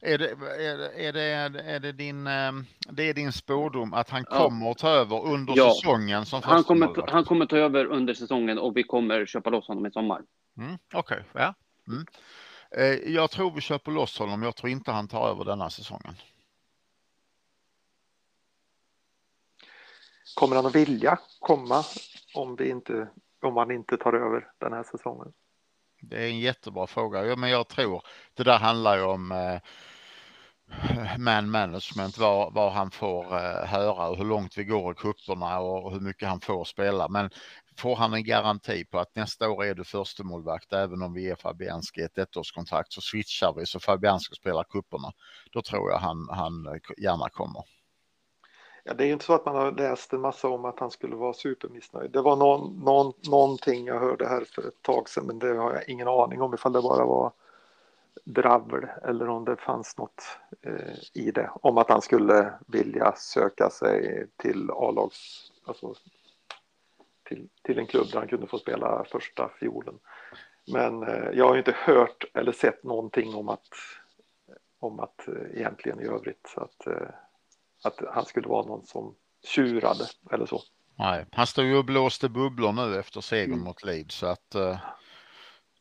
Är 0.00 0.18
det, 0.18 0.30
är, 0.30 1.12
det, 1.12 1.22
är, 1.22 1.48
det, 1.48 1.62
är 1.62 1.80
det 1.80 1.92
din, 1.92 2.26
ehm, 2.26 2.64
det 2.88 3.02
är 3.02 3.14
din 3.14 3.32
spådom 3.32 3.94
att 3.94 4.10
han 4.10 4.24
kommer 4.24 4.70
att 4.70 4.78
ta 4.78 4.88
över 4.88 5.26
under 5.26 5.54
ja. 5.56 5.70
säsongen 5.74 6.26
som 6.26 6.42
han 6.44 6.64
kommer, 6.64 7.10
han 7.10 7.24
kommer 7.24 7.46
ta 7.46 7.56
över 7.56 7.84
under 7.86 8.14
säsongen 8.14 8.58
och 8.58 8.76
vi 8.76 8.82
kommer 8.82 9.26
köpa 9.26 9.50
loss 9.50 9.68
honom 9.68 9.86
i 9.86 9.90
sommar. 9.90 10.22
Mm, 10.58 10.78
Okej, 10.94 11.24
okay. 11.30 11.42
ja. 11.42 11.54
Mm. 11.88 12.06
Eh, 12.70 13.14
jag 13.14 13.30
tror 13.30 13.50
vi 13.50 13.60
köper 13.60 13.92
loss 13.92 14.18
honom. 14.18 14.42
Jag 14.42 14.56
tror 14.56 14.70
inte 14.70 14.90
han 14.92 15.08
tar 15.08 15.28
över 15.28 15.44
denna 15.44 15.70
säsongen. 15.70 16.14
Kommer 20.34 20.56
han 20.56 20.66
att 20.66 20.74
vilja 20.74 21.18
komma 21.40 21.84
om, 22.34 22.56
vi 22.56 22.70
inte, 22.70 23.08
om 23.42 23.54
man 23.54 23.70
inte 23.70 23.96
tar 23.96 24.12
över 24.12 24.46
den 24.60 24.72
här 24.72 24.82
säsongen? 24.82 25.32
Det 26.02 26.16
är 26.16 26.28
en 26.28 26.38
jättebra 26.38 26.86
fråga. 26.86 27.24
Ja, 27.24 27.36
men 27.36 27.50
jag 27.50 27.68
tror 27.68 28.02
det 28.34 28.42
där 28.42 28.58
handlar 28.58 28.96
ju 28.96 29.02
om 29.02 29.32
eh, 29.32 29.60
man 31.18 31.50
management, 31.50 32.18
vad, 32.18 32.54
vad 32.54 32.72
han 32.72 32.90
får 32.90 33.24
eh, 33.24 33.66
höra 33.66 34.08
och 34.08 34.16
hur 34.16 34.24
långt 34.24 34.58
vi 34.58 34.64
går 34.64 34.92
i 34.92 34.94
kupperna 34.94 35.60
och 35.60 35.92
hur 35.92 36.00
mycket 36.00 36.28
han 36.28 36.40
får 36.40 36.64
spela. 36.64 37.08
Men 37.08 37.30
får 37.78 37.96
han 37.96 38.14
en 38.14 38.24
garanti 38.24 38.84
på 38.84 38.98
att 38.98 39.16
nästa 39.16 39.48
år 39.48 39.64
är 39.64 39.74
du 39.74 39.84
förstemålvakt, 39.84 40.72
även 40.72 41.02
om 41.02 41.12
vi 41.12 41.22
ger 41.22 41.36
Fabianski 41.36 42.00
ett 42.00 42.18
ettårskontrakt 42.18 42.92
så 42.92 43.00
switchar 43.00 43.54
vi 43.56 43.66
så 43.66 43.80
Fabianski 43.80 44.34
spelar 44.34 44.64
kupperna. 44.64 45.12
Då 45.52 45.62
tror 45.62 45.90
jag 45.90 45.98
han, 45.98 46.28
han 46.30 46.66
eh, 46.66 47.02
gärna 47.02 47.28
kommer. 47.28 47.62
Ja, 48.86 48.94
det 48.94 49.04
är 49.06 49.12
inte 49.12 49.24
så 49.24 49.32
att 49.32 49.46
man 49.46 49.54
har 49.54 49.72
läst 49.72 50.12
en 50.12 50.20
massa 50.20 50.48
om 50.48 50.64
att 50.64 50.80
han 50.80 50.90
skulle 50.90 51.16
vara 51.16 51.32
supermissnöjd. 51.32 52.10
Det 52.10 52.22
var 52.22 52.36
någon, 52.36 52.84
någon, 52.84 53.12
någonting 53.28 53.86
jag 53.86 54.00
hörde 54.00 54.28
här 54.28 54.44
för 54.44 54.68
ett 54.68 54.82
tag 54.82 55.08
sedan, 55.08 55.26
men 55.26 55.38
det 55.38 55.56
har 55.56 55.74
jag 55.74 55.88
ingen 55.88 56.08
aning 56.08 56.42
om 56.42 56.54
ifall 56.54 56.72
det 56.72 56.82
bara 56.82 57.04
var 57.04 57.32
dravel 58.24 58.86
eller 59.02 59.28
om 59.28 59.44
det 59.44 59.56
fanns 59.56 59.98
något 59.98 60.22
eh, 60.62 60.94
i 61.12 61.30
det. 61.30 61.50
Om 61.54 61.78
att 61.78 61.88
han 61.90 62.02
skulle 62.02 62.52
vilja 62.66 63.12
söka 63.16 63.70
sig 63.70 64.26
till 64.36 64.70
A-lags, 64.70 65.52
alltså 65.64 65.94
till, 67.28 67.48
till 67.62 67.78
en 67.78 67.86
klubb 67.86 68.06
där 68.12 68.18
han 68.18 68.28
kunde 68.28 68.46
få 68.46 68.58
spela 68.58 69.04
första 69.04 69.50
fiolen. 69.60 69.98
Men 70.72 71.02
eh, 71.02 71.30
jag 71.32 71.48
har 71.48 71.56
inte 71.56 71.76
hört 71.78 72.24
eller 72.34 72.52
sett 72.52 72.84
någonting 72.84 73.34
om 73.34 73.48
att, 73.48 73.68
om 74.78 75.00
att 75.00 75.28
eh, 75.28 75.56
egentligen 75.58 76.00
i 76.00 76.04
övrigt 76.04 76.54
att 76.56 76.86
eh, 76.86 77.08
att 77.86 78.00
han 78.14 78.24
skulle 78.24 78.48
vara 78.48 78.66
någon 78.66 78.86
som 78.86 79.14
tjurade 79.44 80.04
eller 80.30 80.46
så. 80.46 80.62
Nej, 80.98 81.26
han 81.32 81.46
stod 81.46 81.64
ju 81.64 81.76
och 81.76 81.84
blåste 81.84 82.28
bubblor 82.28 82.72
nu 82.72 82.98
efter 82.98 83.20
segern 83.20 83.52
mm. 83.52 83.64
mot 83.64 83.84
Leeds 83.84 84.14
så 84.14 84.26
att 84.26 84.54
uh, 84.56 84.78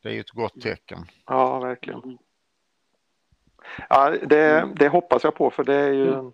det 0.02 0.10
är 0.10 0.14
ju 0.14 0.20
ett 0.20 0.30
gott 0.30 0.62
tecken. 0.62 1.06
Ja, 1.26 1.60
verkligen. 1.60 2.18
Ja, 3.90 4.10
det, 4.10 4.74
det 4.76 4.88
hoppas 4.88 5.24
jag 5.24 5.36
på 5.36 5.52
för 5.52 5.64
det 5.64 5.76
är 5.76 5.92
ju 5.92 6.14
mm. 6.14 6.32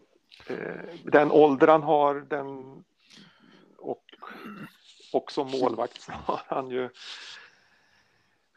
eh, 0.47 0.95
den 1.03 1.32
ålder 1.32 1.67
han 1.67 1.84
har 1.84 2.15
den 2.15 2.84
och, 3.78 4.03
och 5.13 5.32
som 5.32 5.51
målvakt 5.51 6.01
så 6.01 6.11
har 6.11 6.41
han 6.47 6.70
ju 6.70 6.89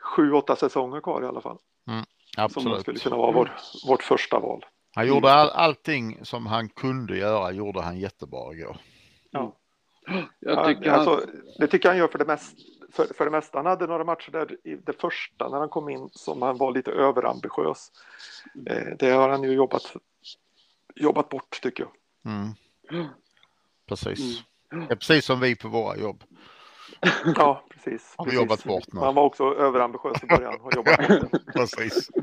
sju, 0.01 0.33
åtta 0.33 0.57
säsonger 0.57 1.01
kvar 1.01 1.23
i 1.23 1.27
alla 1.27 1.41
fall. 1.41 1.59
Mm, 1.89 2.05
absolut. 2.37 2.73
Som 2.73 2.81
skulle 2.81 2.99
kunna 2.99 3.17
vara 3.17 3.33
vår, 3.33 3.53
vårt 3.87 4.03
första 4.03 4.39
val. 4.39 4.65
Han 4.95 5.07
gjorde 5.07 5.33
all, 5.33 5.51
allting 5.51 6.25
som 6.25 6.47
han 6.47 6.69
kunde 6.69 7.17
göra, 7.17 7.53
gjorde 7.53 7.81
han 7.81 7.99
jättebra 7.99 8.53
igår. 8.53 8.77
Ja. 9.31 9.57
Jag 10.41 10.67
tycker 10.67 10.91
han... 10.91 11.01
alltså, 11.01 11.27
det 11.59 11.67
tycker 11.67 11.89
han 11.89 11.99
gör 11.99 12.09
för 12.09 12.19
det, 12.19 12.25
mest, 12.25 12.57
för, 12.93 13.15
för 13.15 13.25
det 13.25 13.31
mesta. 13.31 13.59
Han 13.59 13.67
hade 13.67 13.87
några 13.87 14.05
matcher 14.05 14.31
där 14.31 14.57
i 14.65 14.77
det 14.77 15.01
första 15.01 15.49
när 15.49 15.59
han 15.59 15.69
kom 15.69 15.89
in 15.89 16.09
som 16.13 16.43
han 16.43 16.57
var 16.57 16.73
lite 16.73 16.91
överambitiös. 16.91 17.93
Eh, 18.67 18.97
det 18.99 19.11
har 19.11 19.29
han 19.29 19.43
ju 19.43 19.53
jobbat, 19.53 19.83
jobbat 20.95 21.29
bort 21.29 21.61
tycker 21.63 21.83
jag. 21.85 21.93
Mm. 22.33 23.09
Precis. 23.89 24.43
Mm. 24.73 24.87
Ja, 24.91 24.97
precis 24.97 25.25
som 25.25 25.41
vi 25.41 25.57
på 25.57 25.69
våra 25.69 25.97
jobb. 25.97 26.25
Ja, 27.37 27.65
precis. 27.71 28.15
Har 28.17 28.27
vi 28.27 28.35
jobbat 28.35 28.65
bort 28.65 28.93
nu. 28.93 29.01
Han 29.01 29.15
var 29.15 29.23
också 29.23 29.45
överambitiös 29.45 30.23
i 30.23 30.27
början 30.27 30.61
och 30.61 30.73
jobbat 30.77 31.09
bort. 31.09 31.55
precis. 31.55 32.11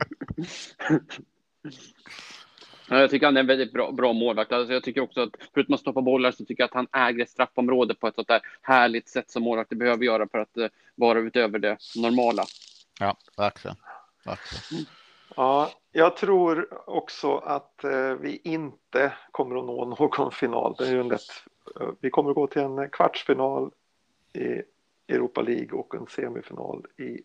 Jag 2.89 3.09
tycker 3.09 3.25
han 3.25 3.37
är 3.37 3.41
en 3.41 3.47
väldigt 3.47 3.73
bra, 3.73 3.91
bra 3.91 4.13
målvakt. 4.13 4.51
Alltså 4.51 4.73
jag 4.73 4.83
tycker 4.83 5.01
också 5.01 5.21
att 5.21 5.29
förutom 5.53 5.73
att 5.73 5.81
stoppa 5.81 6.01
bollar 6.01 6.31
så 6.31 6.45
tycker 6.45 6.63
jag 6.63 6.67
att 6.67 6.73
han 6.73 7.07
äger 7.07 7.25
straffområdet 7.25 7.99
på 7.99 8.07
ett 8.07 8.15
sånt 8.15 8.27
där 8.27 8.41
härligt 8.61 9.09
sätt 9.09 9.31
som 9.31 9.43
målvakter 9.43 9.75
behöver 9.75 10.05
göra 10.05 10.27
för 10.27 10.39
att 10.39 10.57
uh, 10.57 10.67
vara 10.95 11.19
utöver 11.19 11.59
det 11.59 11.77
normala. 11.95 12.43
Ja, 12.99 13.17
verkligen. 13.37 13.77
verkligen. 14.25 14.85
Ja, 15.35 15.71
jag 15.91 16.17
tror 16.17 16.67
också 16.89 17.37
att 17.37 17.81
uh, 17.83 18.13
vi 18.13 18.41
inte 18.43 19.13
kommer 19.31 19.55
att 19.59 19.65
nå 19.65 19.85
någon 19.85 20.31
final. 20.31 20.75
Det 20.77 20.87
är 20.87 20.91
ju 20.91 20.99
en 20.99 21.07
lätt, 21.07 21.43
uh, 21.81 21.91
vi 21.99 22.09
kommer 22.09 22.29
att 22.29 22.35
gå 22.35 22.47
till 22.47 22.61
en 22.61 22.89
kvartsfinal 22.89 23.71
i 24.33 24.61
Europa 25.13 25.41
League 25.41 25.79
och 25.79 25.95
en 25.95 26.07
semifinal 26.07 26.85
i 26.97 27.21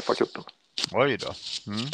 FA-cupen. 0.00 0.42
Oj 0.92 1.16
då. 1.16 1.32
Mm. 1.72 1.86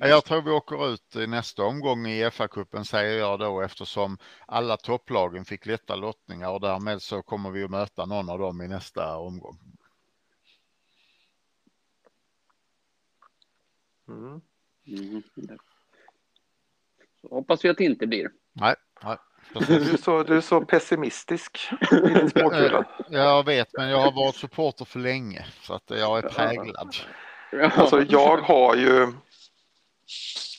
Jag 0.00 0.24
tror 0.24 0.42
vi 0.42 0.50
åker 0.50 0.92
ut 0.92 1.16
i 1.16 1.26
nästa 1.26 1.62
omgång 1.62 2.06
i 2.06 2.30
FA-cupen 2.30 2.84
säger 2.84 3.18
jag 3.18 3.38
då 3.38 3.60
eftersom 3.60 4.18
alla 4.46 4.76
topplagen 4.76 5.44
fick 5.44 5.66
lätta 5.66 5.96
lottningar 5.96 6.50
och 6.50 6.60
därmed 6.60 7.02
så 7.02 7.22
kommer 7.22 7.50
vi 7.50 7.64
att 7.64 7.70
möta 7.70 8.06
någon 8.06 8.30
av 8.30 8.38
dem 8.38 8.62
i 8.62 8.68
nästa 8.68 9.16
omgång. 9.16 9.58
Mm. 14.08 14.40
Mm. 14.86 15.22
Så 17.20 17.28
hoppas 17.28 17.64
vi 17.64 17.68
att 17.68 17.76
det 17.76 17.84
inte 17.84 18.06
blir. 18.06 18.30
Nej, 18.52 18.74
nej. 19.04 19.16
Du 19.52 19.92
är, 19.92 19.96
så, 19.96 20.22
du 20.22 20.36
är 20.36 20.40
så 20.40 20.60
pessimistisk 20.60 21.58
i 21.92 21.94
din 21.96 22.30
Jag 23.08 23.46
vet, 23.46 23.68
men 23.72 23.88
jag 23.88 24.00
har 24.00 24.12
varit 24.12 24.34
supporter 24.34 24.84
för 24.84 24.98
länge 24.98 25.46
så 25.62 25.74
att 25.74 25.90
jag 25.90 26.18
är 26.18 26.28
präglad. 26.28 26.94
Alltså 27.52 28.02
jag 28.02 28.36
har 28.36 28.76
ju 28.76 29.12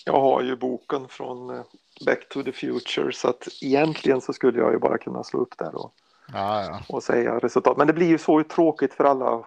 jag 0.06 0.22
har 0.22 0.42
ju 0.42 0.56
boken 0.56 1.08
från 1.08 1.50
eh, 1.50 1.64
Back 2.06 2.30
to 2.30 2.44
the 2.44 2.52
Future 2.52 3.14
så 3.14 3.28
att 3.30 3.48
egentligen 3.62 4.22
så 4.22 4.34
skulle 4.34 4.60
jag 4.60 4.74
ju 4.74 4.80
bara 4.80 4.98
kunna 4.98 5.24
slå 5.24 5.40
upp 5.40 5.58
där 5.58 5.76
och, 5.76 5.94
ja, 6.34 6.64
ja. 6.64 6.82
och 6.90 7.04
säga 7.04 7.40
resultat. 7.40 7.78
Men 7.78 7.88
det 7.88 7.94
blir 7.94 8.08
ju 8.08 8.18
så 8.18 8.44
tråkigt 8.44 8.94
för 8.94 9.04
alla 9.04 9.46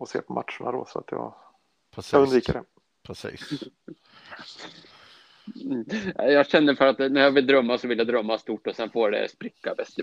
att 0.00 0.08
se 0.08 0.20
på 0.20 0.32
matcherna 0.32 0.72
då 0.78 0.84
så 0.88 0.98
att 0.98 1.10
jag, 1.10 1.34
jag 2.12 2.22
undviker 2.22 2.52
det. 2.52 2.64
Precis. 3.02 3.62
Jag 6.16 6.46
känner 6.46 6.74
för 6.74 6.86
att 6.86 6.98
när 6.98 7.20
jag 7.20 7.30
vill 7.30 7.46
drömma 7.46 7.78
så 7.78 7.88
vill 7.88 7.98
jag 7.98 8.06
drömma 8.06 8.38
stort 8.38 8.66
och 8.66 8.76
sen 8.76 8.90
får 8.90 9.10
det 9.10 9.28
spricka 9.28 9.74
bäst 9.74 9.96
det 9.96 10.02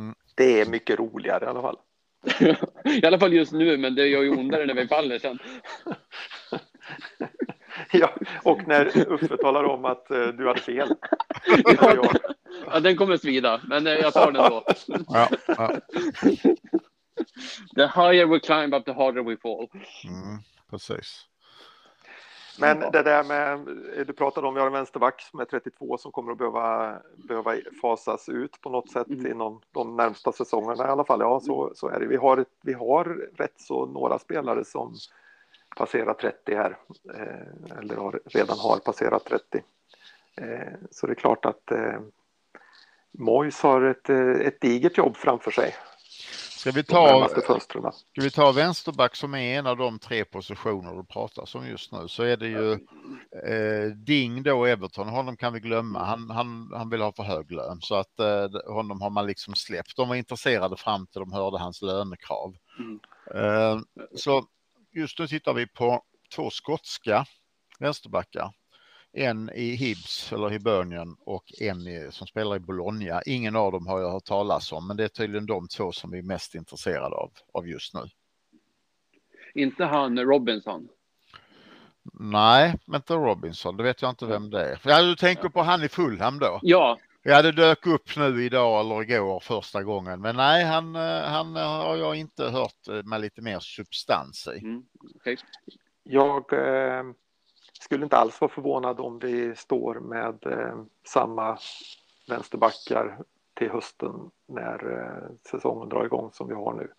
mm. 0.00 0.14
Det 0.34 0.60
är 0.60 0.66
mycket 0.66 0.98
roligare 0.98 1.44
i 1.44 1.48
alla 1.48 1.62
fall. 1.62 1.78
I 2.84 3.06
alla 3.06 3.18
fall 3.18 3.32
just 3.32 3.52
nu, 3.52 3.76
men 3.76 3.94
det 3.94 4.06
gör 4.06 4.22
ju 4.22 4.30
ondare 4.30 4.66
när 4.66 4.74
vi 4.74 4.88
faller 4.88 5.18
sen. 5.18 5.38
ja, 7.92 8.14
och 8.42 8.68
när 8.68 9.12
Uffe 9.12 9.36
talar 9.36 9.64
om 9.64 9.84
att 9.84 10.06
uh, 10.10 10.28
du 10.28 10.48
hade 10.48 10.60
fel. 10.60 10.88
ja, 11.64 11.96
ja, 12.66 12.80
den 12.80 12.96
kommer 12.96 13.16
svida, 13.16 13.60
men 13.68 13.86
uh, 13.86 13.92
jag 13.92 14.12
tar 14.12 14.32
den 14.32 14.50
då. 14.50 14.64
ja, 15.08 15.28
ja. 15.46 15.80
The 17.76 17.86
higher 17.86 18.26
we 18.26 18.40
climb 18.40 18.74
up, 18.74 18.84
the 18.84 18.92
harder 18.92 19.22
we 19.22 19.36
fall. 19.36 19.68
Mm, 20.04 20.38
precis. 20.70 21.29
Men 22.60 22.80
det 22.92 23.02
där 23.02 23.24
med, 23.24 23.60
du 24.06 24.12
pratade 24.12 24.46
om, 24.46 24.54
vi 24.54 24.60
har 24.60 24.66
en 24.66 24.72
vänsterback 24.72 25.20
som 25.20 25.40
är 25.40 25.44
32 25.44 25.98
som 25.98 26.12
kommer 26.12 26.32
att 26.32 26.38
behöva, 26.38 26.98
behöva 27.16 27.54
fasas 27.82 28.28
ut 28.28 28.60
på 28.60 28.70
något 28.70 28.90
sätt 28.90 29.08
mm. 29.08 29.26
inom 29.26 29.60
de 29.70 29.96
närmsta 29.96 30.32
säsongerna 30.32 30.86
i 30.86 30.90
alla 30.90 31.04
fall. 31.04 31.20
Ja, 31.20 31.40
så, 31.40 31.72
så 31.74 31.88
är 31.88 32.00
det. 32.00 32.06
Vi 32.06 32.16
har, 32.16 32.44
vi 32.62 32.72
har 32.72 33.04
rätt 33.36 33.60
så 33.60 33.86
några 33.86 34.18
spelare 34.18 34.64
som 34.64 34.94
passerar 35.76 36.14
30 36.14 36.54
här, 36.54 36.76
eh, 37.14 37.78
eller 37.78 37.96
har, 37.96 38.20
redan 38.24 38.58
har 38.58 38.78
passerat 38.78 39.24
30. 39.24 39.62
Eh, 40.36 40.72
så 40.90 41.06
det 41.06 41.12
är 41.12 41.14
klart 41.14 41.44
att 41.44 41.70
eh, 41.70 42.00
Mois 43.12 43.62
har 43.62 43.82
ett, 43.82 44.10
eh, 44.10 44.30
ett 44.30 44.60
digert 44.60 44.98
jobb 44.98 45.16
framför 45.16 45.50
sig 45.50 45.74
Ska 46.60 46.70
vi 46.70 46.84
ta, 46.84 47.28
ska 48.10 48.22
vi 48.22 48.30
ta 48.30 48.52
vänsterback 48.52 49.16
som 49.16 49.34
är 49.34 49.58
en 49.58 49.66
av 49.66 49.76
de 49.76 49.98
tre 49.98 50.24
positioner 50.24 50.94
du 50.94 51.04
pratar 51.04 51.56
om 51.56 51.66
just 51.66 51.92
nu 51.92 52.08
så 52.08 52.22
är 52.22 52.36
det 52.36 52.46
ju 52.46 52.72
eh, 53.46 53.92
Ding 53.94 54.42
då 54.42 54.64
Everton, 54.64 55.08
honom 55.08 55.36
kan 55.36 55.52
vi 55.52 55.60
glömma. 55.60 56.04
Han, 56.04 56.30
han, 56.30 56.70
han 56.74 56.90
vill 56.90 57.00
ha 57.00 57.12
för 57.12 57.22
hög 57.22 57.52
lön 57.52 57.78
så 57.80 57.94
att 57.94 58.18
eh, 58.18 58.72
honom 58.74 59.00
har 59.00 59.10
man 59.10 59.26
liksom 59.26 59.54
släppt. 59.54 59.96
De 59.96 60.08
var 60.08 60.16
intresserade 60.16 60.76
fram 60.76 61.06
till 61.06 61.20
de 61.20 61.32
hörde 61.32 61.58
hans 61.58 61.82
lönekrav. 61.82 62.54
Mm. 62.78 63.00
Eh, 63.34 63.80
så 64.14 64.44
just 64.92 65.18
nu 65.18 65.28
tittar 65.28 65.54
vi 65.54 65.66
på 65.66 66.02
två 66.36 66.50
skotska 66.50 67.24
vänsterbackar. 67.78 68.52
En 69.12 69.50
i 69.54 69.74
Hibs 69.74 70.32
eller 70.32 70.48
Hibernian 70.48 71.16
och 71.20 71.44
en 71.60 71.86
i, 71.86 72.08
som 72.10 72.26
spelar 72.26 72.56
i 72.56 72.60
Bologna. 72.60 73.22
Ingen 73.26 73.56
av 73.56 73.72
dem 73.72 73.86
har 73.86 74.00
jag 74.00 74.10
hört 74.10 74.24
talas 74.24 74.72
om, 74.72 74.86
men 74.86 74.96
det 74.96 75.04
är 75.04 75.08
tydligen 75.08 75.46
de 75.46 75.68
två 75.68 75.92
som 75.92 76.10
vi 76.10 76.18
är 76.18 76.22
mest 76.22 76.54
intresserade 76.54 77.16
av, 77.16 77.32
av 77.52 77.68
just 77.68 77.94
nu. 77.94 78.00
Inte 79.54 79.84
han 79.84 80.18
Robinson? 80.18 80.88
Nej, 82.12 82.74
men 82.84 82.96
inte 82.98 83.14
Robinson. 83.14 83.76
Det 83.76 83.82
vet 83.82 84.02
jag 84.02 84.10
inte 84.10 84.26
vem 84.26 84.50
det 84.50 84.64
är. 84.64 84.80
Ja, 84.84 85.02
du 85.02 85.16
tänker 85.16 85.48
på 85.48 85.62
han 85.62 85.84
i 85.84 85.88
Fulham 85.88 86.38
då? 86.38 86.58
Ja. 86.62 86.98
Ja, 87.22 87.42
det 87.42 87.52
dök 87.52 87.86
upp 87.86 88.16
nu 88.16 88.44
idag 88.44 88.80
eller 88.80 89.02
igår 89.02 89.40
första 89.40 89.82
gången. 89.82 90.20
Men 90.20 90.36
nej, 90.36 90.64
han, 90.64 90.96
eh, 90.96 91.22
han 91.22 91.56
har 91.56 91.96
jag 91.96 92.16
inte 92.16 92.44
hört 92.44 92.88
eh, 92.88 93.02
med 93.04 93.20
lite 93.20 93.42
mer 93.42 93.58
substans 93.60 94.48
i. 94.56 94.58
Mm, 94.58 94.82
okay. 95.14 95.36
Jag 96.02 96.52
eh, 96.52 97.04
skulle 97.90 98.04
inte 98.04 98.16
alls 98.16 98.40
vara 98.40 98.50
förvånad 98.50 99.00
om 99.00 99.18
vi 99.18 99.56
står 99.56 99.94
med 99.94 100.46
eh, 100.46 100.82
samma 101.04 101.58
vänsterbackar 102.28 103.18
till 103.54 103.70
hösten 103.70 104.30
när 104.46 104.98
eh, 104.98 105.30
säsongen 105.50 105.88
drar 105.88 106.04
igång 106.04 106.30
som 106.32 106.48
vi 106.48 106.54
har 106.54 106.72
nu. 106.74 106.92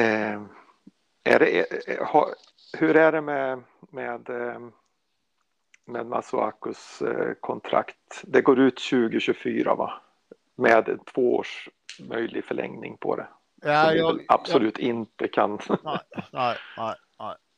Eh, 0.00 0.42
är 1.24 1.38
det, 1.38 1.66
har, 2.00 2.28
hur 2.78 2.96
är 2.96 3.12
det 3.12 3.20
med, 3.20 3.62
med, 3.90 4.30
eh, 4.30 4.60
med 5.84 6.06
Masuakus 6.06 7.02
eh, 7.02 7.34
kontrakt? 7.40 8.22
Det 8.22 8.40
går 8.40 8.58
ut 8.58 8.76
2024 8.90 9.74
va? 9.74 10.00
Med 10.54 10.98
två 11.14 11.36
års 11.36 11.68
möjlig 12.00 12.44
förlängning 12.44 12.96
på 12.96 13.16
det. 13.16 13.28
Ja, 13.62 13.94
jag, 13.94 14.24
absolut 14.28 14.78
jag, 14.78 14.88
inte 14.88 15.28
kan. 15.28 15.58
Nej, 15.84 15.98
nej, 16.32 16.56
nej, 16.76 16.94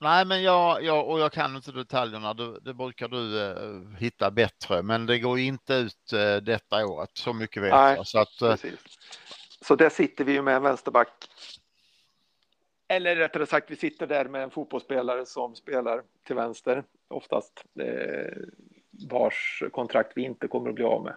nej. 0.01 0.25
men 0.25 0.43
jag, 0.43 0.85
jag, 0.85 1.09
och 1.09 1.21
jag 1.21 1.33
kan 1.33 1.57
inte 1.57 1.73
detaljerna, 1.73 2.35
det, 2.35 2.61
det 2.61 2.75
brukar 2.75 3.09
du 3.09 3.19
uh, 3.19 3.97
hitta 3.97 4.31
bättre, 4.31 4.83
men 4.83 5.07
det 5.07 5.19
går 5.19 5.39
inte 5.39 5.75
ut 5.75 6.13
uh, 6.13 6.37
detta 6.37 6.87
året, 6.87 7.11
så 7.15 7.33
mycket 7.33 7.63
vet 7.63 7.73
nej, 7.73 7.97
jag. 7.97 8.07
Så, 8.07 8.19
att, 8.19 8.43
uh, 8.43 8.55
så 9.61 9.77
där 9.77 9.91
sitter 9.91 10.25
vi 10.25 10.33
ju 10.33 10.43
med 10.43 10.57
en 10.57 10.63
vänsterback 10.63 11.29
eller 12.91 13.17
rättare 13.17 13.47
sagt, 13.47 13.71
vi 13.71 13.77
sitter 13.77 14.07
där 14.07 14.25
med 14.25 14.43
en 14.43 14.51
fotbollsspelare 14.51 15.27
som 15.27 15.57
spelar 15.57 16.03
till 16.23 16.37
vänster, 16.37 16.85
oftast, 17.09 17.65
eh, 17.81 18.37
vars 19.11 19.63
kontrakt 19.73 20.13
vi 20.17 20.23
inte 20.23 20.49
kommer 20.49 20.69
att 20.69 20.75
bli 20.75 20.85
av 20.85 21.05
med. 21.05 21.17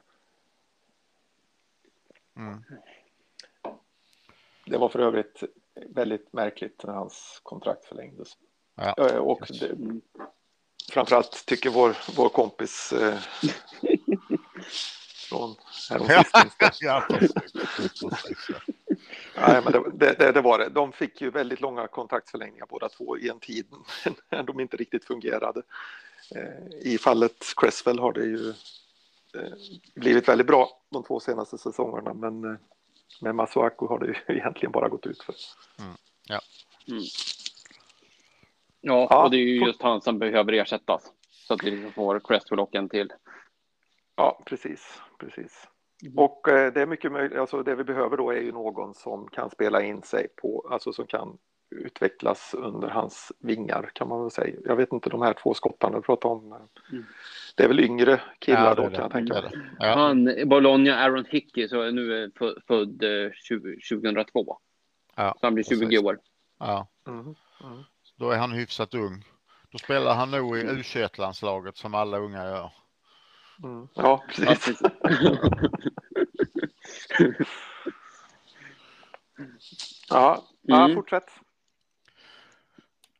Mm. 2.37 2.63
Det 4.65 4.77
var 4.77 4.89
för 4.89 4.99
övrigt 4.99 5.43
väldigt 5.89 6.33
märkligt 6.33 6.83
när 6.83 6.93
hans 6.93 7.39
kontrakt 7.43 7.85
förlängdes. 7.85 8.37
Ja. 8.75 8.95
Eh, 8.97 9.17
och 9.17 9.41
det, 9.59 9.75
framförallt 10.91 11.45
tycker 11.45 11.69
vår, 11.69 11.97
vår 12.15 12.29
kompis 12.29 12.93
eh, 12.93 13.19
från 15.29 15.55
Nej, 19.35 19.61
men 19.63 19.71
det, 19.93 20.15
det, 20.19 20.31
det, 20.31 20.41
var 20.41 20.59
det. 20.59 20.69
De 20.69 20.91
fick 20.91 21.21
ju 21.21 21.29
väldigt 21.29 21.61
långa 21.61 21.87
kontraktsförlängningar 21.87 22.65
båda 22.69 22.89
två 22.89 23.17
i 23.17 23.29
en 23.29 23.39
tid 23.39 23.65
när 24.29 24.43
de 24.43 24.59
inte 24.59 24.77
riktigt 24.77 25.05
fungerade. 25.05 25.61
Eh, 26.35 26.91
I 26.93 26.97
fallet 26.97 27.53
Cresswell 27.55 27.99
har 27.99 28.13
det 28.13 28.25
ju 28.25 28.49
eh, 29.35 29.53
blivit 29.95 30.27
väldigt 30.27 30.47
bra 30.47 30.69
de 30.89 31.03
två 31.03 31.19
senaste 31.19 31.57
säsongerna, 31.57 32.13
men 32.13 32.59
med 33.21 33.35
Masuaku 33.35 33.87
har 33.87 33.99
det 33.99 34.07
ju 34.07 34.15
egentligen 34.35 34.71
bara 34.71 34.89
gått 34.89 35.05
ut 35.05 35.23
för. 35.23 35.35
Mm. 35.79 35.93
Ja. 36.27 36.41
Mm. 36.87 37.03
Ja, 38.83 39.23
och 39.23 39.31
det 39.31 39.37
är 39.37 39.39
ju 39.39 39.65
just 39.65 39.81
han 39.81 40.01
som 40.01 40.19
behöver 40.19 40.53
ersättas 40.53 41.11
så 41.29 41.53
att 41.53 41.63
vi 41.63 41.71
liksom 41.71 41.91
får 41.91 42.19
Cresswell 42.19 42.59
och 42.59 42.75
en 42.75 42.89
till. 42.89 43.13
Ja, 44.15 44.43
precis, 44.45 45.01
precis. 45.19 45.67
Mm. 46.03 46.17
Och 46.17 46.49
eh, 46.49 46.73
det 46.73 46.81
är 46.81 46.85
mycket 46.85 47.11
möjligt, 47.11 47.39
alltså 47.39 47.63
det 47.63 47.75
vi 47.75 47.83
behöver 47.83 48.17
då 48.17 48.31
är 48.31 48.41
ju 48.41 48.51
någon 48.51 48.93
som 48.93 49.27
kan 49.27 49.49
spela 49.49 49.81
in 49.81 50.01
sig 50.01 50.27
på, 50.41 50.67
alltså 50.71 50.93
som 50.93 51.07
kan 51.07 51.37
utvecklas 51.75 52.53
under 52.57 52.87
hans 52.87 53.31
vingar 53.39 53.91
kan 53.93 54.07
man 54.07 54.21
väl 54.21 54.31
säga. 54.31 54.55
Jag 54.65 54.75
vet 54.75 54.93
inte 54.93 55.09
de 55.09 55.21
här 55.21 55.33
två 55.33 55.53
skottarna 55.53 55.95
du 55.95 56.01
pratar 56.01 56.29
om. 56.29 56.45
Mm. 56.91 57.05
Det 57.55 57.63
är 57.63 57.67
väl 57.67 57.79
yngre 57.79 58.21
killar 58.39 58.65
ja, 58.65 58.75
då 58.75 58.83
kan 58.83 59.01
jag 59.01 59.11
tänka 59.11 59.33
mig. 59.33 59.51
Ja. 59.79 59.93
Han, 59.95 60.29
Bologna, 60.45 60.95
Aaron 60.95 61.25
Hickey, 61.29 61.67
så 61.67 61.81
är 61.81 61.91
nu 61.91 62.31
född 62.67 63.03
2002. 63.89 64.39
Eh, 64.39 64.45
ja, 65.15 65.35
så 65.39 65.45
han 65.45 65.53
blir 65.53 65.63
20 65.63 65.79
precis. 65.79 65.99
år. 65.99 66.19
Ja. 66.59 66.87
Mm. 67.07 67.35
Mm. 67.63 67.83
Då 68.15 68.31
är 68.31 68.37
han 68.37 68.51
hyfsat 68.51 68.93
ung. 68.93 69.25
Då 69.71 69.77
spelar 69.77 70.15
han 70.15 70.31
nog 70.31 70.57
i 70.57 70.63
U21-landslaget 70.63 71.77
som 71.77 71.93
alla 71.93 72.17
unga 72.17 72.43
gör. 72.43 72.71
Mm. 73.63 73.87
Ja, 73.93 74.23
precis. 74.29 74.81
ja, 80.09 80.43
ja 80.61 80.85
mm. 80.85 80.95
fortsätt. 80.95 81.29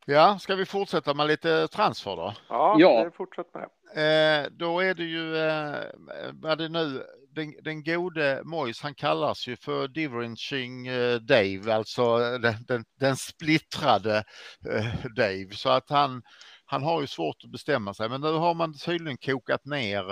Ja, 0.04 0.38
ska 0.38 0.54
vi 0.54 0.66
fortsätta 0.66 1.14
med 1.14 1.26
lite 1.26 1.68
transfer 1.68 2.16
då? 2.16 2.34
Ja, 2.48 2.76
ja. 2.78 3.10
fortsätt 3.16 3.54
med 3.54 3.68
Eh, 3.94 4.46
då 4.50 4.80
är 4.80 4.94
det 4.94 5.04
ju, 5.04 5.36
eh, 5.36 5.84
vad 6.32 6.58
det 6.58 6.68
nu, 6.68 7.04
den, 7.34 7.54
den 7.62 7.82
gode 7.82 8.42
Mois, 8.44 8.80
han 8.80 8.94
kallas 8.94 9.46
ju 9.46 9.56
för 9.56 9.88
Diverinching 9.88 10.86
eh, 10.86 11.14
Dave, 11.16 11.74
alltså 11.74 12.02
eh, 12.02 12.40
den, 12.40 12.54
den, 12.68 12.84
den 13.00 13.16
splittrade 13.16 14.24
eh, 14.70 15.04
Dave, 15.16 15.50
så 15.52 15.68
att 15.68 15.90
han, 15.90 16.22
han 16.64 16.82
har 16.82 17.00
ju 17.00 17.06
svårt 17.06 17.44
att 17.44 17.50
bestämma 17.50 17.94
sig, 17.94 18.08
men 18.08 18.20
nu 18.20 18.32
har 18.32 18.54
man 18.54 18.78
tydligen 18.78 19.18
kokat 19.18 19.64
ner, 19.64 20.04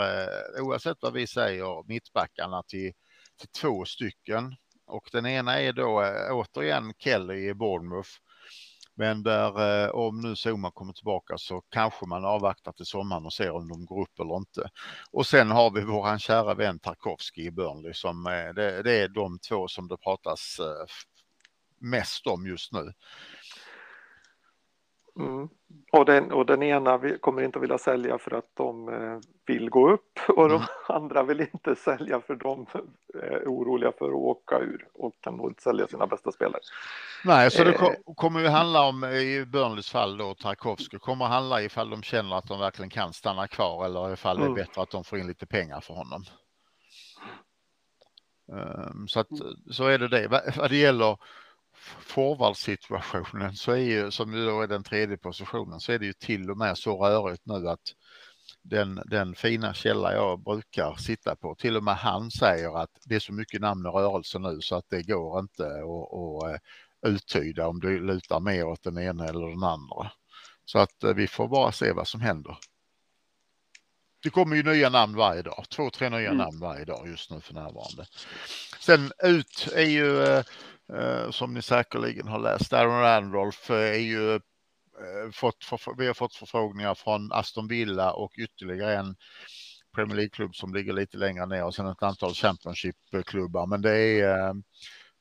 oavsett 0.61 0.97
vad 1.01 1.13
vi 1.13 1.27
säger, 1.27 1.89
mittbackarna 1.89 2.63
till, 2.63 2.93
till 3.41 3.49
två 3.61 3.85
stycken. 3.85 4.57
Och 4.87 5.09
den 5.13 5.27
ena 5.27 5.61
är 5.61 5.73
då 5.73 6.05
återigen 6.31 6.93
Kelly 6.99 7.49
i 7.49 7.55
Bournemouth. 7.55 8.11
Men 8.95 9.23
där 9.23 9.85
eh, 9.85 9.91
om 9.91 10.21
nu 10.21 10.35
Zuma 10.37 10.71
kommer 10.71 10.93
tillbaka 10.93 11.39
så 11.39 11.63
kanske 11.71 12.07
man 12.07 12.25
avvaktar 12.25 12.73
till 12.73 12.87
sommaren 12.87 13.27
och 13.27 13.33
ser 13.33 13.51
om 13.51 13.69
de 13.69 13.87
går 13.87 14.03
upp 14.03 14.21
eller 14.21 14.37
inte. 14.37 14.71
Och 15.11 15.27
sen 15.27 15.51
har 15.51 15.71
vi 15.71 15.81
våran 15.81 16.19
kära 16.19 16.55
vän 16.55 16.79
Tarkovsky 16.79 17.43
i 17.43 17.51
Burnley 17.51 17.95
som 17.95 18.27
eh, 18.27 18.55
det, 18.55 18.83
det 18.83 18.93
är 18.93 19.09
de 19.09 19.39
två 19.39 19.69
som 19.69 19.89
det 19.89 19.97
pratas 19.97 20.59
eh, 20.61 20.87
mest 21.83 22.27
om 22.27 22.47
just 22.47 22.73
nu. 22.73 22.93
Mm. 25.19 25.49
Och, 25.93 26.05
den, 26.05 26.33
och 26.33 26.47
den 26.47 26.63
ena 26.63 27.01
kommer 27.21 27.43
inte 27.43 27.59
att 27.59 27.63
vilja 27.63 27.79
sälja 27.79 28.19
för 28.19 28.35
att 28.35 28.51
de 28.55 28.89
eh, 28.89 29.19
vill 29.47 29.71
gå 29.71 29.91
upp 29.91 30.19
och 30.29 30.49
de 30.49 30.55
mm. 30.55 30.69
andra 30.89 31.23
vill 31.23 31.41
inte 31.41 31.77
sälja 31.77 32.21
för 32.21 32.35
de 32.35 32.67
är 33.15 33.45
oroliga 33.47 33.93
för 33.99 34.09
att 34.09 34.15
åka 34.15 34.59
ur 34.59 34.89
och 34.95 35.13
kan 35.21 35.37
nog 35.37 35.51
inte 35.51 35.63
sälja 35.63 35.87
sina 35.87 36.07
bästa 36.07 36.33
spelare. 36.33 36.61
Nej, 37.25 37.51
så 37.51 37.65
det 37.65 37.75
eh. 37.75 38.15
kommer 38.17 38.41
ju 38.41 38.47
handla 38.47 38.89
om 38.89 39.05
i 39.05 39.45
Burnleys 39.47 39.91
fall 39.91 40.17
då 40.17 40.35
Tarkovsky 40.35 40.99
kommer 40.99 41.25
handla 41.25 41.63
ifall 41.63 41.91
de 41.91 42.03
känner 42.03 42.37
att 42.37 42.49
de 42.49 42.61
verkligen 42.61 42.91
kan 42.91 43.13
stanna 43.13 43.49
kvar 43.49 43.85
eller 43.87 44.13
ifall 44.13 44.37
det 44.37 44.43
är 44.43 44.47
mm. 44.47 44.57
bättre 44.57 44.83
att 44.83 44.91
de 44.91 45.05
får 45.05 45.19
in 45.19 45.27
lite 45.27 45.47
pengar 45.47 45.81
för 45.81 45.95
honom. 45.95 46.25
Um, 48.47 49.09
så 49.09 49.21
att 49.21 49.29
så 49.71 49.87
är 49.87 49.99
det 49.99 50.09
det. 50.09 50.29
Vad 50.57 50.71
det 50.71 50.77
gäller 50.77 51.17
forwardssituationen 51.83 53.55
så 53.55 53.73
är 53.73 53.77
ju, 53.77 54.11
som 54.11 54.35
ju 54.35 54.47
då 54.47 54.63
är 54.63 54.67
den 54.67 54.83
tredje 54.83 55.17
positionen, 55.17 55.81
så 55.81 55.93
är 55.93 55.99
det 55.99 56.07
ju 56.07 56.13
till 56.13 56.51
och 56.51 56.59
med 56.59 56.79
så 56.79 57.05
rörigt 57.05 57.47
nu 57.47 57.69
att 57.69 57.95
den, 58.63 59.03
den 59.05 59.35
fina 59.35 59.75
källa 59.75 60.13
jag 60.13 60.43
brukar 60.43 60.95
sitta 60.95 61.37
på, 61.37 61.55
till 61.55 61.77
och 61.77 61.85
med 61.85 61.97
han 61.97 62.31
säger 62.31 62.83
att 62.83 62.91
det 63.05 63.15
är 63.15 63.21
så 63.21 63.33
mycket 63.33 63.61
namn 63.61 63.87
och 63.87 63.95
rörelse 63.95 64.39
nu 64.39 64.61
så 64.61 64.77
att 64.77 64.85
det 64.89 65.03
går 65.03 65.41
inte 65.41 65.65
att, 65.65 66.45
att 66.45 66.61
uttyda 67.07 67.67
om 67.67 67.81
du 67.81 68.07
lutar 68.07 68.41
mer 68.41 68.65
åt 68.65 68.83
den 68.83 68.99
ena 68.99 69.29
eller 69.29 69.49
den 69.49 69.65
andra. 69.65 70.13
Så 70.65 70.79
att 70.79 71.05
eh, 71.05 71.15
vi 71.15 71.29
får 71.29 71.49
bara 71.49 71.73
se 71.73 71.93
vad 71.93 72.09
som 72.09 72.21
händer. 72.21 72.59
Det 74.23 74.31
kommer 74.31 74.57
ju 74.57 74.63
nya 74.63 74.89
namn 74.89 75.17
varje 75.17 75.43
dag, 75.43 75.65
två, 75.71 75.91
tre 75.91 76.09
nya 76.09 76.31
mm. 76.31 76.37
namn 76.37 76.61
varje 76.61 76.85
dag 76.85 77.09
just 77.09 77.31
nu 77.31 77.41
för 77.41 77.55
närvarande. 77.55 78.07
Sen 78.81 79.13
ut 79.23 79.69
är 79.75 79.87
ju 79.87 80.23
eh, 80.23 80.39
Eh, 80.39 80.45
som 81.31 81.55
ni 81.55 81.63
säkerligen 81.63 82.29
har 82.29 82.39
läst. 82.39 82.73
Aaron 82.73 83.01
Randolph 83.01 83.73
eh, 83.73 83.77
är 83.77 83.99
ju 83.99 84.35
eh, 84.35 84.41
fått, 85.33 85.57
vi 85.99 86.07
har 86.07 86.15
fått 86.15 86.35
förfrågningar 86.35 86.95
från 86.95 87.33
Aston 87.33 87.69
Villa 87.69 88.13
och 88.13 88.33
ytterligare 88.39 88.97
en 88.97 89.17
Premier 89.95 90.17
League-klubb 90.17 90.55
som 90.55 90.75
ligger 90.75 90.93
lite 90.93 91.17
längre 91.17 91.47
ner 91.47 91.65
och 91.65 91.75
sen 91.75 91.87
ett 91.87 92.03
antal 92.03 92.35
Championship-klubbar. 92.35 93.67
Men 93.67 93.83
det 93.83 94.21
är, 94.21 94.55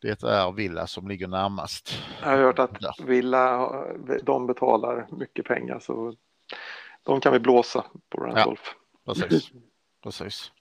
det 0.02 0.24
är 0.24 0.52
Villa 0.52 0.88
som 0.88 1.08
ligger 1.08 1.28
närmast. 1.28 1.94
Jag 2.22 2.30
har 2.30 2.38
hört 2.38 2.60
att 2.60 3.00
Villa, 3.00 3.70
de 4.24 4.48
betalar 4.48 5.08
mycket 5.12 5.46
pengar 5.46 5.80
så 5.80 6.16
de 7.04 7.22
kan 7.22 7.34
vi 7.34 7.40
blåsa 7.40 7.86
på 8.10 8.18
Randolph. 8.24 8.64
Ja, 9.06 9.14
precis. 9.14 9.52
precis. 10.04 10.52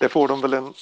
Det 0.00 0.08
får 0.08 0.28
de 0.28 0.40
väl 0.40 0.54
en 0.54 0.74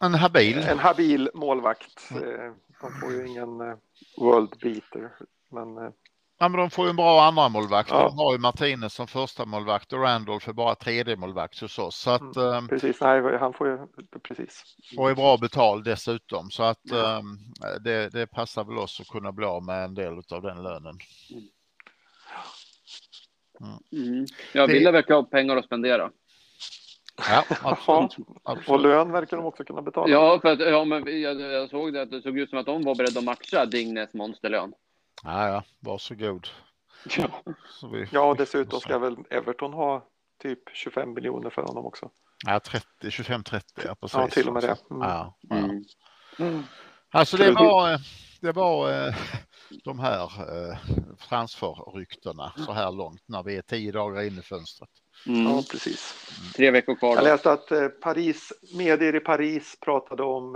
en 0.00 0.14
habil. 0.14 0.58
En 0.58 0.78
habil 0.78 1.30
målvakt. 1.34 2.10
Mm. 2.10 2.54
De 2.80 2.92
får 3.00 3.12
ju 3.12 3.26
ingen 3.26 3.60
eh, 3.60 3.76
world 4.18 4.58
beater. 4.60 5.12
Men 5.50 5.78
eh, 5.78 5.90
Ja, 6.38 6.48
men 6.48 6.60
de 6.60 6.70
får 6.70 6.84
ju 6.84 6.90
en 6.90 6.96
bra 6.96 7.24
andra 7.24 7.48
målvakt. 7.48 7.90
Ja. 7.90 8.02
De 8.02 8.18
har 8.18 8.32
ju 8.32 8.38
Martinez 8.38 8.94
som 8.94 9.06
första 9.06 9.44
målvakt 9.44 9.92
och 9.92 10.02
Randolph 10.02 10.48
är 10.48 10.52
bara 10.52 10.74
tredje 10.74 11.16
målvakt 11.16 11.60
hos 11.60 11.78
oss. 11.78 11.96
Så 11.96 12.10
att, 12.10 12.36
mm, 12.36 12.52
ehm, 12.52 12.68
precis, 12.68 13.00
nej, 13.00 13.38
han 13.38 13.52
får 13.52 13.68
ju 13.68 13.78
precis. 14.22 14.76
Och 14.96 15.10
är 15.10 15.14
bra 15.14 15.36
betald 15.36 15.84
dessutom 15.84 16.50
så 16.50 16.62
att 16.62 16.80
ja. 16.82 17.18
um, 17.18 17.38
det, 17.84 18.12
det, 18.12 18.26
passar 18.26 18.64
väl 18.64 18.78
oss 18.78 19.00
att 19.00 19.08
kunna 19.08 19.32
bli 19.32 19.46
av 19.46 19.64
med 19.64 19.84
en 19.84 19.94
del 19.94 20.12
av 20.12 20.42
den 20.42 20.62
lönen. 20.62 20.98
Mm. 23.60 24.06
Mm. 24.06 24.26
Ja, 24.52 24.66
Villa 24.66 24.90
verkar 24.90 25.14
ha 25.14 25.22
pengar 25.22 25.56
att 25.56 25.64
spendera. 25.64 26.10
Ja, 27.16 27.44
absolut. 27.62 28.16
absolut. 28.42 28.68
Och 28.68 28.80
lön 28.80 29.12
verkar 29.12 29.36
de 29.36 29.46
också 29.46 29.64
kunna 29.64 29.82
betala. 29.82 30.12
Ja, 30.12 30.38
för 30.42 30.52
att, 30.52 30.60
ja, 30.60 30.84
men 30.84 31.20
jag, 31.20 31.40
jag 31.40 31.70
såg 31.70 31.92
det 31.92 32.02
att 32.02 32.10
det 32.10 32.22
såg 32.22 32.38
ut 32.38 32.50
som 32.50 32.58
att 32.58 32.66
de 32.66 32.82
var 32.82 32.94
beredda 32.94 33.18
att 33.18 33.24
matcha 33.24 33.66
Dignes 33.66 34.14
monsterlön. 34.14 34.72
Ja, 35.22 35.48
ja, 35.48 35.62
varsågod. 35.80 36.48
Ja, 37.16 37.42
vi, 37.92 38.08
ja 38.12 38.20
och 38.20 38.36
dessutom 38.36 38.80
ska 38.80 38.98
väl 38.98 39.16
Everton 39.30 39.72
ha 39.72 40.08
typ 40.42 40.58
25 40.72 41.14
miljoner 41.14 41.50
för 41.50 41.62
honom 41.62 41.86
också. 41.86 42.10
Ja, 42.46 42.60
30, 42.60 42.86
25-30, 43.02 43.62
ja 43.84 43.94
precis. 43.94 44.16
Ja, 44.16 44.28
till 44.28 44.48
och 44.48 44.54
med 44.54 44.62
det. 44.62 44.76
Mm. 44.90 45.02
Ja, 45.08 45.36
ja. 45.40 45.56
Mm. 46.38 46.62
Alltså 47.10 47.36
det 47.36 47.52
var, 47.52 48.00
det 48.40 48.52
var 48.52 49.06
eh, 49.06 49.14
de 49.84 49.98
här 49.98 50.22
eh, 50.22 50.78
transferryktena 51.28 52.52
så 52.56 52.72
här 52.72 52.92
långt 52.92 53.22
när 53.26 53.42
vi 53.42 53.56
är 53.56 53.62
tio 53.62 53.92
dagar 53.92 54.22
in 54.22 54.38
i 54.38 54.42
fönstret. 54.42 54.90
Mm. 55.26 55.42
Ja, 55.42 55.62
precis. 55.70 56.14
Tre 56.56 56.70
veckor 56.70 56.94
kvar. 56.94 57.10
Då. 57.10 57.16
Jag 57.16 57.24
läste 57.24 57.52
att 57.52 57.70
eh, 57.70 57.88
Paris, 57.88 58.52
medier 58.74 59.16
i 59.16 59.20
Paris 59.20 59.76
pratade 59.80 60.22
om 60.22 60.52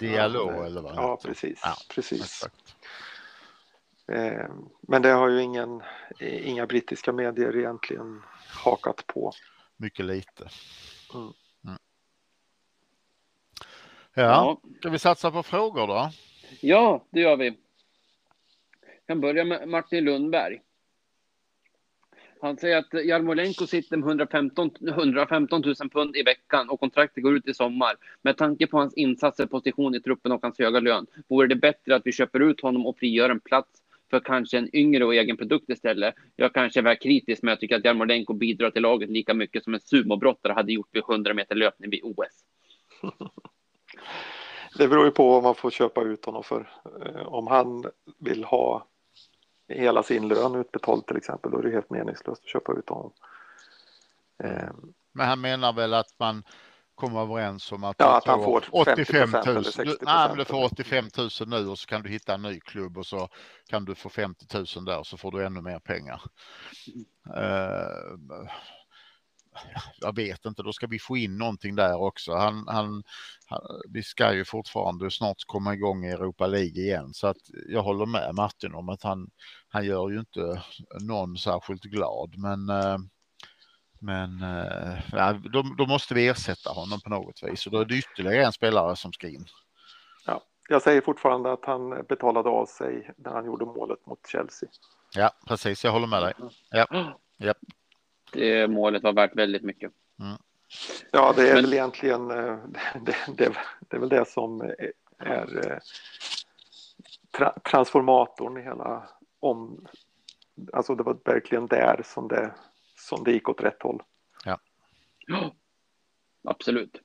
Dialog 0.00 0.66
eller 0.66 0.82
vad 0.82 0.96
Ja, 0.96 1.18
precis. 1.24 1.60
Ja, 1.62 1.76
precis. 1.88 2.20
Exakt. 2.20 2.76
Eh, 4.08 4.50
men 4.80 5.02
det 5.02 5.08
har 5.08 5.28
ju 5.28 5.42
ingen, 5.42 5.82
inga 6.20 6.66
brittiska 6.66 7.12
medier 7.12 7.56
egentligen 7.56 8.22
hakat 8.48 9.06
på. 9.06 9.32
Mycket 9.76 10.04
lite. 10.04 10.48
Mm. 11.14 11.32
Mm. 11.64 11.78
Ja, 14.14 14.60
ska 14.78 14.88
vi 14.90 14.98
satsa 14.98 15.30
på 15.30 15.42
frågor 15.42 15.86
då? 15.86 16.10
Ja, 16.60 17.04
det 17.10 17.20
gör 17.20 17.36
vi. 17.36 17.46
Jag 17.46 19.06
kan 19.06 19.20
börja 19.20 19.44
med 19.44 19.68
Martin 19.68 20.04
Lundberg. 20.04 20.60
Han 22.46 22.56
säger 22.56 22.78
att 22.78 23.06
Jarmolenko 23.06 23.66
sitter 23.66 23.96
med 23.96 24.08
115, 24.08 24.70
115 24.88 25.62
000 25.64 25.74
pund 25.92 26.16
i 26.16 26.22
veckan 26.22 26.68
och 26.68 26.80
kontraktet 26.80 27.22
går 27.22 27.36
ut 27.36 27.48
i 27.48 27.54
sommar. 27.54 27.96
Med 28.22 28.36
tanke 28.36 28.66
på 28.66 28.78
hans 28.78 28.94
insatser, 28.94 29.46
position 29.46 29.94
i 29.94 30.00
truppen 30.00 30.32
och 30.32 30.42
hans 30.42 30.58
höga 30.58 30.80
lön 30.80 31.06
vore 31.28 31.46
det 31.46 31.56
bättre 31.56 31.96
att 31.96 32.02
vi 32.04 32.12
köper 32.12 32.40
ut 32.40 32.60
honom 32.60 32.86
och 32.86 32.98
frigör 32.98 33.30
en 33.30 33.40
plats 33.40 33.82
för 34.10 34.20
kanske 34.20 34.58
en 34.58 34.76
yngre 34.76 35.04
och 35.04 35.14
egen 35.14 35.36
produkt 35.36 35.70
istället. 35.70 36.14
Jag 36.36 36.52
kanske 36.52 36.80
är 36.80 36.94
kritisk, 36.94 37.42
men 37.42 37.50
jag 37.50 37.60
tycker 37.60 37.76
att 37.76 37.84
Jarmolenko 37.84 38.32
bidrar 38.32 38.70
till 38.70 38.82
laget 38.82 39.10
lika 39.10 39.34
mycket 39.34 39.64
som 39.64 39.74
en 39.74 39.80
sumobrottare 39.80 40.52
hade 40.52 40.72
gjort 40.72 40.88
vid 40.92 41.02
100 41.08 41.34
meter 41.34 41.54
löpning 41.54 41.90
vid 41.90 42.00
OS. 42.02 42.44
Det 44.78 44.88
beror 44.88 45.04
ju 45.04 45.10
på 45.10 45.28
vad 45.28 45.42
man 45.42 45.54
får 45.54 45.70
köpa 45.70 46.02
ut 46.02 46.24
honom 46.24 46.42
för. 46.42 46.68
Eh, 47.06 47.26
om 47.26 47.46
han 47.46 47.84
vill 48.18 48.44
ha 48.44 48.86
hela 49.68 50.02
sin 50.02 50.28
lön 50.28 50.54
utbetald 50.54 51.06
till 51.06 51.16
exempel, 51.16 51.50
då 51.50 51.58
är 51.58 51.62
det 51.62 51.70
helt 51.70 51.90
meningslöst 51.90 52.42
att 52.42 52.48
köpa 52.48 52.72
ut 52.72 52.88
honom. 52.88 53.12
Eh, 54.44 54.70
men 55.12 55.28
han 55.28 55.40
menar 55.40 55.72
väl 55.72 55.94
att 55.94 56.18
man 56.18 56.42
komma 56.94 57.22
överens 57.22 57.72
om 57.72 57.84
att, 57.84 57.96
ja, 57.98 58.16
att 58.16 58.26
han 58.26 58.44
får 58.44 58.64
85 58.70 59.30
000. 59.30 59.42
Du, 59.76 59.96
nej, 60.00 60.28
men 60.28 60.36
du 60.38 60.44
får 60.44 60.64
85 60.64 61.08
000 61.18 61.28
nu 61.46 61.68
och 61.68 61.78
så 61.78 61.86
kan 61.86 62.02
du 62.02 62.08
hitta 62.08 62.34
en 62.34 62.42
ny 62.42 62.60
klubb 62.60 62.98
och 62.98 63.06
så 63.06 63.28
kan 63.68 63.84
du 63.84 63.94
få 63.94 64.08
50 64.08 64.46
000 64.54 64.84
där 64.84 65.02
så 65.02 65.16
får 65.16 65.32
du 65.32 65.46
ännu 65.46 65.60
mer 65.60 65.78
pengar. 65.78 66.22
Jag 70.00 70.16
vet 70.16 70.44
inte, 70.44 70.62
då 70.62 70.72
ska 70.72 70.86
vi 70.86 70.98
få 70.98 71.16
in 71.16 71.38
någonting 71.38 71.76
där 71.76 71.96
också. 72.00 72.34
Han, 72.34 72.64
han, 72.68 73.02
han, 73.46 73.60
vi 73.92 74.02
ska 74.02 74.34
ju 74.34 74.44
fortfarande 74.44 75.10
snart 75.10 75.36
komma 75.46 75.74
igång 75.74 76.04
i 76.04 76.10
Europa 76.10 76.46
League 76.46 76.82
igen 76.82 77.14
så 77.14 77.26
att 77.26 77.36
jag 77.68 77.82
håller 77.82 78.06
med 78.06 78.34
Martin 78.34 78.74
om 78.74 78.88
att 78.88 79.02
han, 79.02 79.30
han 79.68 79.84
gör 79.84 80.10
ju 80.10 80.18
inte 80.18 80.62
någon 81.00 81.36
särskilt 81.36 81.82
glad 81.82 82.34
men 82.38 82.70
uh, 82.70 82.98
men 84.00 84.42
eh, 84.42 84.98
ja, 85.12 85.32
då, 85.32 85.62
då, 85.78 85.86
måste 85.86 86.14
vi 86.14 86.28
ersätta 86.28 86.70
honom 86.70 87.00
på 87.00 87.10
något 87.10 87.42
vis 87.42 87.66
och 87.66 87.72
då 87.72 87.80
är 87.80 87.84
det 87.84 87.94
ytterligare 87.94 88.44
en 88.44 88.52
spelare 88.52 88.96
som 88.96 89.12
ska 89.12 89.28
in. 89.28 89.44
Ja, 90.26 90.42
jag 90.68 90.82
säger 90.82 91.00
fortfarande 91.00 91.52
att 91.52 91.64
han 91.64 92.04
betalade 92.08 92.48
av 92.48 92.66
sig 92.66 93.10
när 93.16 93.30
han 93.30 93.46
gjorde 93.46 93.64
målet 93.64 94.06
mot 94.06 94.26
Chelsea. 94.28 94.68
Ja, 95.14 95.30
precis. 95.46 95.84
Jag 95.84 95.92
håller 95.92 96.06
med 96.06 96.22
dig. 96.22 96.34
Ja, 96.70 96.86
ja. 97.36 97.54
Det 98.36 98.70
målet 98.70 99.02
var 99.02 99.12
värt 99.12 99.36
väldigt 99.36 99.62
mycket. 99.62 99.92
Mm. 100.20 100.36
Ja, 101.10 101.32
det 101.36 101.48
är 101.48 101.54
Men... 101.54 101.64
väl 101.64 101.72
egentligen 101.72 102.30
eh, 102.30 102.36
det, 103.02 103.16
det, 103.36 103.52
det, 103.88 103.96
är 103.96 104.00
väl 104.00 104.08
det 104.08 104.28
som 104.28 104.60
är, 105.18 105.70
eh, 105.70 105.78
tra, 107.36 107.54
transformatorn 107.70 108.58
i 108.58 108.62
hela 108.62 109.08
om. 109.40 109.86
Alltså 110.72 110.94
det 110.94 111.02
var 111.02 111.18
verkligen 111.24 111.66
där 111.66 112.02
som 112.04 112.28
det 112.28 112.54
som 112.96 113.24
det 113.24 113.32
gick 113.32 113.48
åt 113.48 113.60
rätt 113.60 113.82
håll. 113.82 114.02
Ja. 114.44 114.58
ja, 115.26 115.54
absolut. 116.44 117.00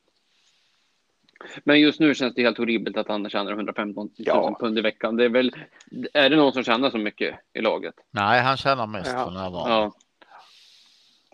Men 1.63 1.79
just 1.79 1.99
nu 1.99 2.15
känns 2.15 2.35
det 2.35 2.41
helt 2.41 2.57
horribelt 2.57 2.97
att 2.97 3.07
han 3.07 3.29
tjänar 3.29 3.51
115 3.51 4.05
000 4.05 4.11
ja. 4.17 4.57
pund 4.59 4.77
i 4.77 4.81
veckan. 4.81 5.15
Det 5.15 5.25
är 5.25 5.29
väl, 5.29 5.55
är 6.13 6.29
det 6.29 6.35
någon 6.35 6.53
som 6.53 6.63
tjänar 6.63 6.89
så 6.89 6.97
mycket 6.97 7.39
i 7.53 7.61
laget? 7.61 7.95
Nej, 8.11 8.41
han 8.41 8.57
tjänar 8.57 8.87
mest 8.87 9.11
ja. 9.13 9.25
för 9.25 9.31
närvarande. 9.31 9.75
Ja. 9.75 9.91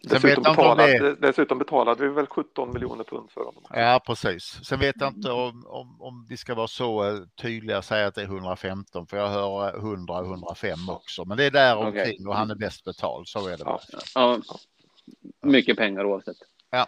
Dessutom 0.04 0.43
betalade, 0.43 1.00
det... 1.00 1.16
dessutom 1.16 1.58
betalade 1.58 2.04
vi 2.04 2.10
väl 2.10 2.28
17 2.28 2.74
miljoner 2.74 3.04
pund 3.04 3.32
för 3.32 3.41
honom. 3.41 3.64
Ja, 3.70 4.02
precis. 4.06 4.60
Sen 4.64 4.80
vet 4.80 4.95
jag 5.00 5.14
inte 5.14 5.32
om, 5.32 5.66
om, 5.68 6.02
om 6.02 6.26
vi 6.30 6.38
ska 6.38 6.56
vara 6.56 6.68
så 6.68 7.10
eh, 7.10 7.20
tydliga 7.41 7.78
och 7.78 7.86
säga 7.86 8.08
att 8.08 8.16
det 8.16 8.22
är 8.22 8.26
115, 8.26 9.08
för 9.08 9.18
jag 9.18 9.28
hör 9.28 9.78
100 9.78 10.14
och 10.14 10.26
105 10.26 10.78
också. 10.89 11.26
Men 11.26 11.38
det 11.38 11.45
är 11.45 11.52
där 11.52 11.78
omkring 11.78 12.02
okay. 12.02 12.26
och 12.26 12.36
han 12.36 12.52
är 12.52 12.56
bäst 12.56 12.84
betald, 12.84 13.28
så 13.28 13.48
är 13.48 13.58
det. 13.58 13.64
Ja. 13.66 13.80
ja. 14.16 14.39
Mycket 15.41 15.78
pengar 15.78 16.06
oavsett. 16.06 16.38
Ja. 16.70 16.88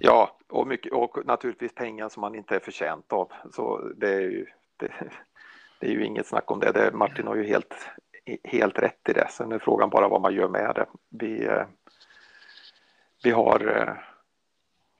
Ja, 0.00 0.36
och, 0.48 0.66
mycket, 0.66 0.92
och 0.92 1.26
naturligtvis 1.26 1.74
pengar 1.74 2.08
som 2.08 2.20
man 2.20 2.34
inte 2.34 2.54
är 2.54 2.60
förtjänt 2.60 3.12
av. 3.12 3.32
Så 3.52 3.92
det 3.96 4.14
är 4.14 4.20
ju, 4.20 4.46
det, 4.76 4.92
det 5.80 5.86
är 5.86 5.90
ju 5.90 6.04
inget 6.04 6.26
snack 6.26 6.50
om 6.50 6.60
det. 6.60 6.72
det. 6.72 6.92
Martin 6.92 7.26
har 7.26 7.36
ju 7.36 7.44
helt, 7.44 7.74
helt 8.44 8.78
rätt 8.78 9.08
i 9.08 9.12
det. 9.12 9.28
Sen 9.30 9.52
är 9.52 9.58
frågan 9.58 9.90
bara 9.90 10.08
vad 10.08 10.20
man 10.20 10.34
gör 10.34 10.48
med 10.48 10.74
det. 10.74 10.86
Vi, 11.10 11.46
eh, 11.46 11.62
vi 13.22 13.30
har 13.30 13.76
eh, 13.76 13.96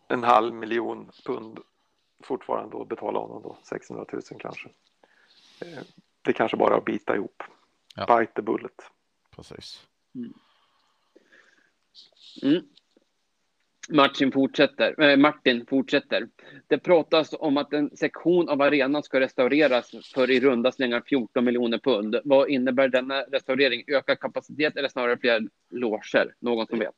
en 0.09 0.25
halv 0.25 0.55
miljon 0.55 1.11
pund 1.25 1.59
fortfarande 2.23 2.83
att 2.83 2.89
betala 2.89 3.19
honom 3.19 3.43
då, 3.43 3.59
600 3.63 4.05
000 4.13 4.23
kanske. 4.39 4.69
Eh, 5.61 5.83
det 6.23 6.33
kanske 6.33 6.57
bara 6.57 6.77
att 6.77 6.85
bita 6.85 7.17
ihop. 7.17 7.43
Ja. 7.97 8.19
Bite 8.19 8.33
the 8.33 8.43
bullet. 8.43 8.91
Precis. 9.37 9.87
Mm. 10.15 10.35
Mm. 12.43 12.63
Martin 13.91 14.33
fortsätter, 14.33 15.03
äh, 15.03 15.17
Martin 15.17 15.67
fortsätter. 15.67 16.29
Det 16.67 16.79
pratas 16.79 17.35
om 17.39 17.57
att 17.57 17.73
en 17.73 17.97
sektion 17.97 18.49
av 18.49 18.63
arenan 18.63 19.03
ska 19.03 19.21
restaureras 19.21 19.91
för 20.15 20.31
i 20.31 20.41
runda 20.41 20.73
slängar 20.73 21.03
14 21.07 21.45
miljoner 21.45 21.79
pund. 21.79 22.17
Vad 22.25 22.49
innebär 22.49 22.89
denna 22.89 23.23
restaurering? 23.23 23.85
Ökad 23.87 24.21
kapacitet 24.21 24.77
eller 24.77 24.89
snarare 24.89 25.19
fler 25.19 25.49
loger? 25.71 26.35
Någon 26.41 26.67
som 26.67 26.79
vet? 26.79 26.95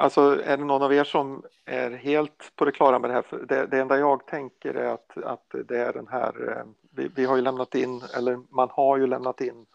Alltså 0.00 0.42
är 0.44 0.56
det 0.56 0.64
någon 0.64 0.82
av 0.82 0.94
er 0.94 1.04
som 1.04 1.42
är 1.64 1.90
helt 1.90 2.52
på 2.56 2.64
det 2.64 2.72
klara 2.72 2.98
med 2.98 3.10
det 3.10 3.14
här? 3.14 3.46
Det, 3.46 3.66
det 3.66 3.78
enda 3.78 3.98
jag 3.98 4.26
tänker 4.26 4.74
är 4.74 4.86
att, 4.86 5.16
att 5.24 5.54
det 5.68 5.78
är 5.78 5.92
den 5.92 6.08
här, 6.08 6.48
eh, 6.48 6.64
vi, 6.90 7.10
vi 7.14 7.24
har 7.24 7.36
ju 7.36 7.42
lämnat 7.42 7.74
in, 7.74 8.02
eller 8.16 8.40
man 8.48 8.68
har 8.70 8.96
ju 8.96 9.06
lämnat 9.06 9.40
in 9.40 9.66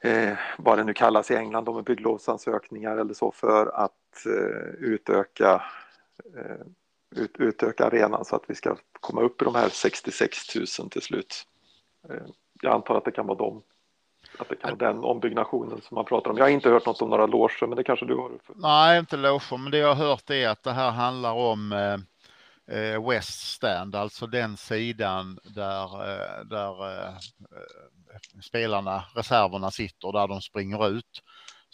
eh, 0.00 0.38
vad 0.58 0.78
det 0.78 0.84
nu 0.84 0.92
kallas 0.92 1.30
i 1.30 1.36
England, 1.36 1.64
de 1.64 1.76
är 1.76 1.82
bygglovsansökningar 1.82 2.96
eller 2.96 3.14
så 3.14 3.32
för 3.32 3.66
att 3.66 4.26
eh, 4.26 4.74
utöka, 4.78 5.62
eh, 6.36 6.66
ut, 7.22 7.36
utöka 7.38 7.86
arenan 7.86 8.24
så 8.24 8.36
att 8.36 8.44
vi 8.46 8.54
ska 8.54 8.76
komma 9.00 9.22
upp 9.22 9.42
i 9.42 9.44
de 9.44 9.54
här 9.54 9.68
66 9.68 10.38
000 10.78 10.90
till 10.90 11.02
slut. 11.02 11.46
Eh, 12.08 12.26
jag 12.62 12.72
antar 12.74 12.96
att 12.96 13.04
det 13.04 13.12
kan 13.12 13.26
vara 13.26 13.38
de 13.38 13.62
att 14.38 14.48
det 14.48 14.56
kan 14.56 14.78
vara 14.78 14.92
den 14.92 15.04
ombyggnationen 15.04 15.80
som 15.80 15.94
man 15.94 16.04
pratar 16.04 16.30
om. 16.30 16.36
Jag 16.36 16.44
har 16.44 16.50
inte 16.50 16.68
hört 16.68 16.86
något 16.86 17.02
om 17.02 17.10
några 17.10 17.26
loger, 17.26 17.66
men 17.66 17.76
det 17.76 17.84
kanske 17.84 18.06
du 18.06 18.16
har? 18.16 18.30
Nej, 18.54 18.98
inte 18.98 19.16
loger, 19.16 19.58
men 19.58 19.70
det 19.70 19.78
jag 19.78 19.94
har 19.94 20.06
hört 20.06 20.30
är 20.30 20.48
att 20.48 20.62
det 20.62 20.72
här 20.72 20.90
handlar 20.90 21.32
om 21.32 21.72
eh, 21.72 21.98
eh 22.76 23.08
West 23.08 23.52
Stand, 23.52 23.94
alltså 23.94 24.26
den 24.26 24.56
sidan 24.56 25.38
där, 25.44 25.84
eh, 25.84 26.44
där 26.44 27.06
eh, 27.06 27.14
spelarna, 28.42 29.04
reserverna 29.14 29.70
sitter, 29.70 30.12
där 30.12 30.28
de 30.28 30.40
springer 30.40 30.88
ut. 30.88 31.22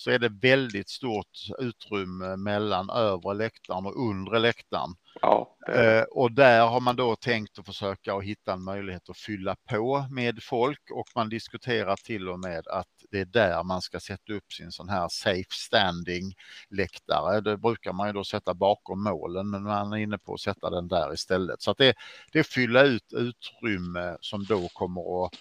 Så 0.00 0.10
är 0.10 0.18
det 0.18 0.28
väldigt 0.28 0.88
stort 0.88 1.38
utrymme 1.58 2.36
mellan 2.36 2.90
övre 2.90 3.34
läktaren 3.34 3.86
och 3.86 4.08
undre 4.08 4.38
läktaren 4.38 4.94
Ja, 5.22 5.56
eh, 5.68 6.02
och 6.02 6.32
där 6.32 6.66
har 6.66 6.80
man 6.80 6.96
då 6.96 7.16
tänkt 7.16 7.58
att 7.58 7.66
försöka 7.66 8.14
att 8.14 8.24
hitta 8.24 8.52
en 8.52 8.64
möjlighet 8.64 9.10
att 9.10 9.18
fylla 9.18 9.56
på 9.70 10.06
med 10.10 10.42
folk 10.42 10.90
och 10.90 11.08
man 11.14 11.28
diskuterar 11.28 11.96
till 11.96 12.28
och 12.28 12.38
med 12.38 12.68
att 12.68 12.88
det 13.10 13.20
är 13.20 13.24
där 13.24 13.62
man 13.62 13.82
ska 13.82 14.00
sätta 14.00 14.32
upp 14.32 14.52
sin 14.52 14.72
sån 14.72 14.88
här 14.88 15.08
safe 15.10 15.50
standing 15.50 16.34
läktare. 16.70 17.40
Det 17.40 17.56
brukar 17.56 17.92
man 17.92 18.06
ju 18.06 18.12
då 18.12 18.24
sätta 18.24 18.54
bakom 18.54 19.02
målen, 19.02 19.50
men 19.50 19.62
man 19.62 19.92
är 19.92 19.96
inne 19.96 20.18
på 20.18 20.34
att 20.34 20.40
sätta 20.40 20.70
den 20.70 20.88
där 20.88 21.14
istället. 21.14 21.62
Så 21.62 21.70
att 21.70 21.78
det, 21.78 21.94
det 22.32 22.44
fylla 22.44 22.82
ut 22.82 23.12
utrymme 23.12 24.16
som 24.20 24.44
då 24.44 24.68
kommer 24.68 25.24
att 25.24 25.34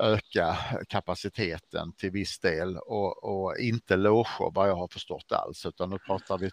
öka 0.00 0.56
kapaciteten 0.88 1.92
till 1.92 2.10
viss 2.10 2.38
del 2.38 2.76
och, 2.76 3.24
och 3.24 3.58
inte 3.58 3.96
loger 3.96 4.54
vad 4.54 4.68
jag 4.68 4.76
har 4.76 4.88
förstått 4.88 5.32
alls, 5.32 5.66
utan 5.66 5.90
nu 5.90 5.98
pratar 5.98 6.38
vi 6.38 6.50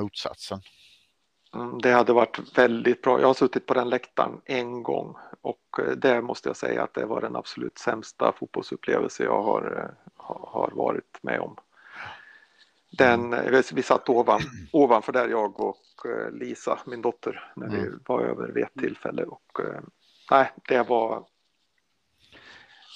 motsatsen. 0.00 0.60
Mm, 1.54 1.78
det 1.78 1.92
hade 1.92 2.12
varit 2.12 2.58
väldigt 2.58 3.02
bra. 3.02 3.20
Jag 3.20 3.26
har 3.26 3.34
suttit 3.34 3.66
på 3.66 3.74
den 3.74 3.88
läktaren 3.88 4.40
en 4.44 4.82
gång 4.82 5.16
och 5.40 5.78
eh, 5.78 5.90
det 5.90 6.22
måste 6.22 6.48
jag 6.48 6.56
säga 6.56 6.82
att 6.82 6.94
det 6.94 7.06
var 7.06 7.20
den 7.20 7.36
absolut 7.36 7.78
sämsta 7.78 8.32
fotbollsupplevelse 8.32 9.24
jag 9.24 9.42
har, 9.42 9.78
eh, 9.78 10.12
har 10.16 10.70
varit 10.74 11.18
med 11.22 11.40
om. 11.40 11.56
Den, 12.98 13.24
mm. 13.24 13.54
eh, 13.54 13.62
vi 13.74 13.82
satt 13.82 14.08
ovan, 14.08 14.40
ovanför 14.72 15.12
där 15.12 15.28
jag 15.28 15.60
och 15.60 15.80
Lisa, 16.32 16.78
min 16.86 17.02
dotter, 17.02 17.52
när 17.56 17.68
vi 17.68 17.78
mm. 17.78 18.00
var 18.06 18.20
över 18.20 18.52
vid 18.52 18.64
ett 18.64 18.80
tillfälle 18.80 19.24
och 19.24 19.60
nej, 20.30 20.52
det 20.68 20.82
var 20.82 21.24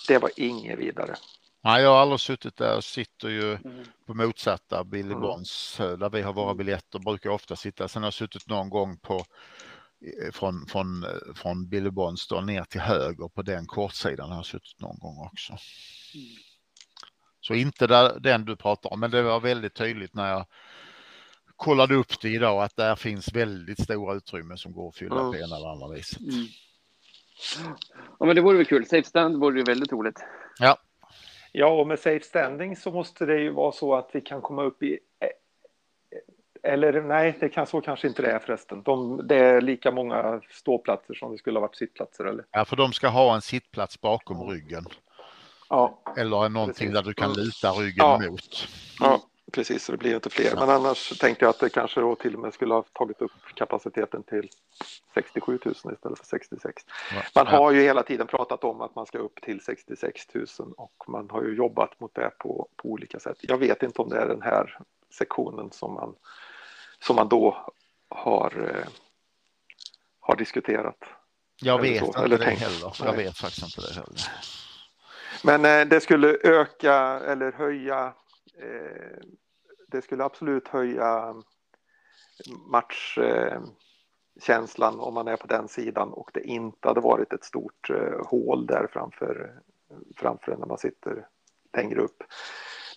det 0.09 0.19
var 0.19 0.31
inget 0.37 0.79
vidare. 0.79 1.17
Nej, 1.65 1.83
jag 1.83 1.91
har 1.91 1.99
aldrig 1.99 2.21
suttit 2.21 2.57
där. 2.57 2.73
Jag 2.75 2.85
sitter 2.85 3.29
ju 3.29 3.55
mm. 3.55 3.85
på 4.07 4.15
motsatta 4.15 4.85
Billy 4.85 5.13
mm. 5.13 5.21
Bonds 5.21 5.81
eh, 5.81 5.99
där 5.99 6.11
vi 6.11 6.23
har 6.23 6.33
våra 6.33 6.51
mm. 6.51 6.57
biljetter. 6.57 6.99
Brukar 6.99 7.31
ofta 7.31 7.57
sitta. 7.57 7.89
Sen 7.89 8.03
har 8.03 8.07
jag 8.07 8.15
suttit 8.15 8.49
någon 8.49 8.71
gång 8.71 8.99
på 8.99 9.15
eh, 9.15 10.33
från, 10.33 10.67
från, 10.67 11.05
eh, 11.05 11.35
från 11.35 11.69
Billy 11.69 11.91
Bonds 11.91 12.29
då 12.29 12.41
ner 12.41 12.65
till 12.65 12.81
höger 12.81 13.29
på 13.29 13.43
den 13.43 13.67
kortsidan 13.67 14.31
har 14.31 14.37
jag 14.37 14.47
suttit 14.47 14.81
någon 14.81 14.99
gång 14.99 15.27
också. 15.27 15.53
Mm. 16.15 16.27
Så 17.41 17.55
inte 17.55 17.87
där, 17.87 18.21
den 18.21 18.45
du 18.45 18.57
pratar 18.57 18.93
om, 18.93 19.01
men 19.01 19.11
det 19.11 19.23
var 19.23 19.41
väldigt 19.41 19.75
tydligt 19.75 20.15
när 20.15 20.31
jag 20.31 20.47
kollade 21.57 21.95
upp 21.95 22.21
det 22.21 22.29
idag 22.29 22.63
att 22.63 22.77
där 22.77 22.97
finns 22.97 23.33
väldigt 23.33 23.83
stora 23.83 24.15
utrymmen 24.15 24.59
som 24.59 24.73
går 24.73 24.89
att 24.89 24.97
fylla 24.97 25.21
mm. 25.21 25.33
på 25.33 25.39
ena 25.39 25.57
eller 25.57 25.73
andra 25.73 25.89
viset. 25.89 26.19
Ja, 28.18 28.26
men 28.26 28.36
det 28.36 28.43
vore 28.43 28.57
väl 28.57 28.66
kul. 28.66 28.86
Safe 28.86 29.09
stand 29.09 29.36
vore 29.36 29.59
ju 29.59 29.64
väldigt 29.64 29.93
roligt. 29.93 30.24
Ja. 30.59 30.78
Ja, 31.53 31.80
och 31.80 31.86
med 31.86 31.99
safe 31.99 32.24
standing 32.24 32.76
så 32.76 32.91
måste 32.91 33.26
det 33.26 33.41
ju 33.41 33.51
vara 33.51 33.72
så 33.72 33.95
att 33.95 34.11
vi 34.12 34.20
kan 34.20 34.43
komma 34.43 34.62
upp 34.62 34.82
i 34.82 34.99
eller 36.62 37.03
nej, 37.03 37.36
det 37.41 37.49
kan, 37.49 37.66
så 37.66 37.80
kanske 37.80 38.09
inte 38.09 38.22
det 38.22 38.30
är 38.30 38.39
förresten. 38.39 38.82
De, 38.82 39.26
det 39.26 39.36
är 39.36 39.61
lika 39.61 39.91
många 39.91 40.41
ståplatser 40.51 41.14
som 41.14 41.32
det 41.32 41.39
skulle 41.39 41.59
ha 41.59 41.66
varit 41.66 41.76
sittplatser. 41.76 42.24
Eller? 42.24 42.45
Ja, 42.51 42.64
för 42.64 42.76
de 42.76 42.93
ska 42.93 43.09
ha 43.09 43.34
en 43.34 43.43
sittplats 43.43 44.01
bakom 44.01 44.51
ryggen. 44.51 44.84
Ja. 45.68 46.03
Eller 46.16 46.49
någonting 46.49 46.74
Precis. 46.74 46.93
där 46.93 47.03
du 47.03 47.14
kan 47.14 47.32
luta 47.32 47.70
ryggen 47.70 48.07
ja. 48.07 48.20
mot. 48.30 48.68
Ja, 49.01 49.22
Precis, 49.53 49.84
så 49.84 49.92
det 49.92 49.99
blir 49.99 50.14
inte 50.14 50.30
fler. 50.30 50.55
Men 50.55 50.70
annars 50.70 51.18
tänkte 51.18 51.44
jag 51.44 51.51
att 51.51 51.59
det 51.59 51.68
kanske 51.68 52.01
då 52.01 52.14
till 52.14 52.34
och 52.34 52.40
med 52.40 52.55
skulle 52.55 52.74
ha 52.74 52.82
tagit 52.82 53.22
upp 53.22 53.32
kapaciteten 53.55 54.22
till 54.22 54.49
67 55.14 55.59
000 55.64 55.74
istället 55.74 56.18
för 56.18 56.26
66. 56.26 56.82
Man 57.34 57.46
har 57.46 57.72
ju 57.72 57.82
hela 57.82 58.03
tiden 58.03 58.26
pratat 58.26 58.64
om 58.64 58.80
att 58.80 58.94
man 58.94 59.07
ska 59.07 59.18
upp 59.18 59.40
till 59.42 59.61
66 59.61 60.34
000 60.34 60.46
och 60.76 61.05
man 61.09 61.30
har 61.30 61.42
ju 61.42 61.57
jobbat 61.57 62.01
mot 62.01 62.14
det 62.14 62.30
på, 62.38 62.68
på 62.76 62.88
olika 62.88 63.18
sätt. 63.18 63.36
Jag 63.40 63.59
vet 63.59 63.82
inte 63.82 64.03
om 64.03 64.09
det 64.09 64.16
är 64.16 64.26
den 64.26 64.42
här 64.42 64.78
sektionen 65.18 65.70
som 65.72 65.94
man, 65.94 66.14
som 67.01 67.16
man 67.16 67.28
då 67.28 67.66
har, 68.09 68.70
eh, 68.74 68.88
har 70.20 70.36
diskuterat. 70.36 70.99
Jag 71.61 71.80
vet 71.80 72.03
inte 72.03 72.18
eller 72.18 72.38
det 72.38 72.44
tänkt. 72.44 72.62
heller. 72.62 72.92
Jag 73.05 73.12
vet 73.12 73.38
faktiskt 73.38 73.78
inte 73.78 73.88
det 73.88 73.94
heller. 73.94 74.20
Men 75.44 75.64
eh, 75.64 75.88
det 75.88 76.01
skulle 76.01 76.36
öka 76.42 77.20
eller 77.26 77.53
höja 77.53 78.14
Eh, 78.59 79.19
det 79.89 80.03
skulle 80.03 80.25
absolut 80.25 80.69
höja 80.69 81.35
matchkänslan 82.67 85.01
om 85.01 85.15
man 85.15 85.29
är 85.29 85.37
på 85.37 85.47
den 85.47 85.69
sidan 85.69 86.13
och 86.13 86.31
det 86.35 86.43
inte 86.43 86.89
hade 86.89 87.01
varit 87.01 87.33
ett 87.33 87.45
stort 87.45 87.91
eh, 87.91 88.27
hål 88.27 88.67
där 88.67 88.89
framför, 88.93 89.61
framför 90.17 90.57
när 90.57 90.67
man 90.67 90.79
sitter 90.79 91.27
längre 91.77 92.01
upp. 92.01 92.23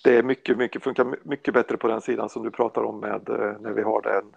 Det 0.03 0.17
är 0.17 0.23
mycket, 0.23 0.57
mycket, 0.57 0.83
funkar 0.83 1.15
mycket 1.23 1.53
bättre 1.53 1.77
på 1.77 1.87
den 1.87 2.01
sidan 2.01 2.29
som 2.29 2.43
du 2.43 2.51
pratar 2.51 2.83
om 2.83 2.99
med 2.99 3.29
eh, 3.29 3.59
när 3.59 3.71
vi 3.71 3.81
har 3.81 4.01
den 4.01 4.35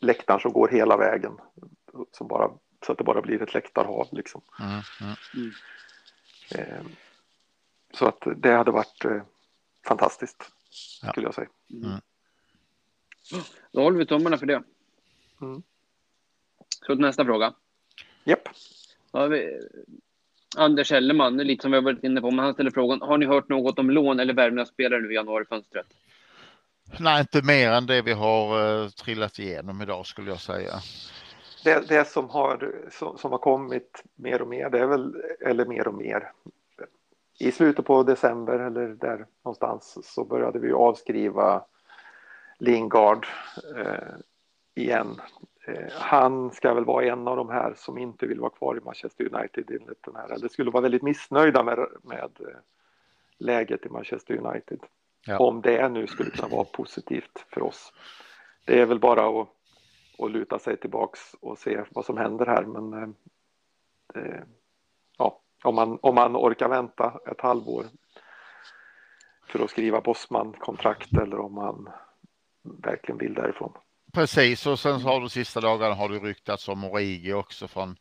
läktaren 0.00 0.40
som 0.40 0.52
går 0.52 0.68
hela 0.68 0.96
vägen. 0.96 1.32
Som 2.12 2.28
bara, 2.28 2.50
så 2.86 2.92
att 2.92 2.98
det 2.98 3.04
bara 3.04 3.22
blir 3.22 3.42
ett 3.42 3.54
läktarhav 3.54 4.08
liksom. 4.10 4.40
Mm, 4.60 4.80
mm. 5.00 5.14
Mm. 6.54 6.86
Så 7.92 8.06
att 8.06 8.22
det 8.36 8.52
hade 8.52 8.70
varit 8.70 9.04
fantastiskt, 9.86 10.52
skulle 11.10 11.26
jag 11.26 11.34
säga. 11.34 11.48
Mm. 11.70 11.84
mm. 11.84 12.00
Då 13.72 13.82
håller 13.82 13.98
vi 13.98 14.06
tummarna 14.06 14.38
för 14.38 14.46
det. 14.46 14.62
Mm. 15.40 15.62
Så 16.86 16.86
till 16.86 17.00
nästa 17.00 17.24
fråga. 17.24 17.54
Japp. 18.24 18.48
Vi... 19.30 19.60
Anders 20.56 20.90
Helleman, 20.90 21.36
lite 21.36 21.62
som 21.62 21.70
vi 21.70 21.76
har 21.76 21.82
varit 21.82 22.04
inne 22.04 22.20
på, 22.20 22.30
men 22.30 22.44
han 22.44 22.54
ställer 22.54 22.70
frågan. 22.70 23.02
Har 23.02 23.18
ni 23.18 23.26
hört 23.26 23.48
något 23.48 23.78
om 23.78 23.90
lån 23.90 24.20
eller 24.20 24.34
värvning 24.34 24.60
av 24.60 24.64
spelare 24.64 25.00
nu 25.00 25.12
i 25.12 25.14
januarifönstret? 25.14 25.86
Nej, 27.00 27.20
inte 27.20 27.42
mer 27.42 27.70
än 27.70 27.86
det 27.86 28.02
vi 28.02 28.12
har 28.12 28.60
uh, 28.60 28.88
trillat 28.88 29.38
igenom 29.38 29.82
idag 29.82 30.06
skulle 30.06 30.30
jag 30.30 30.40
säga. 30.40 30.72
Det, 31.64 31.88
det 31.88 32.08
som, 32.08 32.30
har, 32.30 32.72
som, 32.90 33.18
som, 33.18 33.30
har 33.30 33.38
kommit 33.38 34.02
mer 34.14 34.42
och 34.42 34.48
mer, 34.48 34.70
det 34.70 34.78
är 34.78 34.86
väl, 34.86 35.14
eller 35.40 35.66
mer 35.66 35.88
och 35.88 35.94
mer, 35.94 36.32
i 37.42 37.52
slutet 37.52 37.84
på 37.84 38.02
december 38.02 38.58
eller 38.58 38.88
där 38.88 39.26
någonstans 39.42 39.98
så 40.02 40.24
började 40.24 40.58
vi 40.58 40.72
avskriva 40.72 41.64
Lingard 42.58 43.26
eh, 43.76 44.14
igen. 44.74 45.20
Eh, 45.66 45.92
han 45.92 46.50
ska 46.50 46.74
väl 46.74 46.84
vara 46.84 47.04
en 47.04 47.28
av 47.28 47.36
de 47.36 47.48
här 47.48 47.74
som 47.76 47.98
inte 47.98 48.26
vill 48.26 48.40
vara 48.40 48.50
kvar 48.50 48.76
i 48.76 48.80
Manchester 48.80 49.34
United 49.34 49.70
enligt 49.70 50.02
den 50.02 50.16
här, 50.16 50.32
eller 50.32 50.48
skulle 50.48 50.70
vara 50.70 50.82
väldigt 50.82 51.02
missnöjda 51.02 51.62
med, 51.62 51.86
med 52.02 52.30
eh, 52.40 52.58
läget 53.38 53.86
i 53.86 53.88
Manchester 53.88 54.46
United. 54.46 54.78
Ja. 55.26 55.38
Om 55.38 55.60
det 55.60 55.88
nu 55.88 56.06
skulle 56.06 56.30
kunna 56.30 56.48
vara 56.48 56.64
positivt 56.64 57.46
för 57.48 57.62
oss. 57.62 57.92
Det 58.64 58.80
är 58.80 58.86
väl 58.86 59.00
bara 59.00 59.40
att, 59.40 59.48
att 60.18 60.30
luta 60.30 60.58
sig 60.58 60.76
tillbaks 60.76 61.20
och 61.40 61.58
se 61.58 61.84
vad 61.90 62.04
som 62.04 62.16
händer 62.16 62.46
här, 62.46 62.64
men 62.64 63.14
eh, 64.14 64.40
om 65.62 65.74
man, 65.74 65.98
om 66.02 66.14
man 66.14 66.36
orkar 66.36 66.68
vänta 66.68 67.20
ett 67.30 67.40
halvår 67.40 67.84
för 69.48 69.64
att 69.64 69.70
skriva 69.70 70.00
Bosman-kontrakt 70.00 71.12
eller 71.12 71.38
om 71.38 71.54
man 71.54 71.88
verkligen 72.62 73.18
vill 73.18 73.34
därifrån. 73.34 73.72
Precis, 74.12 74.66
och 74.66 74.78
sen 74.78 75.00
har 75.00 75.20
du 75.20 75.28
sista 75.28 75.60
dagarna 75.60 75.94
har 75.94 76.08
du 76.08 76.18
ryktats 76.18 76.68
om 76.68 76.84
Origi 76.84 77.32
också 77.32 77.68
från, 77.68 77.96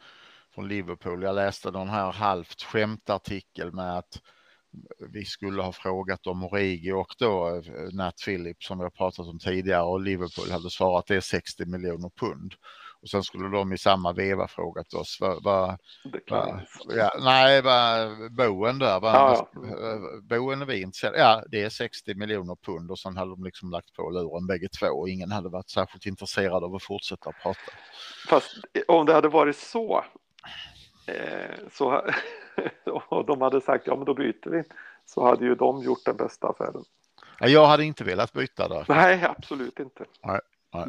från 0.56 0.68
Liverpool. 0.68 1.24
Jag 1.24 1.36
läste 1.36 1.72
någon 1.72 1.90
här 1.90 2.12
halvt 2.12 2.62
skämtartikel 2.62 3.72
med 3.74 3.98
att 3.98 4.22
vi 5.14 5.26
skulle 5.26 5.62
ha 5.62 5.72
frågat 5.72 6.28
om 6.28 6.44
Origi 6.44 6.92
och 6.92 7.16
då 7.20 7.48
eh, 7.48 7.94
Nat 7.94 8.16
Phillips 8.26 8.68
som 8.68 8.78
vi 8.78 8.84
har 8.84 8.90
pratat 8.90 9.28
om 9.28 9.40
tidigare 9.40 9.84
och 9.84 10.02
Liverpool 10.02 10.52
hade 10.52 10.70
svarat 10.70 11.08
det 11.08 11.16
är 11.16 11.22
60 11.22 11.66
miljoner 11.66 12.10
pund. 12.10 12.54
Och 13.02 13.10
sen 13.10 13.24
skulle 13.24 13.50
de 13.50 13.74
i 13.74 13.78
samma 13.78 14.14
veva 14.14 14.48
frågat 14.48 14.94
oss 14.94 15.18
vad, 15.22 15.44
vad, 15.44 15.78
vad 16.30 16.62
ja, 16.90 17.12
nej, 17.20 17.62
vad 17.62 18.34
boen 18.34 18.80
där, 18.80 19.00
vad, 19.00 19.16
ja, 19.16 19.50
ja. 19.54 19.98
boen 20.22 20.62
är 20.62 20.66
vi 20.66 20.82
intresserade 20.82 21.18
Ja, 21.20 21.44
det 21.48 21.64
är 21.64 21.70
60 21.70 22.16
miljoner 22.16 22.56
pund 22.56 22.92
och 22.92 23.00
sen 23.00 23.18
hade 23.18 23.32
de 23.32 23.44
liksom 23.44 23.72
lagt 23.72 23.94
på 23.94 24.10
luren 24.10 24.48
bägge 24.48 24.68
två 24.80 24.88
och 24.88 25.10
ingen 25.10 25.32
hade 25.32 25.50
varit 25.50 25.70
särskilt 25.70 26.06
intresserad 26.06 26.64
av 26.64 26.76
att 26.76 26.84
fortsätta 26.84 27.32
prata. 27.32 27.72
Fast 28.30 28.58
om 28.88 29.06
det 29.06 29.14
hade 29.14 29.30
varit 29.30 29.58
så, 29.58 30.06
eh, 31.08 31.56
så 31.72 32.04
och 33.10 33.26
de 33.26 33.42
hade 33.42 33.62
sagt 33.62 33.88
ja 33.88 33.96
men 33.96 34.06
då 34.06 34.14
byter 34.14 34.50
vi, 34.50 34.64
så 35.06 35.26
hade 35.26 35.46
ju 35.46 35.56
de 35.56 35.84
gjort 35.84 36.06
den 36.06 36.18
bästa 36.18 36.48
affären. 36.48 36.84
Ja, 37.40 37.48
jag 37.48 37.66
hade 37.66 37.84
inte 37.84 38.04
velat 38.04 38.34
byta 38.34 38.68
där. 38.68 38.86
Nej, 38.88 39.24
absolut 39.24 39.80
inte. 39.80 40.06
Nej, 40.24 40.40
nej. 40.74 40.88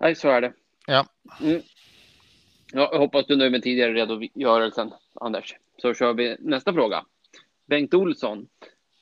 Nej, 0.00 0.14
så 0.14 0.28
är 0.28 0.40
det. 0.40 0.52
Ja. 0.86 1.06
Mm. 1.40 1.62
ja 2.72 2.88
jag 2.92 2.98
hoppas 2.98 3.26
du 3.26 3.34
är 3.34 3.38
nöjd 3.38 3.52
med 3.52 3.62
tidigare 3.62 3.92
redogörelsen, 3.92 4.92
Anders. 5.14 5.54
Så 5.82 5.94
kör 5.94 6.14
vi 6.14 6.36
nästa 6.40 6.72
fråga. 6.72 7.04
Bengt 7.66 7.94
Olsson. 7.94 8.46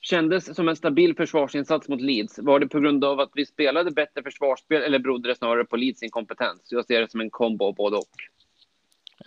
Kändes 0.01 0.55
som 0.55 0.69
en 0.69 0.75
stabil 0.75 1.15
försvarsinsats 1.15 1.89
mot 1.89 2.01
Leeds. 2.01 2.39
Var 2.39 2.59
det 2.59 2.67
på 2.67 2.79
grund 2.79 3.05
av 3.05 3.19
att 3.19 3.31
vi 3.33 3.45
spelade 3.45 3.91
bättre 3.91 4.23
försvarsspel 4.23 4.81
eller 4.81 4.99
berodde 4.99 5.29
det 5.29 5.35
snarare 5.35 5.65
på 5.65 5.75
Leeds 5.75 6.03
inkompetens? 6.03 6.67
Jag 6.71 6.85
ser 6.85 7.01
det 7.01 7.11
som 7.11 7.21
en 7.21 7.29
kombo 7.29 7.65
av 7.65 7.75
både 7.75 7.97
och. 7.97 8.09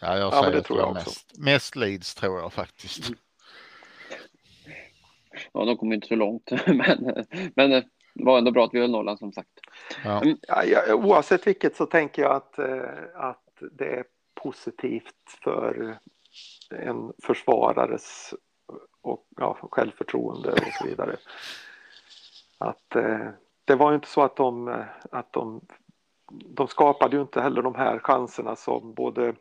Ja, 0.00 0.18
jag 0.18 0.32
säger 0.32 0.44
ja, 0.44 0.50
det 0.50 0.62
tror 0.62 0.78
jag 0.78 0.94
mest, 0.94 1.38
mest 1.38 1.76
Leeds 1.76 2.14
tror 2.14 2.40
jag 2.40 2.52
faktiskt. 2.52 3.12
Ja, 5.52 5.64
de 5.64 5.76
kommer 5.76 5.94
inte 5.94 6.06
så 6.06 6.16
långt, 6.16 6.50
men, 6.66 7.24
men 7.54 7.82
det 8.18 8.24
var 8.24 8.38
ändå 8.38 8.50
bra 8.50 8.64
att 8.64 8.74
vi 8.74 8.80
höll 8.80 8.90
nollan 8.90 9.18
som 9.18 9.32
sagt. 9.32 9.50
Ja. 10.04 10.22
Mm. 10.22 10.38
Ja, 10.48 10.94
oavsett 10.94 11.46
vilket 11.46 11.76
så 11.76 11.86
tänker 11.86 12.22
jag 12.22 12.32
att, 12.32 12.58
att 13.14 13.62
det 13.72 13.86
är 13.86 14.04
positivt 14.34 15.38
för 15.42 15.98
en 16.70 17.12
försvarares 17.22 18.34
och, 19.00 19.26
ja, 19.36 19.58
självförtroende 19.70 20.52
och 20.52 20.72
så 20.80 20.86
vidare. 20.86 21.16
Att 22.58 22.96
eh, 22.96 23.28
det 23.64 23.74
var 23.74 23.90
ju 23.90 23.94
inte 23.94 24.08
så 24.08 24.22
att 24.22 24.36
de, 24.36 24.84
att 25.10 25.32
de, 25.32 25.60
de 26.30 26.68
skapade 26.68 27.16
ju 27.16 27.22
inte 27.22 27.40
heller 27.40 27.62
de 27.62 27.74
här 27.74 27.98
chanserna 27.98 28.56
som 28.56 28.94
både, 28.94 29.34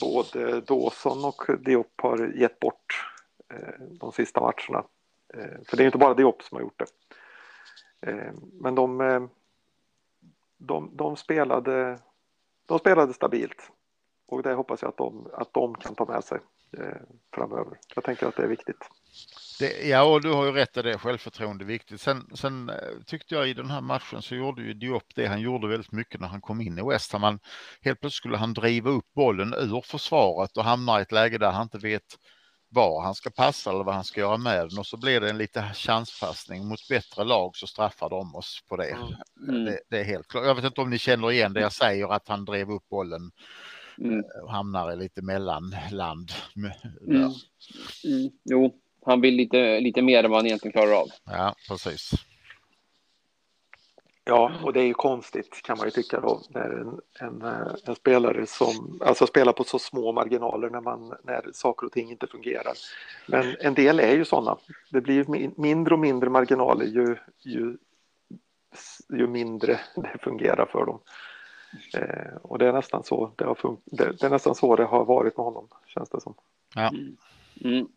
både 0.00 0.60
Dawson 0.60 1.24
och 1.24 1.60
Diop 1.60 2.00
har 2.02 2.32
gett 2.36 2.60
bort 2.60 3.06
eh, 3.54 3.84
de 4.00 4.12
sista 4.12 4.40
matcherna. 4.40 4.84
Eh, 5.34 5.64
för 5.66 5.76
det 5.76 5.80
är 5.80 5.84
ju 5.84 5.86
inte 5.86 5.98
bara 5.98 6.14
Diop 6.14 6.42
som 6.42 6.56
har 6.56 6.62
gjort 6.62 6.78
det. 6.78 6.86
Eh, 8.06 8.32
men 8.52 8.74
de, 8.74 9.00
eh, 9.00 9.22
de, 10.58 10.96
de, 10.96 11.16
spelade, 11.16 11.98
de 12.66 12.78
spelade 12.78 13.12
stabilt 13.12 13.70
och 14.26 14.42
det 14.42 14.54
hoppas 14.54 14.82
jag 14.82 14.88
att 14.88 14.96
de, 14.96 15.28
att 15.32 15.54
de 15.54 15.74
kan 15.74 15.94
ta 15.94 16.04
med 16.04 16.24
sig 16.24 16.38
eh, 16.78 17.02
framöver. 17.34 17.78
Jag 17.94 18.04
tänker 18.04 18.26
att 18.26 18.36
det 18.36 18.42
är 18.42 18.48
viktigt. 18.48 18.88
Det, 19.58 19.88
ja, 19.88 20.02
och 20.04 20.22
du 20.22 20.32
har 20.32 20.44
ju 20.44 20.52
rätt 20.52 20.76
i 20.76 20.82
det. 20.82 20.98
Självförtroende 20.98 21.64
är 21.64 21.66
viktigt. 21.66 22.00
Sen, 22.00 22.30
sen 22.34 22.70
tyckte 23.06 23.34
jag 23.34 23.48
i 23.48 23.54
den 23.54 23.70
här 23.70 23.80
matchen 23.80 24.22
så 24.22 24.34
gjorde 24.34 24.62
ju 24.62 24.74
Diop 24.74 25.14
det 25.14 25.26
han 25.26 25.40
gjorde 25.40 25.68
väldigt 25.68 25.92
mycket 25.92 26.20
när 26.20 26.28
han 26.28 26.40
kom 26.40 26.60
in 26.60 26.78
i 26.78 26.82
West 26.82 27.12
Ham. 27.12 27.22
Han, 27.22 27.38
helt 27.80 28.00
plötsligt 28.00 28.16
skulle 28.16 28.36
han 28.36 28.54
driva 28.54 28.90
upp 28.90 29.12
bollen 29.14 29.54
ur 29.54 29.80
försvaret 29.80 30.56
och 30.56 30.64
hamna 30.64 30.98
i 30.98 31.02
ett 31.02 31.12
läge 31.12 31.38
där 31.38 31.50
han 31.50 31.62
inte 31.62 31.78
vet 31.78 32.18
var 32.72 33.02
han 33.02 33.14
ska 33.14 33.30
passa 33.30 33.70
eller 33.70 33.84
vad 33.84 33.94
han 33.94 34.04
ska 34.04 34.20
göra 34.20 34.36
med 34.36 34.68
den 34.68 34.78
och 34.78 34.86
så 34.86 34.96
blir 34.96 35.20
det 35.20 35.30
en 35.30 35.38
lite 35.38 35.62
chanspassning 35.74 36.66
mot 36.66 36.88
bättre 36.88 37.24
lag 37.24 37.56
så 37.56 37.66
straffar 37.66 38.10
de 38.10 38.34
oss 38.34 38.64
på 38.68 38.76
det. 38.76 38.96
Mm. 39.48 39.64
det. 39.64 39.80
Det, 39.90 40.00
är 40.00 40.04
helt 40.04 40.28
klart. 40.28 40.46
Jag 40.46 40.54
vet 40.54 40.64
inte 40.64 40.80
om 40.80 40.90
ni 40.90 40.98
känner 40.98 41.32
igen 41.32 41.52
det 41.52 41.60
jag 41.60 41.72
säger 41.72 42.12
att 42.12 42.28
han 42.28 42.44
drev 42.44 42.70
upp 42.70 42.88
bollen 42.88 43.30
mm. 43.98 44.22
och 44.42 44.52
hamnar 44.52 44.92
i 44.92 44.96
lite 44.96 45.22
mellanland. 45.22 46.32
Mm. 46.56 46.72
Mm. 48.04 48.30
Jo, 48.44 48.74
han 49.06 49.20
vill 49.20 49.34
lite, 49.34 49.80
lite 49.80 50.02
mer 50.02 50.24
än 50.24 50.30
vad 50.30 50.38
han 50.38 50.46
egentligen 50.46 50.72
klarar 50.72 51.00
av. 51.00 51.08
Ja, 51.24 51.54
precis. 51.68 52.12
Ja, 54.24 54.52
och 54.62 54.72
det 54.72 54.80
är 54.80 54.86
ju 54.86 54.94
konstigt 54.94 55.62
kan 55.62 55.78
man 55.78 55.86
ju 55.86 55.90
tycka 55.90 56.20
då 56.20 56.42
när 56.48 56.70
en, 56.70 57.00
en, 57.20 57.42
eh, 57.42 57.74
en, 57.84 57.94
spelare 57.94 58.46
som 58.46 58.98
alltså 59.04 59.26
spelar 59.26 59.52
på 59.52 59.64
så 59.64 59.78
små 59.78 60.12
marginaler 60.12 60.70
när, 60.70 60.80
man, 60.80 61.14
när 61.22 61.50
saker 61.52 61.86
och 61.86 61.92
ting 61.92 62.10
inte 62.10 62.26
fungerar. 62.26 62.72
Men 63.26 63.56
en 63.60 63.74
del 63.74 64.00
är 64.00 64.16
ju 64.16 64.24
sådana. 64.24 64.56
Det 64.90 65.00
blir 65.00 65.50
mindre 65.60 65.94
och 65.94 66.00
mindre 66.00 66.30
marginaler 66.30 66.84
ju, 66.84 67.16
ju, 67.38 67.76
ju 69.08 69.26
mindre 69.26 69.80
det 69.96 70.18
fungerar 70.20 70.66
för 70.66 70.86
dem. 70.86 70.98
Eh, 71.94 72.36
och 72.42 72.58
det 72.58 72.66
är 72.66 72.72
nästan 72.72 73.04
så 73.04 73.32
det 73.36 73.44
har 73.44 73.76
det, 73.84 74.12
det, 74.20 74.26
är 74.26 74.30
nästan 74.30 74.54
så 74.54 74.76
det 74.76 74.84
har 74.84 75.04
varit 75.04 75.36
med 75.36 75.44
honom 75.44 75.68
känns 75.86 76.08
det 76.08 76.20
som. 76.20 76.34
Ja. 76.74 76.92
Mm. 77.64 77.88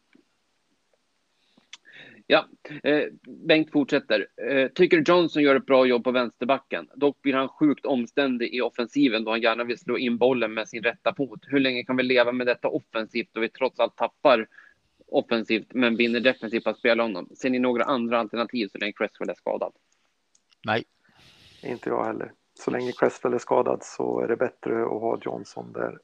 Ja, 2.28 2.48
eh, 2.84 3.04
Bengt 3.48 3.72
fortsätter. 3.72 4.28
Eh, 4.50 4.68
tycker 4.68 5.04
Johnson 5.08 5.44
gör 5.44 5.56
ett 5.56 5.66
bra 5.66 5.86
jobb 5.86 6.04
på 6.04 6.12
vänsterbacken. 6.12 6.90
Dock 6.96 7.22
blir 7.22 7.34
han 7.34 7.50
sjukt 7.50 7.86
omständig 7.86 8.54
i 8.54 8.62
offensiven 8.62 9.24
då 9.24 9.32
han 9.32 9.42
gärna 9.42 9.64
vill 9.64 9.78
slå 9.78 9.98
in 9.98 10.18
bollen 10.18 10.54
med 10.54 10.68
sin 10.70 10.84
rätta 10.84 11.16
fot. 11.16 11.40
Hur 11.48 11.60
länge 11.60 11.84
kan 11.84 11.98
vi 11.98 12.04
leva 12.04 12.32
med 12.32 12.48
detta 12.48 12.68
offensivt 12.68 13.30
då 13.32 13.40
vi 13.40 13.50
trots 13.50 13.80
allt 13.80 13.96
tappar 13.96 14.48
offensivt 15.08 15.74
men 15.74 15.96
vinner 15.98 16.20
defensivt 16.20 16.64
på 16.64 16.70
att 16.70 16.78
spela 16.78 17.04
honom? 17.04 17.30
Ser 17.36 17.50
ni 17.50 17.60
några 17.60 17.84
andra 17.84 18.20
alternativ 18.20 18.68
så 18.68 18.78
länge 18.78 18.94
Cresswell 18.94 19.30
är 19.30 19.34
skadad? 19.34 19.74
Nej. 20.66 20.84
Inte 21.64 21.90
jag 21.90 22.06
heller. 22.06 22.32
Så 22.60 22.72
länge 22.72 22.92
Cresswell 22.92 23.34
är 23.34 23.38
skadad 23.38 23.80
så 23.84 24.20
är 24.20 24.28
det 24.28 24.36
bättre 24.36 24.84
att 24.84 24.90
ha 24.90 25.20
Johnson 25.22 25.74
där 25.74 26.00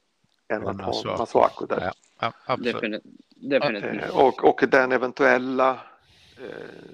än 0.48 0.66
att 0.66 0.80
ha 0.80 1.16
Masuaku 1.18 1.66
där. 1.66 1.92
Ja, 2.20 2.32
ja, 2.46 2.56
definitivt. 2.56 3.14
definitivt. 3.36 4.02
Eh, 4.02 4.18
och, 4.18 4.44
och 4.44 4.64
den 4.70 4.92
eventuella 4.92 5.80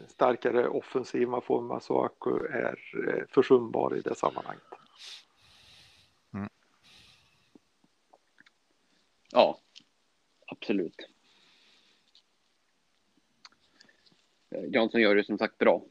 starkare 0.09 0.69
offensiv 0.69 1.29
man 1.29 1.43
får 1.43 1.61
med 1.61 1.69
Masuaku 1.69 2.47
är 2.47 2.79
eh, 3.09 3.25
försumbar 3.29 3.97
i 3.97 4.01
det 4.01 4.15
sammanhanget. 4.15 4.63
Mm. 6.35 6.49
Ja, 9.33 9.59
absolut. 10.47 10.97
Eh, 14.51 14.65
Jansson 14.73 15.01
gör 15.01 15.17
det 15.17 15.25
som 15.25 15.39
sagt 15.39 15.59
bra. 15.59 15.83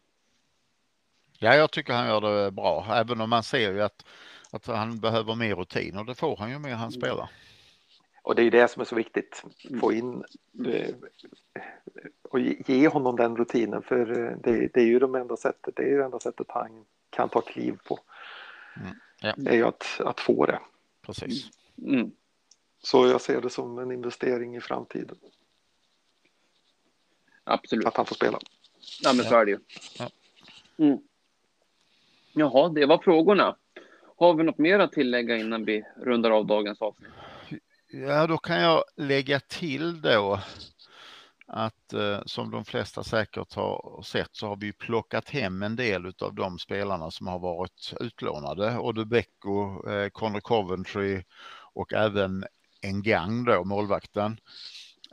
Ja, 1.39 1.55
jag 1.55 1.72
tycker 1.72 1.93
han 1.93 2.08
gör 2.08 2.22
det 2.22 2.51
bra, 2.51 2.86
även 2.89 3.22
om 3.22 3.30
man 3.30 3.43
ser 3.43 3.74
ju 3.74 3.82
att, 3.82 4.05
att 4.51 4.68
han 4.68 4.99
behöver 4.99 5.36
mer 5.36 5.55
rutin 5.55 5.97
och 5.97 6.05
det 6.05 6.16
får 6.16 6.38
han 6.38 6.49
ju 6.49 6.60
mer 6.60 6.74
han 6.74 6.91
spelar. 6.91 7.30
Och 8.28 8.36
det 8.36 8.43
är 8.43 8.51
det 8.51 8.67
som 8.67 8.82
är 8.82 8.86
så 8.86 8.95
viktigt, 8.95 9.43
få 9.80 9.93
in 9.93 10.23
och 12.21 12.39
ge 12.39 12.88
honom 12.88 13.15
den 13.15 13.38
rutinen 13.38 13.82
för 13.82 14.19
eh, 14.19 14.38
det, 14.43 14.67
det 14.73 14.82
är 14.82 14.86
ju 14.86 14.99
det 14.99 15.19
enda 15.19 15.38
sättet, 15.38 15.75
det 15.75 15.84
är 15.84 15.97
det 15.97 16.05
enda 16.05 16.19
sättet 16.19 16.47
han 16.49 16.86
kan 17.09 17.30
ta 17.30 17.41
kliv 17.41 17.78
på. 17.88 17.99
Mm. 18.75 18.95
Ja. 19.21 19.34
Det 19.38 19.51
är 19.51 19.55
ju 19.55 19.63
att, 19.63 19.86
att 19.99 20.19
få 20.19 20.45
det. 20.45 20.59
Precis. 21.01 21.49
Mm. 21.78 22.11
Så 22.84 23.07
jag 23.07 23.21
ser 23.21 23.41
det 23.41 23.49
som 23.49 23.80
en 23.80 23.91
investering 23.91 24.55
i 24.55 24.61
framtiden. 24.61 25.17
Absolut. 27.43 27.86
Att 27.86 27.97
han 27.97 28.05
får 28.05 28.15
spela. 28.15 28.39
Ja, 29.03 29.13
men 29.13 29.25
så 29.25 29.36
är 29.36 29.45
det 29.45 29.51
ju. 29.51 29.59
Ja. 29.99 30.09
Mm. 30.78 30.97
Jaha, 32.32 32.69
det 32.69 32.86
var 32.86 32.97
frågorna. 32.97 33.55
Har 34.17 34.34
vi 34.34 34.43
något 34.43 34.57
mer 34.57 34.80
att 34.80 34.91
tillägga 34.91 35.38
innan 35.38 35.65
vi 35.65 35.84
rundar 35.95 36.32
av 36.32 36.45
dagens 36.45 36.82
avsnitt? 36.82 37.09
Ja, 37.91 38.27
då 38.27 38.38
kan 38.38 38.61
jag 38.61 38.83
lägga 38.97 39.39
till 39.39 40.01
då 40.01 40.39
att 41.47 41.93
eh, 41.93 42.21
som 42.25 42.51
de 42.51 42.65
flesta 42.65 43.03
säkert 43.03 43.53
har 43.53 44.01
sett 44.05 44.29
så 44.31 44.47
har 44.47 44.55
vi 44.55 44.73
plockat 44.73 45.29
hem 45.29 45.63
en 45.63 45.75
del 45.75 46.13
av 46.21 46.35
de 46.35 46.59
spelarna 46.59 47.11
som 47.11 47.27
har 47.27 47.39
varit 47.39 47.93
utlånade. 47.99 48.77
Odubecko, 48.79 49.89
eh, 49.89 50.09
Connor 50.09 50.39
Coventry 50.39 51.23
och 51.73 51.93
även 51.93 52.45
Engang 52.81 53.45
då, 53.45 53.63
målvakten. 53.63 54.38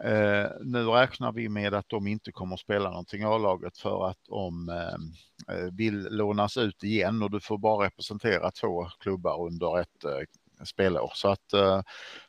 Eh, 0.05 0.47
nu 0.65 0.85
räknar 0.85 1.33
vi 1.33 1.49
med 1.49 1.75
att 1.75 1.89
de 1.89 2.07
inte 2.07 2.33
kommer 2.33 2.55
att 2.55 2.61
spela 2.61 2.91
någonting 2.91 3.23
i 3.23 3.25
A-laget 3.25 3.79
för 3.79 4.09
att 4.09 4.19
de 4.29 4.69
eh, 4.69 5.57
eh, 5.57 5.71
vill 5.73 6.09
lånas 6.11 6.57
ut 6.57 6.85
igen 6.85 7.23
och 7.23 7.31
du 7.31 7.41
får 7.41 7.59
bara 7.59 7.87
representera 7.87 8.51
två 8.51 8.87
klubbar 9.01 9.47
under 9.47 9.81
ett 9.81 10.05
eh, 10.05 10.65
spelår. 10.65 11.13
Så 11.15 11.29
att 11.29 11.53
eh, 11.53 11.83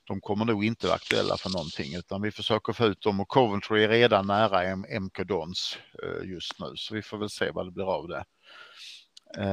de 0.07 0.21
kommer 0.21 0.45
nog 0.45 0.65
inte 0.65 0.87
vara 0.87 0.95
aktuella 0.95 1.37
för 1.37 1.49
någonting 1.49 1.95
utan 1.95 2.21
vi 2.21 2.31
försöker 2.31 2.73
få 2.73 2.85
ut 2.85 3.01
dem 3.01 3.19
och 3.19 3.27
Coventry 3.27 3.83
är 3.83 3.89
redan 3.89 4.27
nära 4.27 4.75
MK 4.99 5.27
Dons 5.27 5.77
eh, 6.03 6.29
just 6.29 6.59
nu 6.59 6.71
så 6.75 6.95
vi 6.95 7.01
får 7.01 7.17
väl 7.17 7.29
se 7.29 7.51
vad 7.51 7.67
det 7.67 7.71
blir 7.71 7.95
av 7.95 8.07
det. 8.07 8.25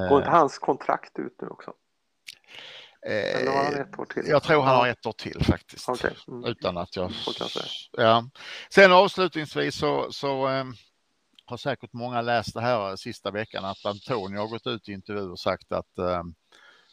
Går 0.09 0.19
inte 0.19 0.31
hans 0.31 0.59
kontrakt 0.59 1.19
ut 1.19 1.37
nu 1.43 1.49
också? 1.49 1.73
Till? 4.05 4.29
Jag 4.29 4.43
tror 4.43 4.63
han 4.63 4.77
har 4.77 4.89
ett 4.89 5.07
år 5.07 5.13
till 5.13 5.45
faktiskt. 5.45 5.89
Okay. 5.89 6.15
Mm. 6.29 6.45
Utan 6.45 6.77
att 6.77 6.97
jag... 6.97 7.13
Ja. 7.93 8.25
Sen 8.71 8.93
avslutningsvis 8.93 9.77
så, 9.77 10.13
så 10.13 10.49
eh, 10.49 10.65
har 11.47 11.57
säkert 11.57 11.93
många 11.93 12.21
läst 12.21 12.55
det 12.55 12.61
här 12.61 12.97
sista 12.97 13.31
veckan 13.31 13.65
att 13.65 13.87
Antonio 13.87 14.39
har 14.39 14.49
gått 14.49 14.67
ut 14.67 14.89
i 14.89 14.93
intervju 14.93 15.31
och 15.31 15.41
sagt 15.41 15.73
att 15.73 15.99
eh, 15.99 16.23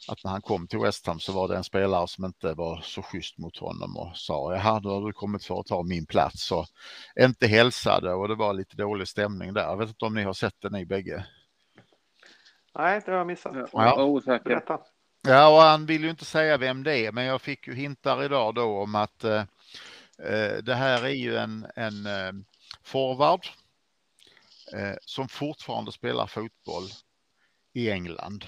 att 0.08 0.24
när 0.24 0.32
han 0.32 0.42
kom 0.42 0.68
till 0.68 0.80
West 0.80 1.08
Ham 1.08 1.20
så 1.20 1.32
var 1.32 1.48
det 1.48 1.58
en 1.58 1.64
spelare 1.64 2.08
som 2.08 2.26
inte 2.26 2.54
var 2.54 2.82
så 2.84 3.02
schysst 3.02 3.38
mot 3.38 3.58
honom 3.58 3.98
och 3.98 4.18
sa 4.18 4.56
jaha, 4.56 4.80
då 4.80 4.90
har 4.90 5.08
du 5.08 5.14
kommit 5.14 5.46
för 5.46 5.60
att 5.60 5.66
ta 5.66 5.84
min 5.84 6.06
plats 6.06 6.52
och 6.52 6.66
inte 7.20 7.48
hälsade 7.48 8.14
och 8.14 8.28
det 8.28 8.36
var 8.36 8.54
lite 8.54 8.76
dålig 8.76 9.08
stämning 9.08 9.54
där. 9.54 9.62
Jag 9.62 9.78
vet 9.78 9.90
inte 9.90 10.06
om 10.06 10.14
ni 10.14 10.24
har 10.24 10.34
sett 10.34 10.62
det 10.62 10.70
ni 10.70 10.86
bägge? 10.86 11.26
Nej, 12.76 13.02
det 13.06 13.12
har 13.12 13.18
jag 13.18 13.28
missat. 13.28 13.70
Ja. 13.74 14.04
Osäker. 14.04 14.62
Ja, 15.22 15.56
och 15.56 15.62
han 15.62 15.86
vill 15.86 16.04
ju 16.04 16.10
inte 16.10 16.26
säga 16.26 16.58
vem 16.58 16.84
det 16.84 16.98
är, 16.98 17.12
men 17.12 17.26
jag 17.26 17.42
fick 17.42 17.68
ju 17.68 17.74
hintar 17.76 18.24
idag 18.24 18.56
då 18.56 18.82
om 18.82 18.96
att 18.96 19.24
eh, 19.24 19.44
eh 20.24 20.58
det 20.64 20.76
här 20.76 21.04
är 21.04 21.14
ju 21.14 21.38
en, 21.38 21.68
en 21.76 22.06
eh, 22.06 22.32
forward 22.84 23.48
eh, 24.74 24.96
som 25.02 25.28
fortfarande 25.28 25.92
spelar 25.92 26.28
fotboll 26.28 26.84
i 27.74 27.92
England. 27.92 28.46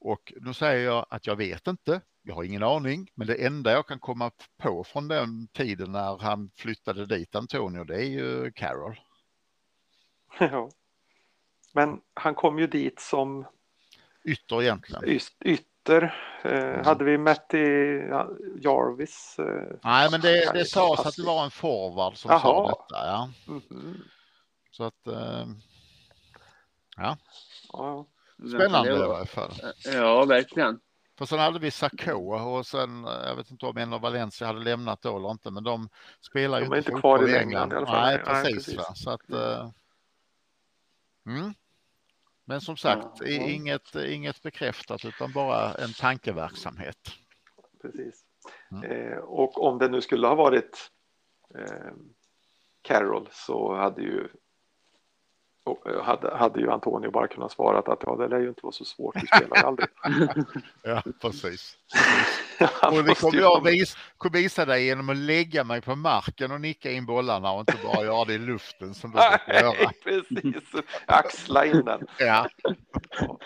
Och 0.00 0.32
nu 0.40 0.54
säger 0.54 0.84
jag 0.84 1.06
att 1.10 1.26
jag 1.26 1.36
vet 1.36 1.66
inte, 1.66 2.00
jag 2.22 2.34
har 2.34 2.44
ingen 2.44 2.62
aning, 2.62 3.10
men 3.14 3.26
det 3.26 3.46
enda 3.46 3.72
jag 3.72 3.86
kan 3.86 3.98
komma 3.98 4.30
på 4.56 4.84
från 4.84 5.08
den 5.08 5.48
tiden 5.48 5.92
när 5.92 6.18
han 6.18 6.50
flyttade 6.56 7.06
dit 7.06 7.34
Antonio, 7.34 7.84
det 7.84 7.96
är 7.96 8.08
ju 8.08 8.52
Carol. 8.52 9.00
Ja. 10.38 10.70
Men 11.74 12.00
han 12.14 12.34
kom 12.34 12.58
ju 12.58 12.66
dit 12.66 13.00
som 13.00 13.46
ytter 14.24 14.62
egentligen. 14.62 15.20
Ytter. 15.44 16.02
Eh, 16.44 16.52
mm. 16.52 16.84
Hade 16.84 17.04
vi 17.04 17.18
mätt 17.18 17.54
i 17.54 17.58
Jarvis? 18.60 19.36
Eh, 19.38 19.76
Nej, 19.82 20.10
men 20.10 20.20
det, 20.20 20.52
det 20.54 20.64
sades 20.64 21.06
att 21.06 21.16
det 21.16 21.22
var 21.22 21.44
en 21.44 21.50
forward 21.50 22.16
som 22.16 22.30
Aha. 22.30 22.40
sa 22.40 22.68
detta. 22.68 23.06
Ja. 23.06 23.30
Mm. 23.48 23.96
Så 24.70 24.84
att. 24.84 25.06
Eh, 25.06 25.46
Ja. 26.98 27.16
Ja. 27.72 28.06
Spännande 28.38 28.90
i 28.96 28.98
var- 28.98 29.08
varje 29.08 29.26
fall. 29.26 29.52
Ja, 29.84 30.24
verkligen. 30.24 30.80
För 31.18 31.26
sen 31.26 31.38
hade 31.38 31.58
vi 31.58 31.70
Sarko 31.70 32.34
och 32.34 32.66
sen, 32.66 33.04
jag 33.04 33.36
vet 33.36 33.50
inte 33.50 33.66
om 33.66 33.76
en 33.76 33.92
av 33.92 34.00
Valencia 34.00 34.46
hade 34.46 34.60
lämnat 34.60 35.02
då 35.02 35.16
eller 35.16 35.30
inte, 35.30 35.50
men 35.50 35.64
de 35.64 35.88
spelar 36.20 36.58
ju 36.60 36.64
De 36.64 36.72
är 36.72 36.76
inte 36.76 36.90
inte 36.90 37.00
kvar 37.00 37.28
i 37.28 37.36
England 37.36 37.72
i 37.72 37.76
alla 37.76 37.86
fall. 37.86 38.02
Nej, 38.04 38.22
Nej, 38.26 38.42
precis. 38.44 38.54
precis. 38.66 38.76
Va? 38.78 38.94
Så 38.94 39.10
att, 39.10 39.30
eh, 39.30 39.70
mm. 41.26 41.54
Men 42.44 42.60
som 42.60 42.76
sagt, 42.76 43.22
i- 43.22 43.36
Ja. 43.36 43.42
inget, 43.42 43.94
inget 43.94 44.42
bekräftat 44.42 45.04
utan 45.04 45.32
bara 45.32 45.74
en 45.74 45.92
tankeverksamhet. 45.92 46.98
precis. 47.82 48.24
Mm. 48.72 48.84
Eh, 49.12 49.18
och 49.18 49.62
om 49.64 49.78
det 49.78 49.88
nu 49.88 50.00
skulle 50.00 50.26
ha 50.26 50.34
varit 50.34 50.90
eh, 51.54 51.92
Carroll 52.82 53.28
så 53.32 53.74
hade 53.76 54.02
ju 54.02 54.28
hade, 56.02 56.36
hade 56.36 56.60
ju 56.60 56.70
Antonio 56.70 57.10
bara 57.10 57.28
kunnat 57.28 57.52
svara 57.52 57.78
att 57.78 58.02
ja, 58.06 58.16
det 58.16 58.28
lär 58.28 58.38
ju 58.38 58.48
inte 58.48 58.60
vara 58.62 58.72
så 58.72 58.84
svårt, 58.84 59.16
vi 59.16 59.26
spelar 59.26 59.56
ju 59.56 59.62
aldrig. 59.62 59.88
Ja, 60.82 61.02
precis. 61.20 61.76
Och 62.82 63.04
det 63.04 63.20
kommer 63.20 63.40
jag 63.40 63.64
vis, 63.64 63.96
kommer 64.18 64.38
visa 64.38 64.64
dig 64.64 64.84
genom 64.84 65.08
att 65.08 65.16
lägga 65.16 65.64
mig 65.64 65.80
på 65.80 65.94
marken 65.96 66.52
och 66.52 66.60
nicka 66.60 66.90
in 66.90 67.06
bollarna 67.06 67.52
och 67.52 67.60
inte 67.60 67.76
bara 67.84 68.04
göra 68.04 68.24
det 68.24 68.34
i 68.34 68.38
luften 68.38 68.94
som 68.94 69.10
du 69.10 69.16
brukar 69.16 69.62
göra. 69.62 69.90
Precis. 70.04 70.82
Axla 71.06 71.66
in 71.66 71.84
den. 71.84 72.06
Ja. 72.18 72.48
Ja. 73.20 73.38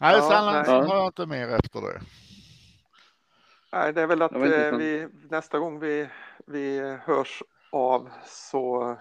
Nej, 0.00 0.16
Ja, 0.16 0.62
nej. 0.66 0.74
har 0.74 0.96
jag 0.96 1.06
inte 1.06 1.26
mer 1.26 1.48
efter 1.48 1.80
det. 1.80 2.00
Nej, 3.72 3.92
det 3.92 4.02
är 4.02 4.06
väl 4.06 4.22
att 4.22 4.32
eh, 4.32 4.76
vi, 4.78 5.08
nästa 5.30 5.58
gång 5.58 5.80
vi, 5.80 6.08
vi 6.46 6.96
hörs 7.04 7.42
av 7.72 8.10
så 8.26 8.96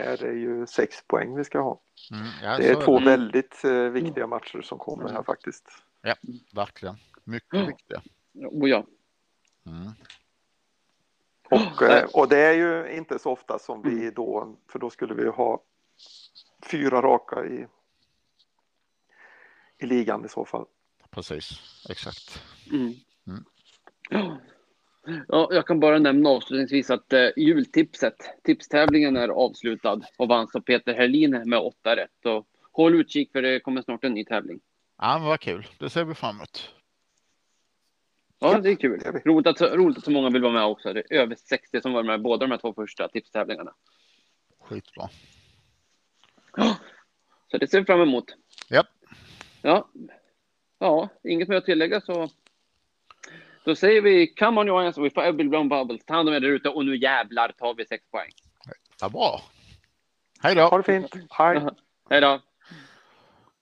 är 0.00 0.16
det 0.16 0.32
ju 0.32 0.66
sex 0.66 0.96
poäng 1.06 1.36
vi 1.36 1.44
ska 1.44 1.60
ha. 1.60 1.80
Mm, 2.12 2.26
ja, 2.42 2.56
Det 2.58 2.68
är 2.68 2.84
två 2.84 2.98
det. 2.98 3.04
väldigt 3.04 3.64
eh, 3.64 3.72
viktiga 3.72 4.26
matcher 4.26 4.60
som 4.62 4.78
kommer 4.78 5.08
här 5.08 5.22
faktiskt. 5.22 5.64
Verkligen. 6.54 6.96
Mycket 7.24 7.48
Ja. 7.60 7.66
viktiga. 7.66 8.02
Oh, 8.34 8.70
ja. 8.70 8.86
Mm. 9.66 9.90
Och, 11.50 11.82
eh, 11.82 12.04
och 12.14 12.28
det 12.28 12.38
är 12.38 12.52
ju 12.52 12.96
inte 12.96 13.18
så 13.18 13.30
ofta 13.32 13.58
som 13.58 13.82
vi 13.82 14.10
då, 14.10 14.56
för 14.68 14.78
då 14.78 14.90
skulle 14.90 15.14
vi 15.14 15.22
ju 15.22 15.30
ha 15.30 15.62
fyra 16.70 17.02
raka 17.02 17.44
i, 17.46 17.66
i 19.78 19.86
ligan 19.86 20.24
i 20.24 20.28
så 20.28 20.44
fall. 20.44 20.66
Precis, 21.10 21.50
exakt. 21.90 22.42
Mm. 22.72 22.94
Ja. 25.06 25.12
Ja, 25.28 25.48
jag 25.50 25.66
kan 25.66 25.80
bara 25.80 25.98
nämna 25.98 26.28
avslutningsvis 26.30 26.90
att 26.90 27.12
eh, 27.12 27.28
jultipset, 27.36 28.14
tipstävlingen 28.44 29.16
är 29.16 29.28
avslutad 29.28 30.00
och 30.16 30.28
vanns 30.28 30.54
av 30.54 30.60
Peter 30.60 30.94
Herlin 30.94 31.42
med 31.46 31.58
åtta 31.58 31.96
rätt. 31.96 32.10
Så 32.22 32.44
håll 32.72 32.94
utkik 33.00 33.32
för 33.32 33.42
det 33.42 33.60
kommer 33.60 33.82
snart 33.82 34.04
en 34.04 34.14
ny 34.14 34.24
tävling. 34.24 34.60
Ja, 34.98 35.18
men 35.18 35.28
vad 35.28 35.40
kul. 35.40 35.66
Det 35.78 35.90
ser 35.90 36.04
vi 36.04 36.14
fram 36.14 36.36
emot. 36.36 36.70
Ja, 38.38 38.52
Ja, 38.52 38.58
det 38.60 38.70
är 38.70 38.74
kul. 38.74 39.00
Roligt 39.24 39.46
att, 39.46 39.58
så- 39.58 39.76
roligt 39.76 39.98
att 39.98 40.04
så 40.04 40.10
många 40.10 40.30
vill 40.30 40.42
vara 40.42 40.52
med 40.52 40.64
också. 40.64 40.92
Det 40.92 41.00
är 41.10 41.14
över 41.18 41.34
60 41.34 41.80
som 41.80 41.92
var 41.92 42.02
med 42.02 42.14
i 42.20 42.22
båda 42.22 42.46
de 42.46 42.50
här 42.50 42.58
två 42.58 42.74
första 42.74 43.08
tipstävlingarna. 43.08 43.74
Skitbra. 44.60 45.08
Så 47.50 47.58
det 47.58 47.70
ser 47.70 47.78
vi 47.80 47.84
fram 47.86 48.00
emot. 48.00 48.24
Japp. 48.70 48.86
Ja. 49.62 49.88
Ja, 50.78 51.08
inget 51.24 51.48
mer 51.48 51.56
att 51.56 51.64
tillägga 51.64 52.00
så. 52.00 52.30
Då 53.64 53.74
säger 53.74 54.02
vi 54.02 54.26
come 54.26 54.60
on 54.60 54.66
Johannes, 54.66 54.98
we 54.98 55.10
fire 55.10 55.32
Bill 55.32 55.48
Brown 55.48 55.68
Bubbles. 55.68 56.04
Ta 56.04 56.14
hand 56.14 56.28
om 56.28 56.34
er 56.34 56.40
där 56.40 56.48
ute 56.48 56.68
och 56.68 56.84
nu 56.84 56.96
jävlar 56.96 57.48
tar 57.48 57.74
vi 57.74 57.86
sex 57.86 58.04
poäng. 58.10 58.30
Vad 59.00 59.12
bra. 59.12 59.40
Hej 60.42 60.54
då. 60.54 60.62
Ha 60.62 60.76
det 60.76 60.82
fint. 60.82 61.14
Hej! 61.30 61.60
Hej 62.10 62.20
då. 62.20 62.40